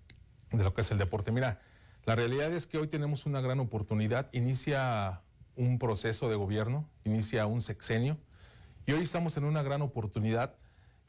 lo 0.51 0.74
que 0.74 0.82
es 0.82 0.91
el 0.91 0.97
deporte. 0.97 1.32
Mira, 1.32 1.61
la 2.03 2.15
realidad 2.15 2.51
es 2.51 2.67
que 2.67 2.78
hoy 2.78 2.88
tenemos 2.88 3.26
una 3.26 3.39
gran 3.39 3.61
oportunidad, 3.61 4.28
inicia 4.34 5.22
un 5.55 5.80
proceso 5.80 6.28
de 6.28 6.36
gobierno, 6.36 6.86
inicia 7.05 7.45
un 7.45 7.61
sexenio, 7.61 8.17
y 8.86 8.91
hoy 8.91 9.03
estamos 9.03 9.38
en 9.38 9.45
una 9.45 9.61
gran 9.61 9.82
oportunidad. 9.82 10.53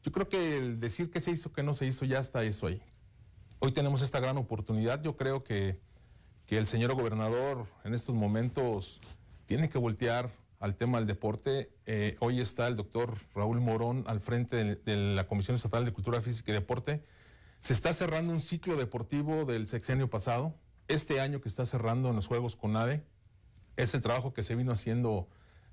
Yo 0.03 0.13
creo 0.13 0.29
que 0.29 0.57
el 0.57 0.79
decir 0.79 1.11
que 1.11 1.19
se 1.19 1.31
hizo, 1.31 1.51
que 1.51 1.63
no 1.63 1.73
se 1.73 1.85
hizo, 1.85 2.05
ya 2.05 2.19
está 2.19 2.43
eso 2.43 2.67
ahí. 2.67 2.81
Hoy 3.59 3.73
tenemos 3.73 4.01
esta 4.01 4.21
gran 4.21 4.37
oportunidad, 4.37 5.01
yo 5.01 5.17
creo 5.17 5.43
que, 5.43 5.81
que 6.45 6.57
el 6.57 6.65
señor 6.65 6.93
gobernador 6.93 7.67
en 7.83 7.93
estos 7.93 8.15
momentos 8.15 9.01
tiene 9.47 9.67
que 9.67 9.77
voltear 9.77 10.31
al 10.61 10.75
tema 10.75 10.99
del 10.99 11.07
deporte. 11.07 11.73
Eh, 11.87 12.15
hoy 12.19 12.39
está 12.39 12.67
el 12.67 12.75
doctor 12.75 13.17
Raúl 13.33 13.59
Morón 13.59 14.03
al 14.07 14.21
frente 14.21 14.75
de, 14.75 14.95
la 14.95 15.27
Comisión 15.27 15.55
Estatal 15.55 15.83
de 15.83 15.91
Cultura 15.91 16.21
Física 16.21 16.51
y 16.51 16.53
Deporte. 16.53 17.03
Se 17.57 17.73
está 17.73 17.91
cerrando 17.93 18.31
un 18.31 18.39
ciclo 18.39 18.75
deportivo 18.75 19.45
del 19.45 19.67
sexenio 19.67 20.09
pasado. 20.09 20.55
Este 20.87 21.19
año 21.19 21.41
que 21.41 21.49
está 21.49 21.65
cerrando 21.65 22.09
en 22.09 22.15
los 22.15 22.27
Juegos 22.27 22.55
con 22.55 22.75
ADE 22.75 23.03
es 23.75 23.95
el 23.95 24.01
trabajo 24.01 24.33
que 24.33 24.43
se 24.43 24.55
vino 24.55 24.71
haciendo 24.71 25.27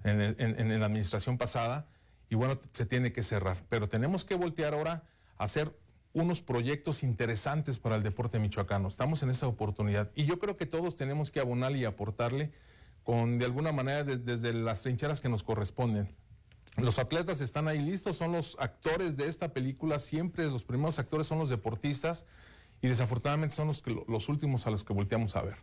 en, 0.05 0.81
la 0.81 0.87
administración 0.87 1.37
pasada 1.37 1.87
y 2.31 2.35
bueno, 2.37 2.59
se 2.73 2.87
tiene 2.87 3.13
que 3.13 3.23
cerrar. 3.23 3.59
Pero 3.69 3.91
tenemos 3.91 4.25
que 4.25 4.37
voltear 4.37 4.73
ahora 4.73 5.05
a 5.37 5.45
hacer 5.45 5.77
unos 6.15 6.41
proyectos 6.41 7.03
interesantes 7.03 7.79
para 7.79 7.97
el 7.97 8.03
deporte 8.03 8.39
michoacano. 8.39 8.89
Estamos 8.89 9.23
en 9.23 9.29
esa 9.29 9.49
oportunidad 9.49 10.11
y 10.15 10.25
yo 10.25 10.39
creo 10.39 10.57
que 10.57 10.65
todos 10.65 10.97
tenemos 10.97 11.31
que 11.31 11.41
abonarle 11.41 11.79
y 11.79 11.85
aportarle 11.85 12.53
con 13.09 13.39
de 13.39 13.47
alguna 13.47 13.73
manera 13.73 14.05
desde 14.05 14.53
las 14.53 14.83
trincheras 14.83 15.23
que 15.23 15.31
nos 15.31 15.43
corresponden. 15.43 16.15
Los 16.77 16.99
atletas 16.99 17.41
están 17.41 17.67
ahí 17.67 17.79
listos, 17.79 18.19
son 18.19 18.33
los 18.33 18.55
actores 18.61 19.17
de 19.17 19.29
esta 19.29 19.55
película, 19.55 19.99
siempre 19.99 20.45
los 20.51 20.63
primeros 20.63 20.99
actores 20.99 21.27
son 21.27 21.39
los 21.39 21.49
deportistas 21.49 22.27
y 22.83 22.89
desafortunadamente 22.89 23.57
son 23.57 23.69
los, 23.69 23.83
los 24.07 24.29
últimos 24.29 24.67
a 24.67 24.71
los 24.71 24.85
que 24.85 24.93
volteamos 24.93 25.37
a 25.37 25.41
ver. 25.41 25.57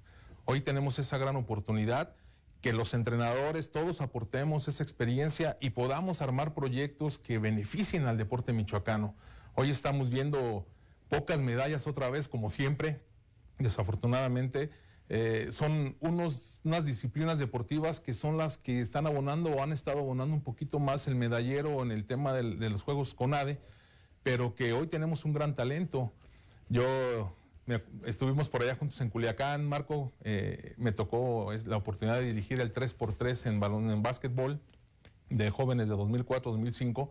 Hoy 0.46 0.62
tenemos 0.62 0.98
esa 0.98 1.20
gran 1.20 1.36
oportunidad 1.36 2.16
que 2.62 2.74
los 2.74 2.96
entrenadores 2.96 3.70
todos 3.70 4.02
aportemos 4.02 4.68
esa 4.68 4.82
experiencia 4.82 5.56
y 5.62 5.70
podamos 5.70 6.24
armar 6.24 6.56
proyectos 6.56 7.20
que 7.20 7.38
beneficien 7.38 8.08
al 8.08 8.18
deporte 8.18 8.54
michoacano. 8.54 9.14
Hoy 9.54 9.70
estamos 9.70 10.10
viendo 10.10 10.66
pocas 11.10 11.40
medallas 11.40 11.86
otra 11.86 12.10
vez, 12.10 12.28
como 12.28 12.50
siempre, 12.50 13.02
desafortunadamente. 13.60 14.72
Eh, 15.08 15.50
son 15.52 15.96
unos, 16.00 16.62
unas 16.64 16.86
disciplinas 16.86 17.38
deportivas 17.38 18.00
que 18.00 18.16
son 18.16 18.38
las 18.38 18.58
que 18.58 18.82
están 18.82 19.06
abonando 19.06 19.52
o 19.52 19.62
han 19.62 19.72
estado 19.72 20.00
abonando 20.00 20.34
un 20.34 20.42
poquito 20.42 20.80
más 20.80 21.08
el 21.08 21.16
medallero 21.16 21.84
en 21.84 21.92
el 21.92 22.06
tema 22.06 22.34
de 22.34 22.70
los 22.70 22.82
Juegos 22.82 23.14
CONADE, 23.14 23.60
pero 24.24 24.56
que 24.56 24.74
hoy 24.74 24.88
tenemos 24.88 25.24
un 25.26 25.34
gran 25.34 25.56
talento. 25.56 26.12
Yo 26.70 27.36
estuvimos 28.06 28.50
por 28.50 28.62
allá 28.62 28.76
juntos 28.76 29.00
en 29.02 29.10
Culiacán, 29.10 29.68
Marco, 29.68 30.12
eh, 30.24 30.74
me 30.78 30.92
tocó 30.92 31.52
la 31.66 31.78
oportunidad 31.78 32.18
de 32.18 32.26
dirigir 32.26 32.60
el 32.60 32.74
3x3 32.74 33.48
en 33.48 33.60
balón 33.60 33.90
en 33.90 34.04
básquetbol 34.04 34.60
de 35.30 35.50
jóvenes 35.50 35.90
de 35.90 35.96
2004-2005 35.96 37.10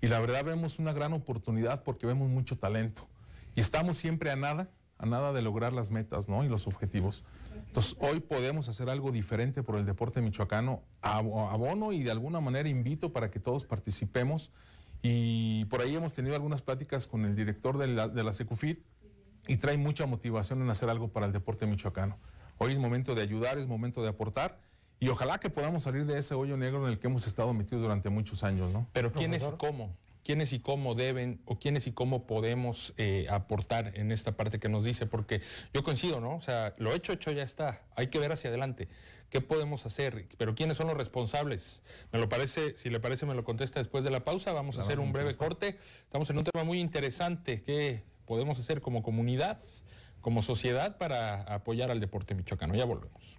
y 0.00 0.08
la 0.08 0.20
verdad 0.20 0.44
vemos 0.44 0.78
una 0.78 0.92
gran 0.92 1.12
oportunidad 1.12 1.82
porque 1.82 2.06
vemos 2.06 2.28
mucho 2.28 2.58
talento 2.58 3.08
y 3.54 3.60
estamos 3.60 3.96
siempre 3.96 4.30
a 4.30 4.36
nada 4.36 4.68
a 4.98 5.06
nada 5.06 5.32
de 5.32 5.42
lograr 5.42 5.72
las 5.72 5.90
metas 5.90 6.28
¿no? 6.28 6.44
y 6.44 6.48
los 6.48 6.66
objetivos. 6.66 7.24
Entonces, 7.66 7.96
hoy 8.00 8.20
podemos 8.20 8.68
hacer 8.68 8.90
algo 8.90 9.12
diferente 9.12 9.62
por 9.62 9.76
el 9.76 9.86
deporte 9.86 10.20
michoacano. 10.20 10.82
Abono 11.02 11.92
y 11.92 12.02
de 12.02 12.10
alguna 12.10 12.40
manera 12.40 12.68
invito 12.68 13.12
para 13.12 13.30
que 13.30 13.38
todos 13.38 13.64
participemos. 13.64 14.50
Y 15.02 15.66
por 15.66 15.80
ahí 15.80 15.94
hemos 15.94 16.12
tenido 16.14 16.34
algunas 16.34 16.62
pláticas 16.62 17.06
con 17.06 17.24
el 17.24 17.36
director 17.36 17.78
de 17.78 17.86
la, 17.86 18.08
de 18.08 18.24
la 18.24 18.32
Secufit 18.32 18.82
y 19.46 19.56
trae 19.58 19.76
mucha 19.76 20.06
motivación 20.06 20.60
en 20.62 20.70
hacer 20.70 20.90
algo 20.90 21.08
para 21.08 21.26
el 21.26 21.32
deporte 21.32 21.66
michoacano. 21.66 22.18
Hoy 22.58 22.72
es 22.72 22.78
momento 22.78 23.14
de 23.14 23.22
ayudar, 23.22 23.58
es 23.58 23.68
momento 23.68 24.02
de 24.02 24.08
aportar. 24.08 24.58
Y 25.00 25.08
ojalá 25.10 25.38
que 25.38 25.48
podamos 25.48 25.84
salir 25.84 26.06
de 26.06 26.18
ese 26.18 26.34
hoyo 26.34 26.56
negro 26.56 26.84
en 26.84 26.92
el 26.92 26.98
que 26.98 27.06
hemos 27.06 27.26
estado 27.26 27.54
metidos 27.54 27.82
durante 27.82 28.08
muchos 28.08 28.42
años, 28.42 28.72
¿no? 28.72 28.88
Pero 28.92 29.12
¿quién 29.12 29.32
es 29.32 29.44
y 29.44 29.56
cómo? 29.56 29.94
Quiénes 30.28 30.52
y 30.52 30.58
cómo 30.58 30.94
deben 30.94 31.40
o 31.46 31.58
quiénes 31.58 31.86
y 31.86 31.92
cómo 31.92 32.26
podemos 32.26 32.92
eh, 32.98 33.26
aportar 33.30 33.92
en 33.96 34.12
esta 34.12 34.32
parte 34.36 34.60
que 34.60 34.68
nos 34.68 34.84
dice, 34.84 35.06
porque 35.06 35.40
yo 35.72 35.82
coincido, 35.82 36.20
¿no? 36.20 36.36
O 36.36 36.42
sea, 36.42 36.74
lo 36.76 36.92
hecho, 36.92 37.14
hecho 37.14 37.32
ya 37.32 37.42
está, 37.42 37.80
hay 37.96 38.08
que 38.08 38.18
ver 38.18 38.30
hacia 38.32 38.50
adelante. 38.50 38.88
¿Qué 39.30 39.40
podemos 39.40 39.86
hacer? 39.86 40.28
Pero 40.36 40.54
¿quiénes 40.54 40.76
son 40.76 40.88
los 40.88 40.98
responsables? 40.98 41.82
Me 42.12 42.18
lo 42.18 42.28
parece, 42.28 42.76
si 42.76 42.90
le 42.90 43.00
parece, 43.00 43.24
me 43.24 43.34
lo 43.34 43.42
contesta 43.42 43.80
después 43.80 44.04
de 44.04 44.10
la 44.10 44.22
pausa. 44.22 44.52
Vamos 44.52 44.76
a 44.76 44.82
hacer 44.82 45.00
un 45.00 45.14
breve 45.14 45.34
corte. 45.34 45.78
Estamos 46.02 46.28
en 46.28 46.36
un 46.36 46.44
tema 46.44 46.62
muy 46.62 46.78
interesante. 46.78 47.62
¿Qué 47.62 48.04
podemos 48.26 48.58
hacer 48.58 48.82
como 48.82 49.02
comunidad, 49.02 49.62
como 50.20 50.42
sociedad 50.42 50.98
para 50.98 51.40
apoyar 51.44 51.90
al 51.90 52.00
deporte 52.00 52.34
michoacano? 52.34 52.74
Ya 52.74 52.84
volvemos. 52.84 53.38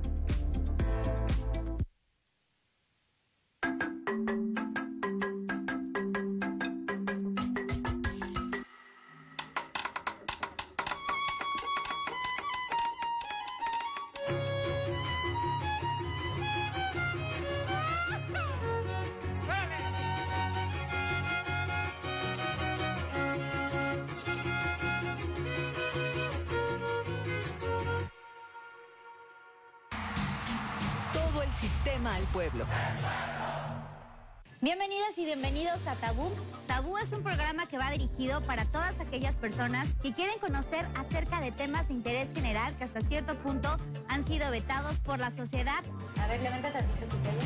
Tabú. 36.11 36.29
Tabú 36.67 36.97
es 36.97 37.13
un 37.13 37.23
programa 37.23 37.67
que 37.67 37.77
va 37.77 37.89
dirigido 37.89 38.41
para 38.41 38.65
todas 38.65 38.99
aquellas 38.99 39.37
personas 39.37 39.87
que 40.03 40.11
quieren 40.11 40.37
conocer 40.39 40.85
acerca 40.99 41.39
de 41.39 41.53
temas 41.53 41.87
de 41.87 41.93
interés 41.93 42.27
general 42.33 42.75
que 42.75 42.83
hasta 42.83 42.99
cierto 42.99 43.33
punto 43.35 43.77
han 44.09 44.27
sido 44.27 44.51
vetados 44.51 44.99
por 44.99 45.19
la 45.19 45.31
sociedad. 45.31 45.81
A 46.21 46.27
ver, 46.27 46.41
levanta 46.41 46.69
tantito 46.73 47.05
tu 47.05 47.15
pelo. 47.19 47.39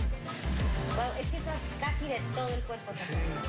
Wow, 0.95 1.19
es 1.19 1.29
que 1.29 1.37
estás 1.37 1.57
casi 1.79 2.07
de 2.07 2.19
todo 2.33 2.47
el 2.47 2.61
cuerpo. 2.63 2.91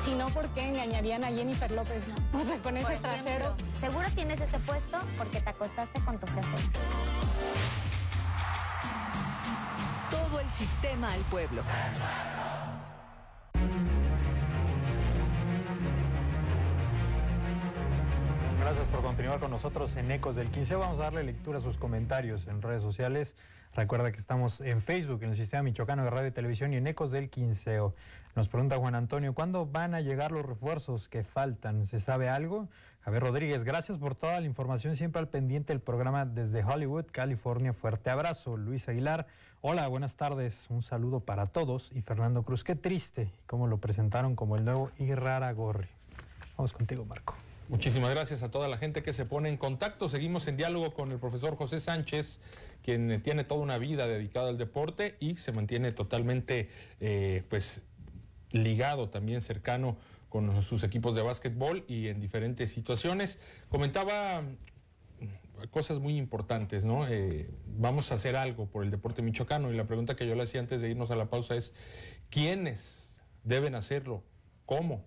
Si 0.05 0.13
no, 0.13 0.27
¿por 0.27 0.47
qué 0.49 0.69
engañarían 0.69 1.23
a 1.23 1.29
Jennifer 1.29 1.71
López, 1.71 2.03
no? 2.07 2.39
O 2.39 2.43
sea, 2.43 2.59
con 2.59 2.77
ese 2.77 2.97
trasero. 2.97 3.55
Seguro 3.79 4.07
tienes 4.13 4.39
ese 4.39 4.59
puesto 4.59 4.99
porque 5.17 5.41
te 5.41 5.49
acostaste 5.49 5.99
con 6.01 6.19
tu 6.19 6.27
jefe. 6.27 6.69
Todo 10.11 10.39
el 10.41 10.49
sistema 10.51 11.11
al 11.11 11.21
pueblo. 11.21 11.63
Gracias 18.67 18.87
por 18.89 19.01
continuar 19.01 19.39
con 19.39 19.49
nosotros 19.49 19.95
en 19.95 20.11
Ecos 20.11 20.35
del 20.35 20.49
15. 20.49 20.75
Vamos 20.75 20.99
a 20.99 21.03
darle 21.03 21.23
lectura 21.23 21.59
a 21.59 21.61
sus 21.61 21.77
comentarios 21.77 22.47
en 22.47 22.61
redes 22.61 22.81
sociales. 22.81 23.37
Recuerda 23.73 24.11
que 24.11 24.17
estamos 24.17 24.59
en 24.59 24.81
Facebook, 24.81 25.23
en 25.23 25.29
el 25.29 25.37
Sistema 25.37 25.63
Michoacano 25.63 26.03
de 26.03 26.09
Radio 26.09 26.27
y 26.27 26.31
Televisión 26.31 26.73
y 26.73 26.75
en 26.75 26.85
Ecos 26.85 27.11
del 27.11 27.29
15. 27.29 27.79
Nos 28.35 28.49
pregunta 28.49 28.75
Juan 28.75 28.93
Antonio, 28.93 29.33
¿cuándo 29.33 29.65
van 29.65 29.95
a 29.95 30.01
llegar 30.01 30.33
los 30.33 30.45
refuerzos 30.45 31.07
que 31.07 31.23
faltan? 31.23 31.85
¿Se 31.85 32.01
sabe 32.01 32.27
algo? 32.27 32.67
Javier 33.03 33.23
Rodríguez, 33.23 33.63
gracias 33.63 33.99
por 33.99 34.15
toda 34.15 34.37
la 34.41 34.47
información, 34.47 34.97
siempre 34.97 35.21
al 35.21 35.29
pendiente 35.29 35.71
del 35.71 35.79
programa 35.79 36.25
desde 36.25 36.61
Hollywood, 36.61 37.05
California. 37.09 37.71
Fuerte 37.71 38.09
abrazo. 38.09 38.57
Luis 38.57 38.89
Aguilar, 38.89 39.27
hola, 39.61 39.87
buenas 39.87 40.17
tardes. 40.17 40.65
Un 40.69 40.83
saludo 40.83 41.21
para 41.21 41.45
todos. 41.45 41.89
Y 41.95 42.01
Fernando 42.01 42.43
Cruz, 42.43 42.65
qué 42.65 42.75
triste 42.75 43.31
cómo 43.45 43.67
lo 43.67 43.77
presentaron 43.77 44.35
como 44.35 44.57
el 44.57 44.65
nuevo 44.65 44.91
Irrara 44.99 45.53
Gorri. 45.53 45.87
Vamos 46.57 46.73
contigo, 46.73 47.05
Marco. 47.05 47.46
Muchísimas 47.69 48.11
gracias 48.11 48.43
a 48.43 48.49
toda 48.49 48.69
la 48.69 48.77
gente 48.77 49.03
que 49.03 49.11
se 49.11 49.25
pone 49.25 49.49
en 49.49 49.57
contacto. 49.57 50.07
Seguimos 50.07 50.47
en 50.47 50.55
diálogo 50.55 50.93
con 50.93 51.11
el 51.11 51.19
profesor 51.19 51.57
José 51.57 51.81
Sánchez, 51.81 52.39
quien 52.81 53.21
tiene 53.21 53.43
toda 53.43 53.59
una 53.59 53.77
vida 53.77 54.07
dedicada 54.07 54.47
al 54.47 54.57
deporte 54.57 55.17
y 55.19 55.35
se 55.35 55.51
mantiene 55.51 55.91
totalmente 55.91 56.69
eh, 57.01 57.43
pues, 57.49 57.81
ligado 58.51 59.09
también 59.09 59.41
cercano 59.41 59.97
con 60.29 60.63
sus 60.63 60.83
equipos 60.83 61.13
de 61.13 61.23
básquetbol 61.23 61.83
y 61.89 62.07
en 62.07 62.21
diferentes 62.21 62.71
situaciones. 62.71 63.37
Comentaba 63.67 64.43
cosas 65.69 65.99
muy 65.99 66.15
importantes, 66.15 66.85
¿no? 66.85 67.05
Eh, 67.05 67.49
vamos 67.65 68.13
a 68.13 68.15
hacer 68.15 68.37
algo 68.37 68.67
por 68.67 68.85
el 68.85 68.91
deporte 68.91 69.21
michoacano 69.21 69.73
y 69.73 69.75
la 69.75 69.87
pregunta 69.87 70.15
que 70.15 70.25
yo 70.25 70.35
le 70.35 70.43
hacía 70.43 70.61
antes 70.61 70.79
de 70.79 70.89
irnos 70.89 71.11
a 71.11 71.17
la 71.17 71.29
pausa 71.29 71.57
es, 71.57 71.73
¿quiénes 72.29 73.19
deben 73.43 73.75
hacerlo? 73.75 74.23
¿Cómo 74.65 75.03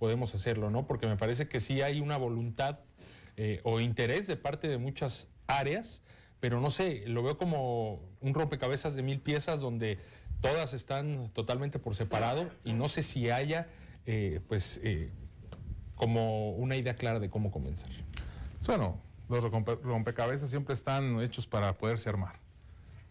podemos 0.00 0.34
hacerlo, 0.34 0.70
no? 0.70 0.86
Porque 0.86 1.06
me 1.06 1.16
parece 1.16 1.46
que 1.46 1.60
sí 1.60 1.82
hay 1.82 2.00
una 2.00 2.16
voluntad 2.16 2.80
eh, 3.36 3.60
o 3.62 3.78
interés 3.78 4.26
de 4.26 4.36
parte 4.36 4.66
de 4.66 4.78
muchas 4.78 5.28
áreas, 5.46 6.02
pero 6.40 6.58
no 6.60 6.70
sé, 6.70 7.04
lo 7.06 7.22
veo 7.22 7.38
como 7.38 8.00
un 8.20 8.34
rompecabezas 8.34 8.96
de 8.96 9.02
mil 9.02 9.20
piezas 9.20 9.60
donde 9.60 9.98
todas 10.40 10.72
están 10.72 11.30
totalmente 11.34 11.78
por 11.78 11.94
separado 11.94 12.50
y 12.64 12.72
no 12.72 12.88
sé 12.88 13.02
si 13.02 13.30
haya, 13.30 13.68
eh, 14.06 14.40
pues, 14.48 14.80
como 15.94 16.52
una 16.52 16.76
idea 16.76 16.96
clara 16.96 17.20
de 17.20 17.28
cómo 17.28 17.50
comenzar. 17.50 17.90
Bueno, 18.66 18.98
los 19.28 19.44
rompecabezas 19.44 20.48
siempre 20.48 20.74
están 20.74 21.20
hechos 21.20 21.46
para 21.46 21.76
poderse 21.76 22.08
armar. 22.08 22.40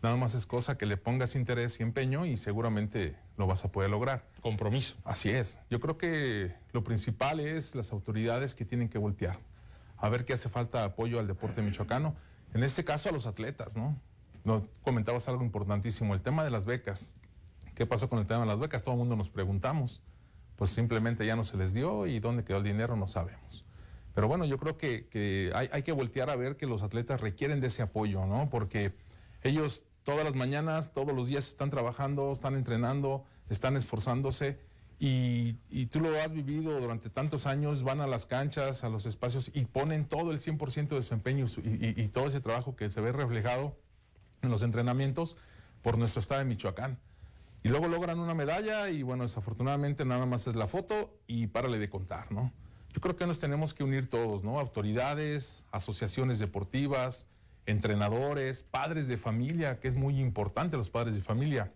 Nada 0.02 0.16
más 0.16 0.34
es 0.34 0.46
cosa 0.46 0.78
que 0.78 0.86
le 0.86 0.98
pongas 0.98 1.36
interés 1.36 1.80
y 1.80 1.84
empeño 1.84 2.26
y 2.26 2.38
seguramente 2.38 3.18
lo 3.38 3.48
vas 3.48 3.66
a 3.66 3.72
poder 3.72 3.90
lograr. 3.90 4.26
Compromiso. 4.42 4.96
Así 5.04 5.30
es. 5.30 5.60
Yo 5.70 5.80
creo 5.80 5.98
que 5.98 6.56
lo 6.72 6.84
principal 6.84 7.40
es 7.40 7.76
las 7.76 7.92
autoridades 7.92 8.56
que 8.56 8.66
tienen 8.66 8.88
que 8.90 8.98
voltear. 8.98 9.40
A 9.98 10.08
ver 10.10 10.24
qué 10.24 10.34
hace 10.34 10.48
falta 10.48 10.86
apoyo 10.86 11.20
al 11.20 11.28
deporte 11.28 11.62
michoacano. 11.62 12.16
En 12.54 12.64
este 12.64 12.84
caso 12.84 13.10
a 13.10 13.12
los 13.12 13.26
atletas, 13.26 13.76
¿no? 13.76 14.00
No, 14.46 14.66
comentabas 14.84 15.28
algo 15.28 15.44
importantísimo, 15.44 16.14
el 16.14 16.22
tema 16.22 16.44
de 16.44 16.52
las 16.52 16.66
becas. 16.66 17.18
¿Qué 17.76 17.86
pasó 17.86 18.10
con 18.10 18.20
el 18.20 18.26
tema 18.26 18.42
de 18.42 18.48
las 18.48 18.60
becas? 18.60 18.84
Todo 18.84 18.94
el 18.94 19.00
mundo 19.00 19.16
nos 19.16 19.30
preguntamos 19.30 20.02
pues 20.60 20.72
simplemente 20.72 21.26
ya 21.26 21.38
no 21.38 21.46
se 21.46 21.56
les 21.56 21.74
dio 21.74 22.06
y 22.06 22.20
dónde 22.20 22.44
quedó 22.44 22.58
el 22.58 22.66
dinero 22.66 22.98
no 22.98 23.08
sabemos. 23.08 23.64
Pero 24.14 24.28
bueno, 24.28 24.44
yo 24.44 24.58
creo 24.58 24.78
que, 24.78 25.54
hay, 25.56 25.84
que 25.84 25.94
voltear 25.94 26.30
a 26.30 26.36
ver 26.36 26.58
que 26.58 26.66
los 26.66 26.82
atletas 26.82 27.22
requieren 27.22 27.62
de 27.62 27.68
ese 27.68 27.82
apoyo, 27.82 28.26
¿no? 28.26 28.50
Porque 28.50 28.94
ellos 29.42 29.84
todas 30.04 30.24
las 30.24 30.36
mañanas, 30.36 30.94
todos 30.94 31.14
los 31.14 31.28
días 31.28 31.48
están 31.48 31.70
trabajando, 31.70 32.32
están 32.32 32.56
entrenando, 32.56 33.24
están 33.50 33.76
esforzándose 33.78 34.60
y, 35.00 35.54
tú 35.88 36.02
lo 36.02 36.10
has 36.22 36.32
vivido 36.32 36.78
durante 36.80 37.10
tantos 37.10 37.46
años, 37.46 37.84
van 37.84 38.02
a 38.02 38.08
las 38.08 38.26
canchas, 38.26 38.84
a 38.84 38.90
los 38.90 39.06
espacios 39.06 39.50
y 39.54 39.66
ponen 39.66 40.06
todo 40.06 40.32
el 40.32 40.40
100% 40.40 40.90
de 40.90 41.04
su 41.04 41.14
empeño 41.14 41.46
y, 41.64 42.02
y 42.02 42.08
todo 42.10 42.28
ese 42.28 42.42
trabajo 42.42 42.76
que 42.76 42.90
se 42.90 43.00
ve 43.00 43.14
reflejado 43.14 43.78
en 44.42 44.50
los 44.50 44.62
entrenamientos 44.62 45.38
por 45.82 45.98
nuestro 45.98 46.20
estado 46.20 46.40
de 46.40 46.46
Michoacán. 46.46 47.00
Y 47.64 47.70
luego 47.70 47.88
logran 47.88 48.20
una 48.20 48.34
medalla 48.34 48.90
y 48.90 49.04
bueno, 49.04 49.24
desafortunadamente 49.24 50.06
nada 50.06 50.26
más 50.26 50.48
es 50.48 50.56
la 50.56 50.68
foto 50.68 51.18
y 51.28 51.48
párale 51.48 51.78
de 51.78 51.90
contar, 51.90 52.32
¿no? 52.32 52.52
Yo 52.94 53.02
creo 53.02 53.16
que 53.16 53.28
nos 53.28 53.40
tenemos 53.40 53.74
que 53.74 53.84
unir 53.84 54.10
todos, 54.10 54.44
¿no? 54.44 54.60
Autoridades, 54.60 55.64
asociaciones 55.72 56.40
deportivas, 56.40 57.28
entrenadores, 57.70 58.64
padres 58.64 59.08
de 59.08 59.18
familia, 59.18 59.80
que 59.80 59.88
es 59.88 59.96
muy 59.96 60.20
importante 60.20 60.78
los 60.78 60.90
padres 60.90 61.16
de 61.16 61.22
familia. 61.22 61.72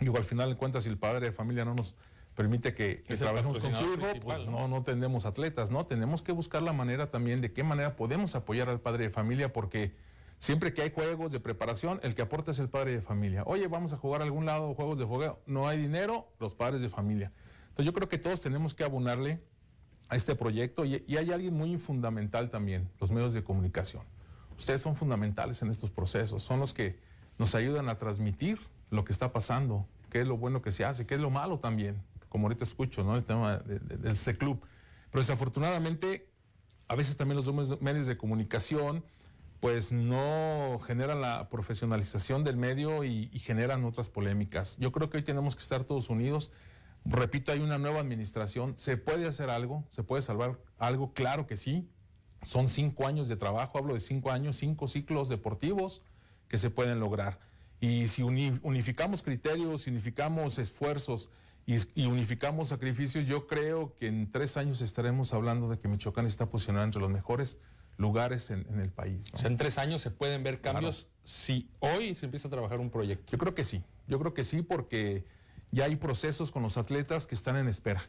Digo, 0.00 0.16
al 0.16 0.24
final 0.24 0.50
de 0.50 0.56
cuentas, 0.56 0.84
si 0.84 0.88
el 0.88 0.98
padre 0.98 1.26
de 1.26 1.32
familia 1.32 1.64
no 1.64 1.74
nos 1.74 1.94
permite 2.34 2.74
que, 2.74 3.04
trabajemos 3.18 3.58
con 3.58 3.74
su 3.74 3.84
hijo, 3.84 4.06
pues 4.22 4.46
no, 4.46 4.68
no 4.68 4.82
tendemos 4.82 5.26
atletas, 5.26 5.70
¿no? 5.70 5.86
Tenemos 5.86 6.22
que 6.22 6.32
buscar 6.32 6.62
la 6.62 6.72
manera 6.72 7.10
también 7.10 7.40
de 7.40 7.52
qué 7.52 7.62
manera 7.62 7.96
podemos 7.96 8.34
apoyar 8.34 8.68
al 8.68 8.80
padre 8.80 9.04
de 9.04 9.10
familia 9.10 9.52
porque 9.52 9.94
Siempre 10.42 10.74
que 10.74 10.82
hay 10.82 10.90
juegos 10.90 11.30
de 11.30 11.38
preparación, 11.38 12.00
el 12.02 12.16
que 12.16 12.22
aporta 12.22 12.50
es 12.50 12.58
el 12.58 12.68
padre 12.68 12.90
de 12.90 13.00
familia. 13.00 13.44
Oye, 13.46 13.68
vamos 13.68 13.92
a 13.92 13.96
jugar 13.96 14.22
a 14.22 14.24
algún 14.24 14.44
lado 14.44 14.74
juegos 14.74 14.98
de 14.98 15.06
fogueo. 15.06 15.38
No 15.46 15.68
hay 15.68 15.78
dinero, 15.78 16.26
los 16.40 16.52
padres 16.52 16.80
de 16.80 16.88
familia. 16.88 17.30
Entonces 17.68 17.86
yo 17.86 17.92
creo 17.92 18.08
que 18.08 18.18
todos 18.18 18.40
tenemos 18.40 18.74
que 18.74 18.82
abonarle 18.82 19.40
a 20.08 20.16
este 20.16 20.34
proyecto 20.34 20.84
y, 20.84 21.04
hay 21.16 21.30
alguien 21.30 21.54
muy 21.54 21.78
fundamental 21.78 22.50
también, 22.50 22.90
los 22.98 23.12
medios 23.12 23.34
de 23.34 23.44
comunicación. 23.44 24.02
Ustedes 24.58 24.82
son 24.82 24.96
fundamentales 24.96 25.62
en 25.62 25.70
estos 25.70 25.90
procesos, 25.90 26.42
son 26.42 26.60
los 26.60 26.74
que 26.74 26.98
nos 27.38 27.54
ayudan 27.54 27.88
a 27.88 27.96
transmitir 27.96 28.60
lo 28.90 29.04
que 29.04 29.12
está 29.12 29.32
pasando, 29.32 29.86
qué 30.10 30.20
es 30.20 30.26
lo 30.26 30.36
bueno 30.36 30.62
que 30.62 30.72
se 30.72 30.84
hace, 30.84 31.06
qué 31.06 31.14
es 31.14 31.20
lo 31.20 31.30
malo 31.30 31.58
también, 31.58 32.02
como 32.28 32.46
ahorita 32.46 32.64
escucho, 32.64 33.04
¿no? 33.04 33.16
El 33.16 33.24
tema 33.24 33.58
de, 33.58 33.78
de 33.78 34.10
este 34.10 34.36
club. 34.36 34.60
Pero 35.10 35.20
desafortunadamente, 35.20 36.28
a 36.88 36.94
veces 36.94 37.16
también 37.16 37.36
los 37.36 37.80
medios 37.80 38.06
de 38.06 38.16
comunicación 38.16 39.04
pues 39.62 39.92
no 39.92 40.80
generan 40.84 41.20
la 41.20 41.48
profesionalización 41.48 42.42
del 42.42 42.56
medio 42.56 43.04
y, 43.04 43.28
generan 43.38 43.84
otras 43.84 44.08
polémicas. 44.08 44.76
Yo 44.80 44.90
creo 44.90 45.08
que 45.08 45.18
hoy 45.18 45.22
tenemos 45.22 45.54
que 45.54 45.62
estar 45.62 45.84
todos 45.84 46.10
unidos. 46.10 46.50
Repito, 47.04 47.52
hay 47.52 47.60
una 47.60 47.78
nueva 47.78 48.00
administración, 48.00 48.76
se 48.76 48.96
puede 48.96 49.28
hacer 49.28 49.50
algo, 49.50 49.86
se 49.88 50.02
puede 50.02 50.20
salvar 50.20 50.58
algo, 50.78 51.12
claro 51.14 51.46
que 51.46 51.56
sí. 51.56 51.88
Son 52.42 52.68
cinco 52.68 53.06
años 53.06 53.28
de 53.28 53.36
trabajo, 53.36 53.78
hablo 53.78 53.94
de 53.94 54.00
cinco 54.00 54.30
años, 54.30 54.56
cinco 54.56 54.88
ciclos 54.88 55.28
deportivos 55.28 56.02
que 56.48 56.58
se 56.58 56.70
pueden 56.70 57.00
lograr. 57.00 57.38
Y 57.80 58.08
si 58.08 58.22
unificamos 58.22 59.22
criterios, 59.22 59.86
unificamos 59.86 60.58
esfuerzos 60.58 61.30
y, 61.66 61.76
y, 61.94 62.06
unificamos 62.06 62.68
sacrificios, 62.68 63.24
yo 63.24 63.46
creo 63.46 63.94
que 63.96 64.08
en 64.08 64.30
tres 64.30 64.56
años 64.56 64.80
estaremos 64.80 65.32
hablando 65.32 65.68
de 65.68 65.78
que 65.78 65.88
Michoacán 65.88 66.26
está 66.26 66.46
posicionado 66.46 66.84
entre 66.84 67.00
los 67.00 67.10
mejores 67.10 67.58
lugares 67.98 68.50
en, 68.50 68.66
el 68.78 68.90
país. 68.90 69.30
O 69.32 69.38
sea, 69.38 69.50
en 69.50 69.56
tres 69.56 69.78
años 69.78 70.02
se 70.02 70.10
pueden 70.10 70.42
ver 70.42 70.60
cambios 70.60 71.06
si 71.24 71.68
hoy 71.80 72.14
se 72.14 72.26
empieza 72.26 72.48
a 72.48 72.50
trabajar 72.50 72.80
un 72.80 72.90
proyecto. 72.90 73.30
Yo 73.30 73.38
creo 73.38 73.54
que 73.54 73.64
sí, 73.64 73.82
yo 74.08 74.18
creo 74.18 74.34
que 74.34 74.44
sí 74.44 74.62
porque 74.62 75.24
ya 75.70 75.84
hay 75.84 75.96
procesos 75.96 76.50
con 76.50 76.62
los 76.62 76.76
atletas 76.76 77.26
que 77.26 77.34
están 77.34 77.56
en 77.56 77.68
espera. 77.68 78.02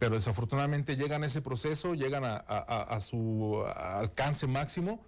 Pero 0.00 0.16
desafortunadamente 0.16 0.96
llegan 0.96 1.22
a 1.22 1.26
ese 1.26 1.42
proceso, 1.42 1.94
llegan 1.94 2.22
a, 2.24 3.00
su 3.00 3.62
alcance 3.76 4.48
máximo 4.48 5.04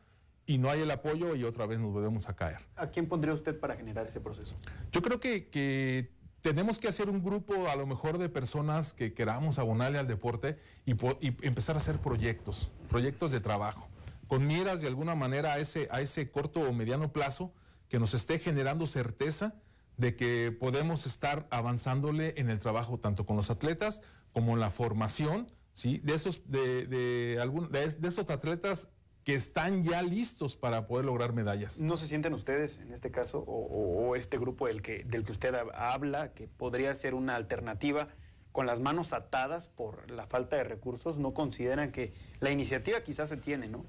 y 0.46 0.58
no 0.58 0.70
hay 0.70 0.82
el 0.82 0.90
apoyo 0.90 1.34
y 1.34 1.42
otra 1.42 1.66
vez 1.66 1.80
nos 1.80 1.92
volvemos 1.92 2.28
a 2.28 2.36
caer. 2.36 2.58
¿A 2.76 2.88
quién 2.88 3.08
pondría 3.08 3.34
usted 3.34 3.58
para 3.58 3.74
generar 3.74 4.06
ese 4.06 4.20
proceso? 4.20 4.54
Yo 4.92 5.02
creo 5.02 5.18
que, 5.18 5.48
que 5.48 6.12
tenemos 6.42 6.78
que 6.78 6.88
hacer 6.88 7.08
un 7.08 7.24
grupo 7.24 7.68
a 7.68 7.74
lo 7.74 7.86
mejor 7.86 8.18
de 8.18 8.28
personas 8.28 8.92
que 8.92 9.14
queramos 9.14 9.58
abonarle 9.58 9.98
al 9.98 10.06
deporte 10.06 10.58
y, 10.84 10.92
y 11.26 11.36
empezar 11.40 11.74
a 11.74 11.78
hacer 11.78 11.98
proyectos, 11.98 12.70
proyectos 12.88 13.32
de 13.32 13.40
trabajo 13.40 13.88
con 14.32 14.46
miras 14.46 14.80
de 14.80 14.88
alguna 14.88 15.14
manera 15.14 15.52
a 15.52 15.58
ese, 15.58 15.88
a 15.90 16.00
ese 16.00 16.30
corto 16.30 16.60
o 16.60 16.72
mediano 16.72 17.12
plazo 17.12 17.52
que 17.90 17.98
nos 17.98 18.14
esté 18.14 18.38
generando 18.38 18.86
certeza 18.86 19.54
de 19.98 20.16
que 20.16 20.56
podemos 20.58 21.04
estar 21.04 21.46
avanzándole 21.50 22.32
en 22.38 22.48
el 22.48 22.58
trabajo 22.58 22.98
tanto 22.98 23.26
con 23.26 23.36
los 23.36 23.50
atletas 23.50 24.00
como 24.32 24.56
la 24.56 24.70
formación, 24.70 25.46
¿sí? 25.72 25.98
De 26.04 26.14
esos, 26.14 26.50
de, 26.50 26.86
de, 26.86 27.36
de, 27.70 28.08
esos 28.08 28.28
atletas 28.30 28.88
que 29.24 29.34
están 29.34 29.84
ya 29.84 30.02
listos 30.02 30.56
para 30.56 30.86
poder 30.86 31.04
lograr 31.04 31.32
medallas. 31.32 31.80
¿No 31.80 31.96
se 31.96 32.08
sienten 32.08 32.34
ustedes, 32.34 32.78
en 32.78 32.92
este 32.92 33.10
caso, 33.10 33.44
o, 33.46 34.16
este 34.16 34.38
grupo 34.38 34.66
del 34.66 34.82
que, 34.82 35.04
del 35.04 35.24
que 35.24 35.32
usted 35.32 35.54
habla, 35.74 36.32
que 36.32 36.48
podría 36.48 36.94
ser 36.94 37.14
una 37.14 37.36
alternativa, 37.36 38.08
con 38.50 38.66
las 38.66 38.80
manos 38.80 39.12
atadas 39.12 39.68
por 39.68 40.10
la 40.10 40.26
falta 40.26 40.56
de 40.56 40.64
recursos? 40.64 41.18
¿No 41.18 41.34
consideran 41.34 41.92
que 41.92 42.12
la 42.40 42.50
iniciativa 42.50 43.00
quizás 43.02 43.28
se 43.28 43.36
tiene, 43.36 43.68
¿no? 43.68 43.86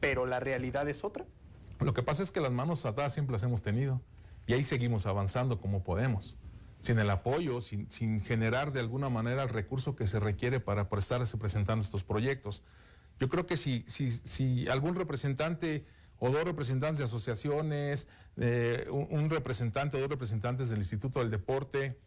pero 0.00 0.26
la 0.26 0.40
realidad 0.40 0.88
es 0.88 1.04
otra. 1.04 1.26
Lo 1.80 1.92
que 1.92 2.02
pasa 2.02 2.22
es 2.22 2.30
que 2.30 2.40
las 2.40 2.52
manos 2.52 2.86
atadas 2.86 3.12
siempre 3.12 3.32
las 3.32 3.42
hemos 3.42 3.62
tenido 3.62 4.00
y 4.46 4.54
ahí 4.54 4.62
seguimos 4.62 5.06
avanzando 5.06 5.60
como 5.60 5.82
podemos. 5.82 6.36
Sin 6.78 6.98
el 6.98 7.10
apoyo, 7.10 7.60
sin, 7.60 8.20
generar 8.20 8.72
de 8.72 8.80
alguna 8.80 9.08
manera 9.08 9.42
el 9.42 9.48
recurso 9.48 9.96
que 9.96 10.06
se 10.06 10.20
requiere 10.20 10.60
para 10.60 10.88
estarse 10.98 11.36
presentando 11.38 11.84
estos 11.84 12.04
proyectos. 12.04 12.62
Yo 13.18 13.28
creo 13.28 13.46
que 13.46 13.56
si, 13.56 13.82
si, 13.88 14.10
si 14.10 14.68
algún 14.68 14.94
representante 14.94 15.86
o 16.18 16.30
dos 16.30 16.44
representantes 16.44 16.98
de 16.98 17.04
asociaciones, 17.04 18.08
eh, 18.36 18.86
un 18.90 19.30
representante 19.30 19.96
o 19.96 20.00
dos 20.00 20.10
representantes 20.10 20.70
del 20.70 20.78
Instituto 20.78 21.20
del 21.20 21.30
Deporte, 21.30 21.98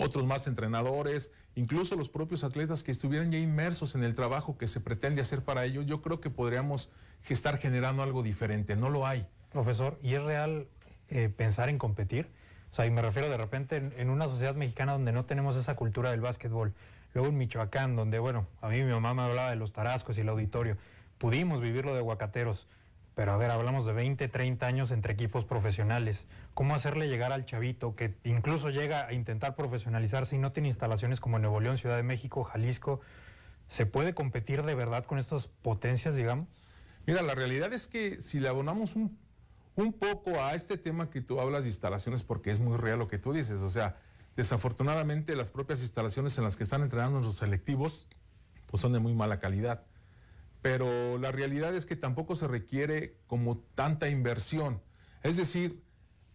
otros 0.00 0.24
más 0.24 0.46
entrenadores, 0.46 1.30
incluso 1.54 1.94
los 1.94 2.08
propios 2.08 2.42
atletas 2.42 2.82
que 2.82 2.90
estuvieran 2.90 3.30
ya 3.30 3.38
inmersos 3.38 3.94
en 3.94 4.02
el 4.02 4.14
trabajo 4.14 4.56
que 4.56 4.66
se 4.66 4.80
pretende 4.80 5.20
hacer 5.20 5.44
para 5.44 5.64
ellos, 5.64 5.86
yo 5.86 6.00
creo 6.00 6.20
que 6.20 6.30
podríamos 6.30 6.90
estar 7.28 7.58
generando 7.58 8.02
algo 8.02 8.22
diferente. 8.22 8.76
No 8.76 8.88
lo 8.88 9.06
hay. 9.06 9.26
Profesor, 9.50 9.98
¿y 10.02 10.14
es 10.14 10.22
real 10.22 10.68
eh, 11.08 11.28
pensar 11.28 11.68
en 11.68 11.78
competir? 11.78 12.30
O 12.72 12.74
sea, 12.74 12.86
y 12.86 12.90
me 12.90 13.02
refiero 13.02 13.28
de 13.28 13.36
repente 13.36 13.76
en, 13.76 14.10
una 14.10 14.28
sociedad 14.28 14.54
mexicana 14.54 14.92
donde 14.92 15.12
no 15.12 15.24
tenemos 15.24 15.56
esa 15.56 15.74
cultura 15.74 16.10
del 16.10 16.20
básquetbol. 16.20 16.72
Luego 17.14 17.28
en 17.28 17.38
Michoacán, 17.38 17.96
donde, 17.96 18.20
bueno, 18.20 18.46
a 18.60 18.68
mí 18.68 18.82
mi 18.82 18.92
mamá 18.92 19.12
me 19.14 19.22
hablaba 19.22 19.50
de 19.50 19.56
los 19.56 19.72
tarascos 19.72 20.16
y 20.18 20.20
el 20.20 20.28
auditorio. 20.28 20.76
Pudimos 21.18 21.60
vivirlo 21.60 21.94
de 21.94 22.02
Huacateros. 22.02 22.68
Pero 23.16 23.32
a 23.32 23.36
ver, 23.36 23.50
hablamos 23.50 23.84
de 23.86 23.92
20, 23.92 24.28
30 24.28 24.66
años 24.66 24.90
entre 24.92 25.12
equipos 25.12 25.44
profesionales. 25.44 26.26
¿Cómo 26.54 26.74
hacerle 26.74 27.08
llegar 27.08 27.32
al 27.32 27.44
chavito 27.44 27.96
que 27.96 28.14
incluso 28.24 28.70
llega 28.70 29.06
a 29.06 29.12
intentar 29.12 29.56
profesionalizarse 29.56 30.36
y 30.36 30.38
no 30.38 30.52
tiene 30.52 30.68
instalaciones 30.68 31.18
como 31.18 31.38
Nuevo 31.38 31.60
León, 31.60 31.76
Ciudad 31.76 31.96
de 31.96 32.04
México, 32.04 32.44
Jalisco? 32.44 33.00
¿Se 33.68 33.84
puede 33.84 34.14
competir 34.14 34.62
de 34.62 34.74
verdad 34.74 35.04
con 35.04 35.18
estas 35.18 35.48
potencias, 35.48 36.14
digamos? 36.14 36.46
Mira, 37.06 37.22
la 37.22 37.34
realidad 37.34 37.72
es 37.72 37.88
que 37.88 38.22
si 38.22 38.38
le 38.38 38.48
abonamos 38.48 38.94
un, 38.94 39.18
un 39.76 39.92
poco 39.92 40.42
a 40.42 40.54
este 40.54 40.76
tema 40.76 41.10
que 41.10 41.20
tú 41.20 41.40
hablas 41.40 41.62
de 41.62 41.68
instalaciones, 41.70 42.22
porque 42.22 42.50
es 42.50 42.60
muy 42.60 42.76
real 42.76 42.98
lo 42.98 43.08
que 43.08 43.18
tú 43.18 43.32
dices, 43.32 43.60
o 43.60 43.70
sea, 43.70 44.00
desafortunadamente 44.36 45.36
las 45.36 45.50
propias 45.50 45.80
instalaciones 45.80 46.36
en 46.38 46.44
las 46.44 46.56
que 46.56 46.64
están 46.64 46.82
entrenando 46.82 47.20
los 47.20 47.36
selectivos, 47.36 48.06
pues 48.66 48.80
son 48.80 48.92
de 48.92 48.98
muy 48.98 49.14
mala 49.14 49.38
calidad 49.38 49.84
pero 50.62 51.18
la 51.18 51.32
realidad 51.32 51.74
es 51.74 51.86
que 51.86 51.96
tampoco 51.96 52.34
se 52.34 52.46
requiere 52.46 53.16
como 53.26 53.58
tanta 53.74 54.08
inversión. 54.08 54.82
Es 55.22 55.36
decir, 55.36 55.82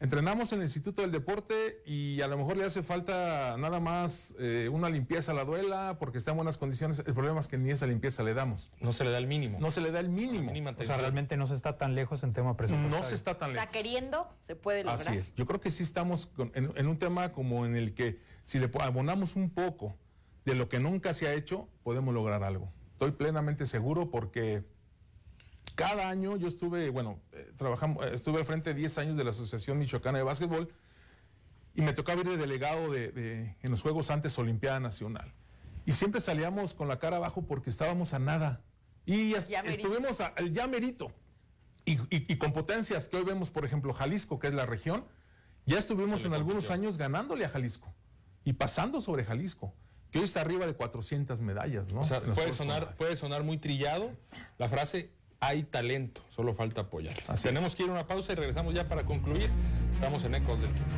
entrenamos 0.06 0.54
en 0.54 0.60
el 0.60 0.66
Instituto 0.66 1.02
del 1.02 1.12
Deporte 1.12 1.82
y 1.86 2.22
a 2.22 2.28
lo 2.28 2.38
mejor 2.38 2.58
le 2.58 2.64
hace 2.64 2.84
falta 2.84 3.58
nada 3.58 3.80
más 3.80 4.36
eh, 4.40 4.70
una 4.72 4.88
limpieza 4.90 5.32
a 5.32 5.36
la 5.36 5.44
duela 5.44 5.98
porque 6.00 6.20
está 6.20 6.32
en 6.32 6.38
buenas 6.38 6.58
condiciones. 6.60 7.00
El 7.00 7.14
problema 7.16 7.40
es 7.40 7.48
que 7.48 7.58
ni 7.58 7.72
esa 7.72 7.88
limpieza 7.88 8.22
le 8.24 8.34
damos. 8.36 8.70
No 8.80 8.94
se 8.94 9.04
le 9.04 9.10
da 9.10 9.18
el 9.18 9.26
mínimo. 9.26 9.58
No 9.60 9.72
se 9.72 9.82
le 9.82 9.92
da 9.92 10.00
el 10.00 10.10
mínimo. 10.10 10.52
O 10.78 10.84
sea, 10.86 10.98
realmente 10.98 11.38
no 11.38 11.48
se 11.48 11.56
está 11.56 11.78
tan 11.78 11.96
lejos 11.96 12.22
en 12.24 12.34
tema 12.34 12.56
presupuestario. 12.56 12.98
No 12.98 13.04
se 13.04 13.16
está 13.16 13.38
tan 13.38 13.50
O 13.50 13.54
lejos. 13.54 13.64
sea, 13.64 13.72
queriendo, 13.72 14.30
se 14.46 14.56
puede 14.56 14.84
lograr. 14.84 15.02
Así 15.10 15.18
es. 15.18 15.34
Yo 15.36 15.48
creo 15.48 15.60
que 15.60 15.72
sí 15.72 15.82
estamos 15.84 16.28
con- 16.28 16.52
en, 16.54 16.72
en 16.76 16.88
un 16.88 16.98
tema 16.98 17.32
como 17.32 17.66
en 17.66 17.76
el 17.76 17.96
que 17.96 18.20
si 18.46 18.60
le 18.60 18.70
abonamos 18.80 19.36
un 19.36 19.50
poco 19.50 19.96
de 20.46 20.54
lo 20.54 20.70
que 20.70 20.80
nunca 20.80 21.16
se 21.16 21.28
ha 21.28 21.34
hecho, 21.34 21.68
podemos 21.84 22.14
lograr 22.14 22.44
algo. 22.44 22.72
Estoy 22.92 23.12
plenamente 23.12 23.66
seguro 23.66 24.12
porque 24.12 24.64
cada 25.76 26.10
año 26.10 26.38
yo 26.38 26.48
estuve, 26.48 26.90
bueno, 26.90 27.20
eh, 27.32 27.52
trabajamos, 27.58 28.06
eh, 28.06 28.12
estuve 28.14 28.40
al 28.40 28.46
frente 28.46 28.74
de 28.74 28.80
10 28.80 28.98
años 28.98 29.18
de 29.18 29.24
la 29.24 29.32
Asociación 29.32 29.78
Michoacana 29.78 30.18
de 30.20 30.24
Básquetbol 30.24 30.70
y 31.74 31.82
me 31.82 31.94
tocaba 31.94 32.22
ir 32.22 32.28
de 32.30 32.38
delegado 32.38 32.92
de, 32.92 33.12
de- 33.12 33.56
en 33.62 33.72
los 33.72 33.82
Juegos 33.82 34.10
antes 34.12 34.38
Olimpiada 34.38 34.80
Nacional. 34.80 35.34
Y 35.86 35.92
siempre 35.92 36.22
salíamos 36.22 36.74
con 36.74 36.88
la 36.88 37.00
cara 37.00 37.18
abajo 37.18 37.44
porque 37.46 37.70
estábamos 37.70 38.14
a 38.14 38.20
nada. 38.20 38.62
Y 39.06 39.34
est- 39.34 39.50
estuvimos 39.74 40.22
al 40.22 40.52
ya 40.54 40.68
merito. 40.68 41.12
Y, 41.84 41.94
y- 41.94 42.26
y 42.32 42.38
con 42.38 42.54
potencias 42.54 43.08
que 43.10 43.18
hoy 43.18 43.24
vemos, 43.24 43.50
por 43.52 43.66
ejemplo, 43.66 43.94
Jalisco, 43.94 44.40
que 44.40 44.48
es 44.48 44.54
la 44.54 44.66
región, 44.66 45.06
ya 45.66 45.78
estuvimos 45.78 46.26
en 46.26 46.34
algunos 46.34 46.72
años 46.72 46.98
ganándole 46.98 47.46
a 47.46 47.50
Jalisco 47.50 47.94
y 48.44 48.54
pasando 48.54 49.02
sobre 49.02 49.26
Jalisco, 49.26 49.74
que 50.12 50.20
hoy 50.20 50.26
está 50.26 50.42
arriba 50.42 50.66
de 50.66 50.74
400 50.76 51.42
medallas, 51.42 51.92
¿no? 51.92 52.02
O 52.02 52.06
sea, 52.06 52.22
puede 52.22 52.54
sonar, 52.54 52.96
puede 52.96 53.16
sonar 53.16 53.44
muy 53.44 53.58
trillado 53.58 54.12
la 54.58 54.70
frase 54.70 55.12
hay 55.40 55.64
talento, 55.64 56.22
solo 56.30 56.54
falta 56.54 56.82
apoyar. 56.82 57.16
Así 57.28 57.48
Tenemos 57.48 57.70
es. 57.70 57.76
que 57.76 57.84
ir 57.84 57.90
a 57.90 57.94
una 57.94 58.08
pausa 58.08 58.32
y 58.34 58.36
regresamos 58.36 58.74
ya 58.74 58.88
para 58.88 59.06
concluir. 59.06 59.50
Estamos 59.92 60.24
en 60.26 60.36
Ecos 60.36 60.62
del 60.62 60.72
15. 60.72 60.98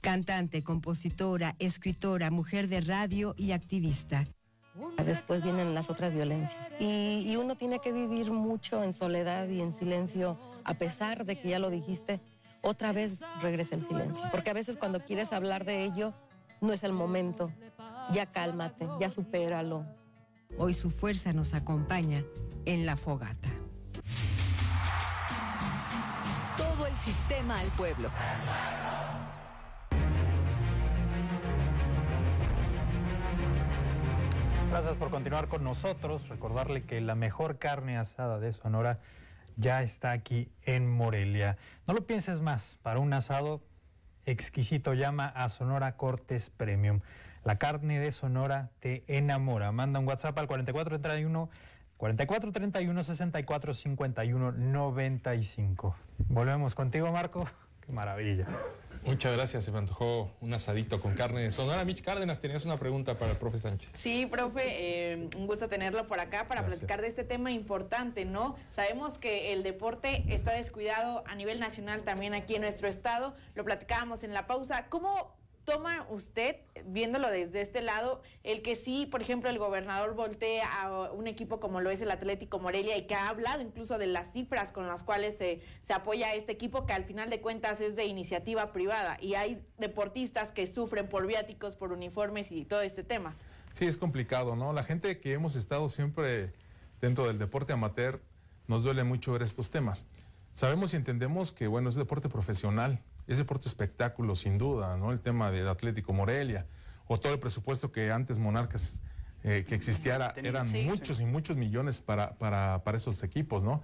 Cantante, 0.00 0.62
compositora, 0.62 1.54
escritora, 1.58 2.30
mujer 2.30 2.68
de 2.68 2.80
radio 2.80 3.34
y 3.36 3.52
activista. 3.52 4.24
Después 5.04 5.42
vienen 5.42 5.74
las 5.74 5.90
otras 5.90 6.12
violencias. 6.12 6.72
Y, 6.78 7.24
y 7.26 7.36
uno 7.36 7.56
tiene 7.56 7.78
que 7.78 7.92
vivir 7.92 8.30
mucho 8.30 8.82
en 8.82 8.92
soledad 8.92 9.48
y 9.48 9.60
en 9.60 9.72
silencio, 9.72 10.38
a 10.64 10.74
pesar 10.74 11.24
de 11.24 11.40
que 11.40 11.48
ya 11.48 11.58
lo 11.58 11.70
dijiste, 11.70 12.20
otra 12.62 12.92
vez 12.92 13.20
regresa 13.40 13.74
el 13.74 13.84
silencio. 13.84 14.26
Porque 14.30 14.50
a 14.50 14.54
veces 14.54 14.76
cuando 14.76 15.00
quieres 15.04 15.32
hablar 15.32 15.64
de 15.64 15.84
ello, 15.84 16.12
no 16.60 16.72
es 16.72 16.82
el 16.82 16.92
momento. 16.92 17.52
Ya 18.12 18.26
cálmate, 18.26 18.86
ya 19.00 19.10
supéralo. 19.10 19.84
Hoy 20.56 20.72
su 20.72 20.90
fuerza 20.90 21.32
nos 21.32 21.54
acompaña 21.54 22.24
en 22.64 22.86
la 22.86 22.96
fogata. 22.96 23.48
Todo 26.56 26.86
el 26.86 26.96
sistema 26.96 27.54
al 27.58 27.68
pueblo. 27.68 28.10
Gracias 34.70 34.96
por 34.96 35.10
continuar 35.10 35.48
con 35.48 35.64
nosotros. 35.64 36.28
Recordarle 36.28 36.82
que 36.82 37.00
la 37.00 37.14
mejor 37.14 37.58
carne 37.58 37.96
asada 37.96 38.38
de 38.38 38.52
Sonora 38.52 38.98
ya 39.56 39.82
está 39.82 40.12
aquí 40.12 40.50
en 40.62 40.90
Morelia. 40.90 41.56
No 41.86 41.94
lo 41.94 42.06
pienses 42.06 42.40
más, 42.40 42.78
para 42.82 43.00
un 43.00 43.12
asado 43.14 43.62
exquisito 44.26 44.92
llama 44.92 45.26
a 45.26 45.48
Sonora 45.48 45.96
Cortes 45.96 46.50
Premium. 46.50 47.00
La 47.44 47.56
carne 47.56 47.98
de 47.98 48.12
Sonora 48.12 48.68
te 48.80 49.04
enamora. 49.08 49.72
Manda 49.72 50.00
un 50.00 50.06
WhatsApp 50.06 50.38
al 50.38 50.46
4431 50.46 51.48
4431 51.96 53.04
64 53.04 53.74
51 53.74 54.52
95. 54.52 55.96
Volvemos 56.28 56.74
contigo, 56.74 57.10
Marco. 57.10 57.48
Qué 57.80 57.92
maravilla. 57.92 58.46
Muchas 59.08 59.32
gracias, 59.32 59.64
se 59.64 59.72
me 59.72 59.78
antojó 59.78 60.30
un 60.42 60.52
asadito 60.52 61.00
con 61.00 61.14
carne 61.14 61.40
de 61.40 61.50
Sonora. 61.50 61.82
Mitch 61.86 62.02
Cárdenas, 62.02 62.40
tenías 62.40 62.66
una 62.66 62.78
pregunta 62.78 63.18
para 63.18 63.30
el 63.32 63.38
profe 63.38 63.56
Sánchez. 63.56 63.90
Sí, 63.96 64.26
profe, 64.26 65.12
eh, 65.12 65.30
un 65.34 65.46
gusto 65.46 65.66
tenerlo 65.66 66.06
por 66.06 66.20
acá 66.20 66.46
para 66.46 66.60
Gracias. 66.60 66.80
platicar 66.80 67.00
de 67.00 67.08
este 67.08 67.24
tema 67.24 67.50
importante, 67.50 68.26
¿no? 68.26 68.54
Sabemos 68.70 69.16
que 69.16 69.54
el 69.54 69.62
deporte 69.62 70.24
está 70.28 70.52
descuidado 70.52 71.24
a 71.26 71.34
nivel 71.34 71.58
nacional 71.58 72.02
también 72.02 72.34
aquí 72.34 72.54
en 72.54 72.60
nuestro 72.60 72.86
estado, 72.86 73.34
lo 73.54 73.64
platicábamos 73.64 74.24
en 74.24 74.34
la 74.34 74.46
pausa. 74.46 74.88
¿Cómo 74.90 75.37
toma 75.78 76.06
usted, 76.10 76.56
viéndolo 76.86 77.30
desde 77.30 77.60
este 77.60 77.82
lado, 77.82 78.20
el 78.42 78.62
que 78.62 78.74
sí, 78.74 79.06
por 79.06 79.22
ejemplo, 79.22 79.48
el 79.48 79.58
gobernador 79.58 80.14
voltea 80.16 80.66
a 80.66 81.12
un 81.12 81.28
equipo 81.28 81.60
como 81.60 81.80
lo 81.80 81.90
es 81.90 82.00
el 82.00 82.10
Atlético 82.10 82.58
Morelia 82.58 82.96
y 82.96 83.06
que 83.06 83.14
ha 83.14 83.28
hablado 83.28 83.62
incluso 83.62 83.96
de 83.96 84.08
las 84.08 84.32
cifras 84.32 84.72
con 84.72 84.88
las 84.88 85.04
cuales 85.04 85.38
se, 85.38 85.60
se 85.86 85.92
apoya 85.92 86.28
a 86.28 86.34
este 86.34 86.50
equipo, 86.50 86.84
que 86.84 86.94
al 86.94 87.04
final 87.04 87.30
de 87.30 87.40
cuentas 87.40 87.80
es 87.80 87.94
de 87.94 88.06
iniciativa 88.06 88.72
privada 88.72 89.18
y 89.20 89.34
hay 89.34 89.64
deportistas 89.78 90.50
que 90.50 90.66
sufren 90.66 91.08
por 91.08 91.28
viáticos, 91.28 91.76
por 91.76 91.92
uniformes 91.92 92.50
y 92.50 92.64
todo 92.64 92.80
este 92.80 93.04
tema? 93.04 93.36
Sí, 93.72 93.86
es 93.86 93.96
complicado, 93.96 94.56
¿no? 94.56 94.72
La 94.72 94.82
gente 94.82 95.20
que 95.20 95.32
hemos 95.32 95.54
estado 95.54 95.88
siempre 95.90 96.52
dentro 97.00 97.28
del 97.28 97.38
deporte 97.38 97.72
amateur, 97.72 98.20
nos 98.66 98.82
duele 98.82 99.04
mucho 99.04 99.32
ver 99.32 99.42
estos 99.42 99.70
temas. 99.70 100.06
Sabemos 100.52 100.92
y 100.92 100.96
entendemos 100.96 101.52
que, 101.52 101.68
bueno, 101.68 101.88
es 101.88 101.94
deporte 101.94 102.28
profesional, 102.28 103.00
es 103.28 103.38
deporte 103.38 103.68
espectáculo, 103.68 104.34
sin 104.34 104.58
duda, 104.58 104.96
¿no? 104.96 105.12
El 105.12 105.20
tema 105.20 105.52
del 105.52 105.68
Atlético 105.68 106.12
Morelia, 106.12 106.66
o 107.06 107.20
todo 107.20 107.32
el 107.34 107.38
presupuesto 107.38 107.92
que 107.92 108.10
antes 108.10 108.38
Monarcas 108.38 109.02
eh, 109.44 109.64
que 109.68 109.74
existiera, 109.76 110.34
eran 110.36 110.66
sí, 110.66 110.84
muchos 110.84 111.20
y 111.20 111.26
muchos 111.26 111.56
millones 111.56 112.00
para, 112.00 112.36
para, 112.38 112.82
para 112.82 112.96
esos 112.98 113.22
equipos, 113.22 113.62
¿no? 113.62 113.82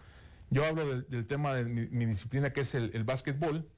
Yo 0.51 0.65
hablo 0.65 0.87
del, 0.87 1.09
del 1.09 1.27
tema 1.27 1.55
de 1.55 1.65
mi, 1.65 1.87
mi 1.87 2.07
disciplina, 2.07 2.51
que 2.51 2.63
es 2.63 2.75
el, 2.75 2.91
el 2.95 3.05
básquetbol. 3.05 3.69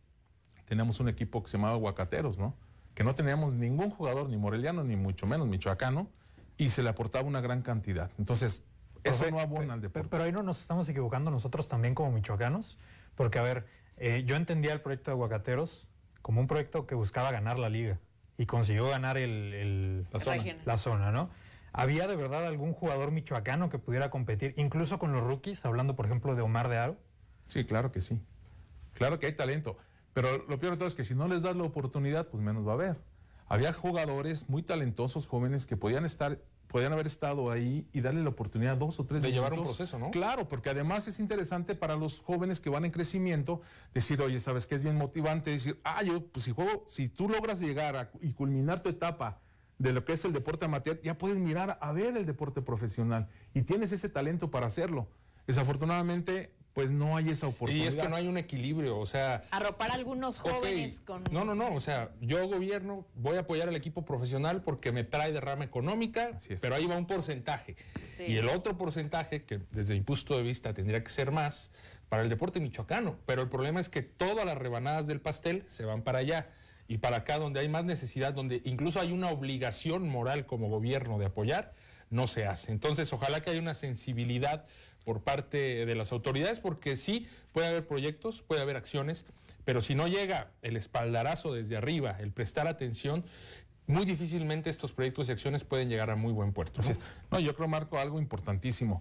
Tenemos 0.64 0.98
un 1.00 1.08
equipo 1.08 1.42
que 1.42 1.50
se 1.50 1.58
llamaba 1.58 1.76
Huacateros, 1.76 2.38
¿no? 2.38 2.56
Que 2.94 3.04
no 3.04 3.14
teníamos 3.14 3.54
ningún 3.54 3.90
jugador, 3.90 4.28
ni 4.28 4.36
moreliano, 4.36 4.82
ni 4.84 4.96
mucho 4.96 5.26
menos 5.26 5.46
michoacano, 5.46 6.10
y 6.56 6.70
se 6.70 6.82
le 6.82 6.88
aportaba 6.88 7.26
una 7.28 7.40
gran 7.40 7.62
cantidad. 7.62 8.10
Entonces, 8.18 8.64
eso 9.04 9.30
no 9.30 9.38
abona 9.38 9.74
al 9.74 9.80
Pero, 9.80 9.88
deporte. 9.92 10.08
pero 10.10 10.24
ahí 10.24 10.32
no 10.32 10.42
nos 10.42 10.60
estamos 10.60 10.88
equivocando 10.88 11.30
nosotros 11.30 11.68
también 11.68 11.94
como 11.94 12.10
michoacanos, 12.10 12.78
porque 13.14 13.38
a 13.38 13.42
ver, 13.42 13.66
eh, 13.96 14.24
yo 14.26 14.36
entendía 14.36 14.72
el 14.72 14.80
proyecto 14.80 15.10
de 15.10 15.14
Aguacateros 15.14 15.88
como 16.22 16.40
un 16.40 16.46
proyecto 16.46 16.86
que 16.86 16.94
buscaba 16.94 17.30
ganar 17.30 17.58
la 17.58 17.68
liga 17.68 17.98
y 18.38 18.46
consiguió 18.46 18.88
ganar 18.88 19.16
el, 19.16 19.54
el- 19.54 20.06
La 20.12 20.20
zona. 20.20 20.44
La 20.64 20.78
zona, 20.78 21.12
¿no? 21.12 21.30
¿Había 21.72 22.06
de 22.08 22.16
verdad 22.16 22.46
algún 22.46 22.72
jugador 22.72 23.10
michoacano 23.10 23.68
que 23.68 23.78
pudiera 23.78 24.10
competir, 24.10 24.54
incluso 24.56 24.98
con 24.98 25.12
los 25.12 25.22
rookies, 25.22 25.64
hablando 25.64 25.94
por 25.94 26.06
ejemplo 26.06 26.34
de 26.34 26.42
Omar 26.42 26.68
de 26.68 26.78
Aro? 26.78 26.96
Sí, 27.48 27.64
claro 27.64 27.92
que 27.92 28.00
sí. 28.00 28.20
Claro 28.94 29.18
que 29.18 29.26
hay 29.26 29.32
talento. 29.32 29.76
Pero 30.14 30.38
lo 30.48 30.58
peor 30.58 30.72
de 30.72 30.76
todo 30.78 30.88
es 30.88 30.94
que 30.94 31.04
si 31.04 31.14
no 31.14 31.28
les 31.28 31.42
das 31.42 31.54
la 31.54 31.64
oportunidad, 31.64 32.28
pues 32.28 32.42
menos 32.42 32.66
va 32.66 32.70
a 32.72 32.74
haber. 32.74 32.96
Había 33.48 33.72
jugadores 33.74 34.48
muy 34.48 34.62
talentosos, 34.62 35.26
jóvenes, 35.26 35.66
que 35.66 35.76
podían 35.76 36.04
estar, 36.06 36.38
podrían 36.68 36.92
haber 36.92 37.06
estado 37.06 37.50
ahí 37.50 37.86
y 37.92 38.00
darle 38.00 38.22
la 38.22 38.30
oportunidad 38.30 38.76
dos 38.76 38.98
o 39.00 39.04
tres 39.06 39.22
De 39.22 39.32
llevar 39.32 39.52
un 39.52 39.62
proceso, 39.64 39.98
¿no? 39.98 40.10
Claro, 40.10 40.48
porque 40.48 40.70
además 40.70 41.06
es 41.08 41.20
interesante 41.20 41.74
para 41.74 41.96
los 41.96 42.20
jóvenes 42.20 42.60
que 42.60 42.70
van 42.70 42.84
en 42.84 42.90
crecimiento 42.90 43.60
decir, 43.94 44.20
oye, 44.20 44.40
¿sabes 44.40 44.66
qué 44.66 44.74
es 44.74 44.82
bien 44.82 44.96
motivante? 44.96 45.50
Decir, 45.50 45.80
ah, 45.84 46.02
yo, 46.02 46.24
pues 46.26 46.44
si 46.44 46.52
juego, 46.52 46.84
si 46.88 47.08
tú 47.08 47.28
logras 47.28 47.60
llegar 47.60 47.96
a- 47.96 48.10
y 48.20 48.32
culminar 48.32 48.82
tu 48.82 48.88
etapa 48.88 49.40
de 49.78 49.92
lo 49.92 50.04
que 50.04 50.14
es 50.14 50.24
el 50.24 50.32
deporte 50.32 50.64
amateur, 50.64 51.00
ya 51.02 51.18
puedes 51.18 51.38
mirar 51.38 51.78
a 51.80 51.92
ver 51.92 52.16
el 52.16 52.26
deporte 52.26 52.62
profesional 52.62 53.28
y 53.54 53.62
tienes 53.62 53.92
ese 53.92 54.08
talento 54.08 54.50
para 54.50 54.66
hacerlo. 54.66 55.08
Desafortunadamente, 55.46 56.52
pues 56.76 56.92
no 56.92 57.16
hay 57.16 57.30
esa 57.30 57.46
Y 57.46 57.48
oportunidad. 57.48 57.88
es 57.88 57.96
que 57.96 58.06
no 58.06 58.16
hay 58.16 58.28
un 58.28 58.36
equilibrio, 58.36 58.98
o 58.98 59.06
sea, 59.06 59.44
Arropar 59.50 59.92
a 59.92 59.94
algunos 59.94 60.38
jóvenes 60.38 61.00
con... 61.06 61.24
No, 61.30 61.42
no, 61.42 61.54
no. 61.54 61.72
O 61.72 61.80
sea, 61.80 62.10
yo 62.20 62.46
gobierno, 62.48 63.06
voy 63.14 63.38
a 63.38 63.40
apoyar 63.40 63.66
al 63.68 63.76
equipo 63.76 64.04
profesional 64.04 64.60
porque 64.60 64.92
me 64.92 65.02
trae 65.02 65.32
derrama 65.32 65.64
económica, 65.64 66.38
pero 66.60 66.74
ahí 66.74 66.84
va 66.84 66.98
un 66.98 67.06
porcentaje. 67.06 67.76
Sí. 68.14 68.24
Y 68.24 68.36
el 68.36 68.50
otro 68.50 68.76
porcentaje, 68.76 69.44
que 69.44 69.62
desde 69.70 69.94
mi 69.94 70.02
punto 70.02 70.36
de 70.36 70.42
vista 70.42 70.74
tendría 70.74 71.02
que 71.02 71.08
ser 71.08 71.30
más, 71.30 71.72
para 72.10 72.22
el 72.22 72.28
deporte 72.28 72.60
michoacano. 72.60 73.16
Pero 73.24 73.40
el 73.40 73.48
problema 73.48 73.80
es 73.80 73.88
que 73.88 74.02
todas 74.02 74.44
las 74.44 74.58
rebanadas 74.58 75.06
del 75.06 75.22
pastel 75.22 75.64
se 75.68 75.86
van 75.86 76.02
para 76.02 76.18
allá. 76.18 76.50
Y 76.88 76.98
para 76.98 77.16
acá, 77.16 77.38
donde 77.38 77.60
hay 77.60 77.70
más 77.70 77.86
necesidad, 77.86 78.34
donde 78.34 78.60
incluso 78.66 79.00
hay 79.00 79.12
una 79.12 79.30
obligación 79.30 80.06
moral 80.10 80.44
como 80.44 80.68
gobierno 80.68 81.18
de 81.18 81.24
apoyar, 81.24 81.72
no 82.10 82.26
se 82.26 82.44
hace. 82.44 82.70
Entonces, 82.70 83.10
ojalá 83.14 83.40
que 83.40 83.48
haya 83.48 83.60
una 83.60 83.74
sensibilidad 83.74 84.66
por 85.06 85.20
parte 85.20 85.86
de 85.86 85.94
las 85.94 86.10
autoridades, 86.10 86.58
porque 86.58 86.96
sí, 86.96 87.28
puede 87.52 87.68
haber 87.68 87.86
proyectos, 87.86 88.42
puede 88.42 88.60
haber 88.60 88.74
acciones, 88.76 89.24
pero 89.64 89.80
si 89.80 89.94
no 89.94 90.08
llega 90.08 90.50
el 90.62 90.76
espaldarazo 90.76 91.52
desde 91.54 91.76
arriba, 91.76 92.16
el 92.18 92.32
prestar 92.32 92.66
atención, 92.66 93.24
muy 93.86 94.04
difícilmente 94.04 94.68
estos 94.68 94.90
proyectos 94.90 95.28
y 95.28 95.32
acciones 95.32 95.62
pueden 95.62 95.88
llegar 95.88 96.10
a 96.10 96.16
muy 96.16 96.32
buen 96.32 96.52
puerto. 96.52 96.80
¿no? 96.82 96.88
No, 97.30 97.38
yo 97.38 97.54
creo, 97.54 97.68
Marco, 97.68 97.98
algo 97.98 98.18
importantísimo. 98.18 99.00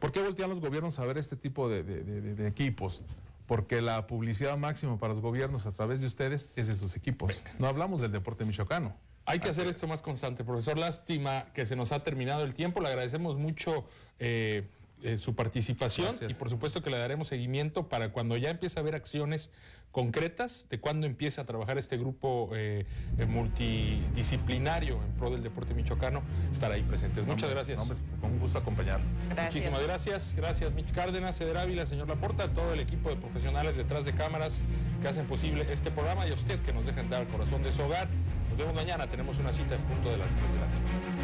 ¿Por 0.00 0.10
qué 0.10 0.20
voltean 0.20 0.50
los 0.50 0.58
gobiernos 0.58 0.98
a 0.98 1.04
ver 1.06 1.16
este 1.16 1.36
tipo 1.36 1.68
de, 1.68 1.84
de- 1.84 2.02
de- 2.02 2.20
de- 2.20 2.34
de 2.34 2.48
equipos? 2.48 3.02
Porque 3.46 3.80
la 3.80 4.08
publicidad 4.08 4.56
máxima 4.58 4.98
para 4.98 5.12
los 5.12 5.22
gobiernos 5.22 5.64
a 5.66 5.72
través 5.72 6.00
de 6.00 6.08
ustedes 6.08 6.50
es 6.56 6.66
de 6.66 6.74
sus 6.74 6.96
equipos. 6.96 7.44
No 7.60 7.68
hablamos 7.68 8.00
del 8.00 8.10
deporte 8.10 8.44
michoacano. 8.44 8.96
Hay 9.28 9.38
que 9.40 9.48
hacer 9.48 9.66
esto 9.68 9.86
más 9.88 10.02
constante, 10.02 10.42
profesor. 10.44 10.76
Lástima 10.78 11.46
que 11.52 11.66
se 11.66 11.74
nos 11.76 11.90
ha 11.92 12.02
terminado 12.04 12.44
el 12.44 12.54
tiempo. 12.54 12.80
Le 12.80 12.88
agradecemos 12.88 13.36
mucho 13.36 13.88
eh, 14.20 14.68
eh, 15.02 15.18
su 15.18 15.34
participación 15.34 16.06
Gracias. 16.06 16.30
y 16.30 16.34
por 16.34 16.50
supuesto 16.50 16.82
que 16.82 16.90
le 16.90 16.98
daremos 16.98 17.28
seguimiento 17.28 17.88
para 17.88 18.12
cuando 18.12 18.36
ya 18.36 18.50
empiece 18.50 18.78
a 18.78 18.82
haber 18.82 18.94
acciones 18.94 19.50
concretas 19.96 20.66
de 20.68 20.78
cuando 20.78 21.06
empiece 21.06 21.40
a 21.40 21.44
trabajar 21.44 21.78
este 21.78 21.96
grupo 21.96 22.50
eh, 22.54 22.84
eh, 23.18 23.24
multidisciplinario 23.24 25.02
en 25.02 25.12
pro 25.12 25.30
del 25.30 25.42
deporte 25.42 25.72
michoacano, 25.72 26.22
estar 26.52 26.70
ahí 26.70 26.82
presentes. 26.82 27.26
Muchas 27.26 27.48
gracias. 27.48 27.82
con 28.20 28.32
un 28.32 28.38
gusto 28.38 28.58
acompañarlos. 28.58 29.08
Muchísimas 29.42 29.82
gracias. 29.82 30.34
Gracias, 30.36 30.72
Mitch 30.74 30.92
Cárdenas, 30.92 31.38
Ceder 31.38 31.56
Ávila, 31.56 31.86
señor 31.86 32.08
Laporta, 32.08 32.52
todo 32.52 32.74
el 32.74 32.80
equipo 32.80 33.08
de 33.08 33.16
profesionales 33.16 33.76
detrás 33.76 34.04
de 34.04 34.12
cámaras 34.12 34.62
que 35.00 35.08
hacen 35.08 35.26
posible 35.26 35.66
este 35.70 35.90
programa 35.90 36.26
y 36.26 36.30
a 36.30 36.34
usted 36.34 36.60
que 36.60 36.74
nos 36.74 36.84
deja 36.84 37.00
entrar 37.00 37.22
al 37.22 37.28
corazón 37.28 37.62
de 37.62 37.72
su 37.72 37.80
hogar. 37.80 38.08
Nos 38.50 38.58
vemos 38.58 38.74
mañana. 38.74 39.06
Tenemos 39.06 39.38
una 39.38 39.52
cita 39.52 39.76
en 39.76 39.82
punto 39.82 40.10
de 40.10 40.18
las 40.18 40.28
3 40.28 40.40
de 40.40 40.58
la 40.58 40.66
tarde. 40.66 41.15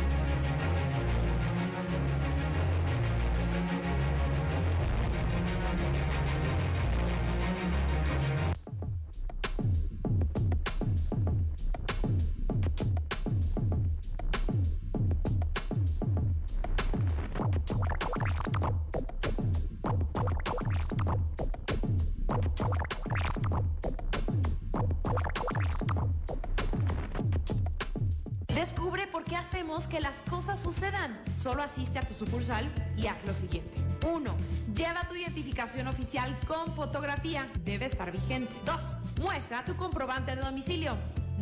Identificación 35.22 35.86
oficial 35.88 36.38
con 36.46 36.66
fotografía. 36.74 37.48
Debe 37.64 37.86
estar 37.86 38.10
vigente. 38.10 38.52
2. 38.66 39.20
Muestra 39.20 39.64
tu 39.64 39.76
comprobante 39.76 40.36
de 40.36 40.42
domicilio. 40.42 40.96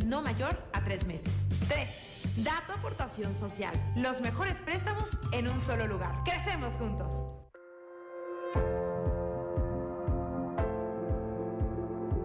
No 0.05 0.21
mayor 0.21 0.57
a 0.73 0.83
tres 0.83 1.05
meses. 1.05 1.45
3. 1.67 1.89
Da 2.37 2.63
tu 2.65 2.73
aportación 2.73 3.35
social. 3.35 3.73
Los 3.95 4.21
mejores 4.21 4.57
préstamos 4.59 5.09
en 5.31 5.47
un 5.47 5.59
solo 5.59 5.87
lugar. 5.87 6.23
Crecemos 6.23 6.75
juntos. 6.75 7.23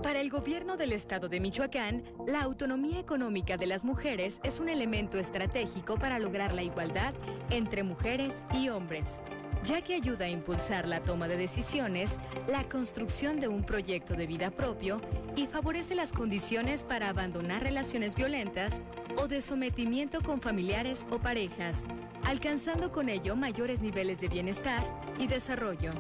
Para 0.07 0.20
el 0.20 0.30
gobierno 0.30 0.76
del 0.76 0.92
estado 0.92 1.28
de 1.28 1.40
Michoacán, 1.40 2.04
la 2.28 2.42
autonomía 2.42 3.00
económica 3.00 3.57
de 3.57 3.66
las 3.66 3.84
mujeres 3.84 4.40
es 4.44 4.61
un 4.61 4.68
elemento 4.68 5.18
estratégico 5.18 5.96
para 5.96 6.20
lograr 6.20 6.54
la 6.54 6.62
igualdad 6.62 7.12
entre 7.50 7.82
mujeres 7.82 8.40
y 8.54 8.68
hombres, 8.68 9.18
ya 9.64 9.82
que 9.82 9.94
ayuda 9.94 10.26
a 10.26 10.28
impulsar 10.28 10.86
la 10.86 11.00
toma 11.00 11.28
de 11.28 11.36
decisiones, 11.36 12.16
la 12.48 12.64
construcción 12.68 13.40
de 13.40 13.48
un 13.48 13.64
proyecto 13.64 14.14
de 14.14 14.26
vida 14.26 14.50
propio 14.50 15.00
y 15.34 15.46
favorece 15.46 15.94
las 15.94 16.12
condiciones 16.12 16.84
para 16.84 17.09
abandonar 17.09 17.62
relaciones 17.62 18.14
violentas 18.14 18.80
o 19.16 19.28
de 19.28 19.40
sometimiento 19.40 20.22
con 20.22 20.40
familiares 20.40 21.07
o 21.11 21.18
parejas, 21.18 21.84
alcanzando 22.24 22.92
con 22.92 23.09
ello 23.09 23.36
mayores 23.36 23.80
niveles 23.80 24.20
de 24.20 24.28
bienestar 24.28 24.84
y 25.18 25.26
desarrollo 25.26 25.92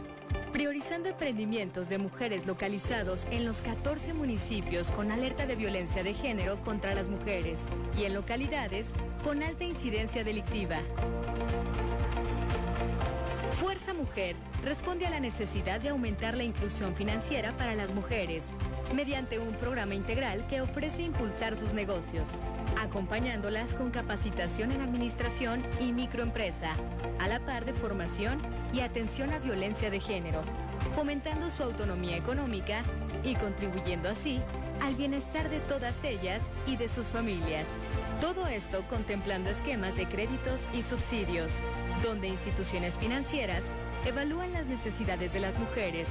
priorizando 0.56 1.10
emprendimientos 1.10 1.90
de 1.90 1.98
mujeres 1.98 2.46
localizados 2.46 3.26
en 3.30 3.44
los 3.44 3.58
14 3.58 4.14
municipios 4.14 4.90
con 4.90 5.12
alerta 5.12 5.44
de 5.44 5.54
violencia 5.54 6.02
de 6.02 6.14
género 6.14 6.58
contra 6.64 6.94
las 6.94 7.10
mujeres 7.10 7.60
y 7.98 8.04
en 8.04 8.14
localidades 8.14 8.92
con 9.22 9.42
alta 9.42 9.64
incidencia 9.64 10.24
delictiva. 10.24 10.78
Fuerza 13.76 13.92
Mujer 13.92 14.36
responde 14.64 15.06
a 15.06 15.10
la 15.10 15.20
necesidad 15.20 15.82
de 15.82 15.90
aumentar 15.90 16.34
la 16.34 16.44
inclusión 16.44 16.96
financiera 16.96 17.54
para 17.58 17.74
las 17.74 17.92
mujeres 17.92 18.46
mediante 18.94 19.38
un 19.38 19.52
programa 19.52 19.94
integral 19.94 20.46
que 20.46 20.62
ofrece 20.62 21.02
impulsar 21.02 21.56
sus 21.56 21.74
negocios, 21.74 22.26
acompañándolas 22.82 23.74
con 23.74 23.90
capacitación 23.90 24.72
en 24.72 24.80
administración 24.80 25.62
y 25.78 25.92
microempresa, 25.92 26.74
a 27.18 27.28
la 27.28 27.40
par 27.40 27.66
de 27.66 27.74
formación 27.74 28.40
y 28.72 28.80
atención 28.80 29.30
a 29.34 29.40
violencia 29.40 29.90
de 29.90 30.00
género, 30.00 30.40
fomentando 30.94 31.50
su 31.50 31.62
autonomía 31.62 32.16
económica 32.16 32.82
y 33.24 33.34
contribuyendo 33.34 34.08
así 34.08 34.40
al 34.82 34.94
bienestar 34.94 35.48
de 35.50 35.60
todas 35.60 36.04
ellas 36.04 36.50
y 36.66 36.76
de 36.76 36.88
sus 36.88 37.06
familias. 37.06 37.78
Todo 38.20 38.46
esto 38.46 38.84
contemplando 38.88 39.50
esquemas 39.50 39.96
de 39.96 40.06
créditos 40.06 40.60
y 40.72 40.82
subsidios, 40.82 41.52
donde 42.02 42.28
instituciones 42.28 42.98
financieras 42.98 43.70
evalúan 44.04 44.52
las 44.52 44.66
necesidades 44.66 45.32
de 45.32 45.40
las 45.40 45.58
mujeres, 45.58 46.08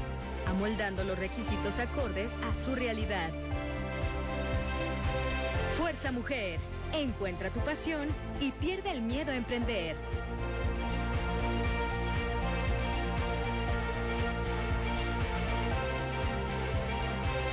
amoldando 0.47 1.03
los 1.03 1.17
requisitos 1.17 1.79
acordes 1.79 2.31
a 2.49 2.55
su 2.55 2.75
realidad. 2.75 3.29
Fuerza 5.77 6.11
Mujer, 6.11 6.59
encuentra 6.93 7.49
tu 7.49 7.59
pasión 7.59 8.07
y 8.39 8.51
pierde 8.51 8.91
el 8.91 9.01
miedo 9.01 9.31
a 9.31 9.35
emprender. 9.35 9.95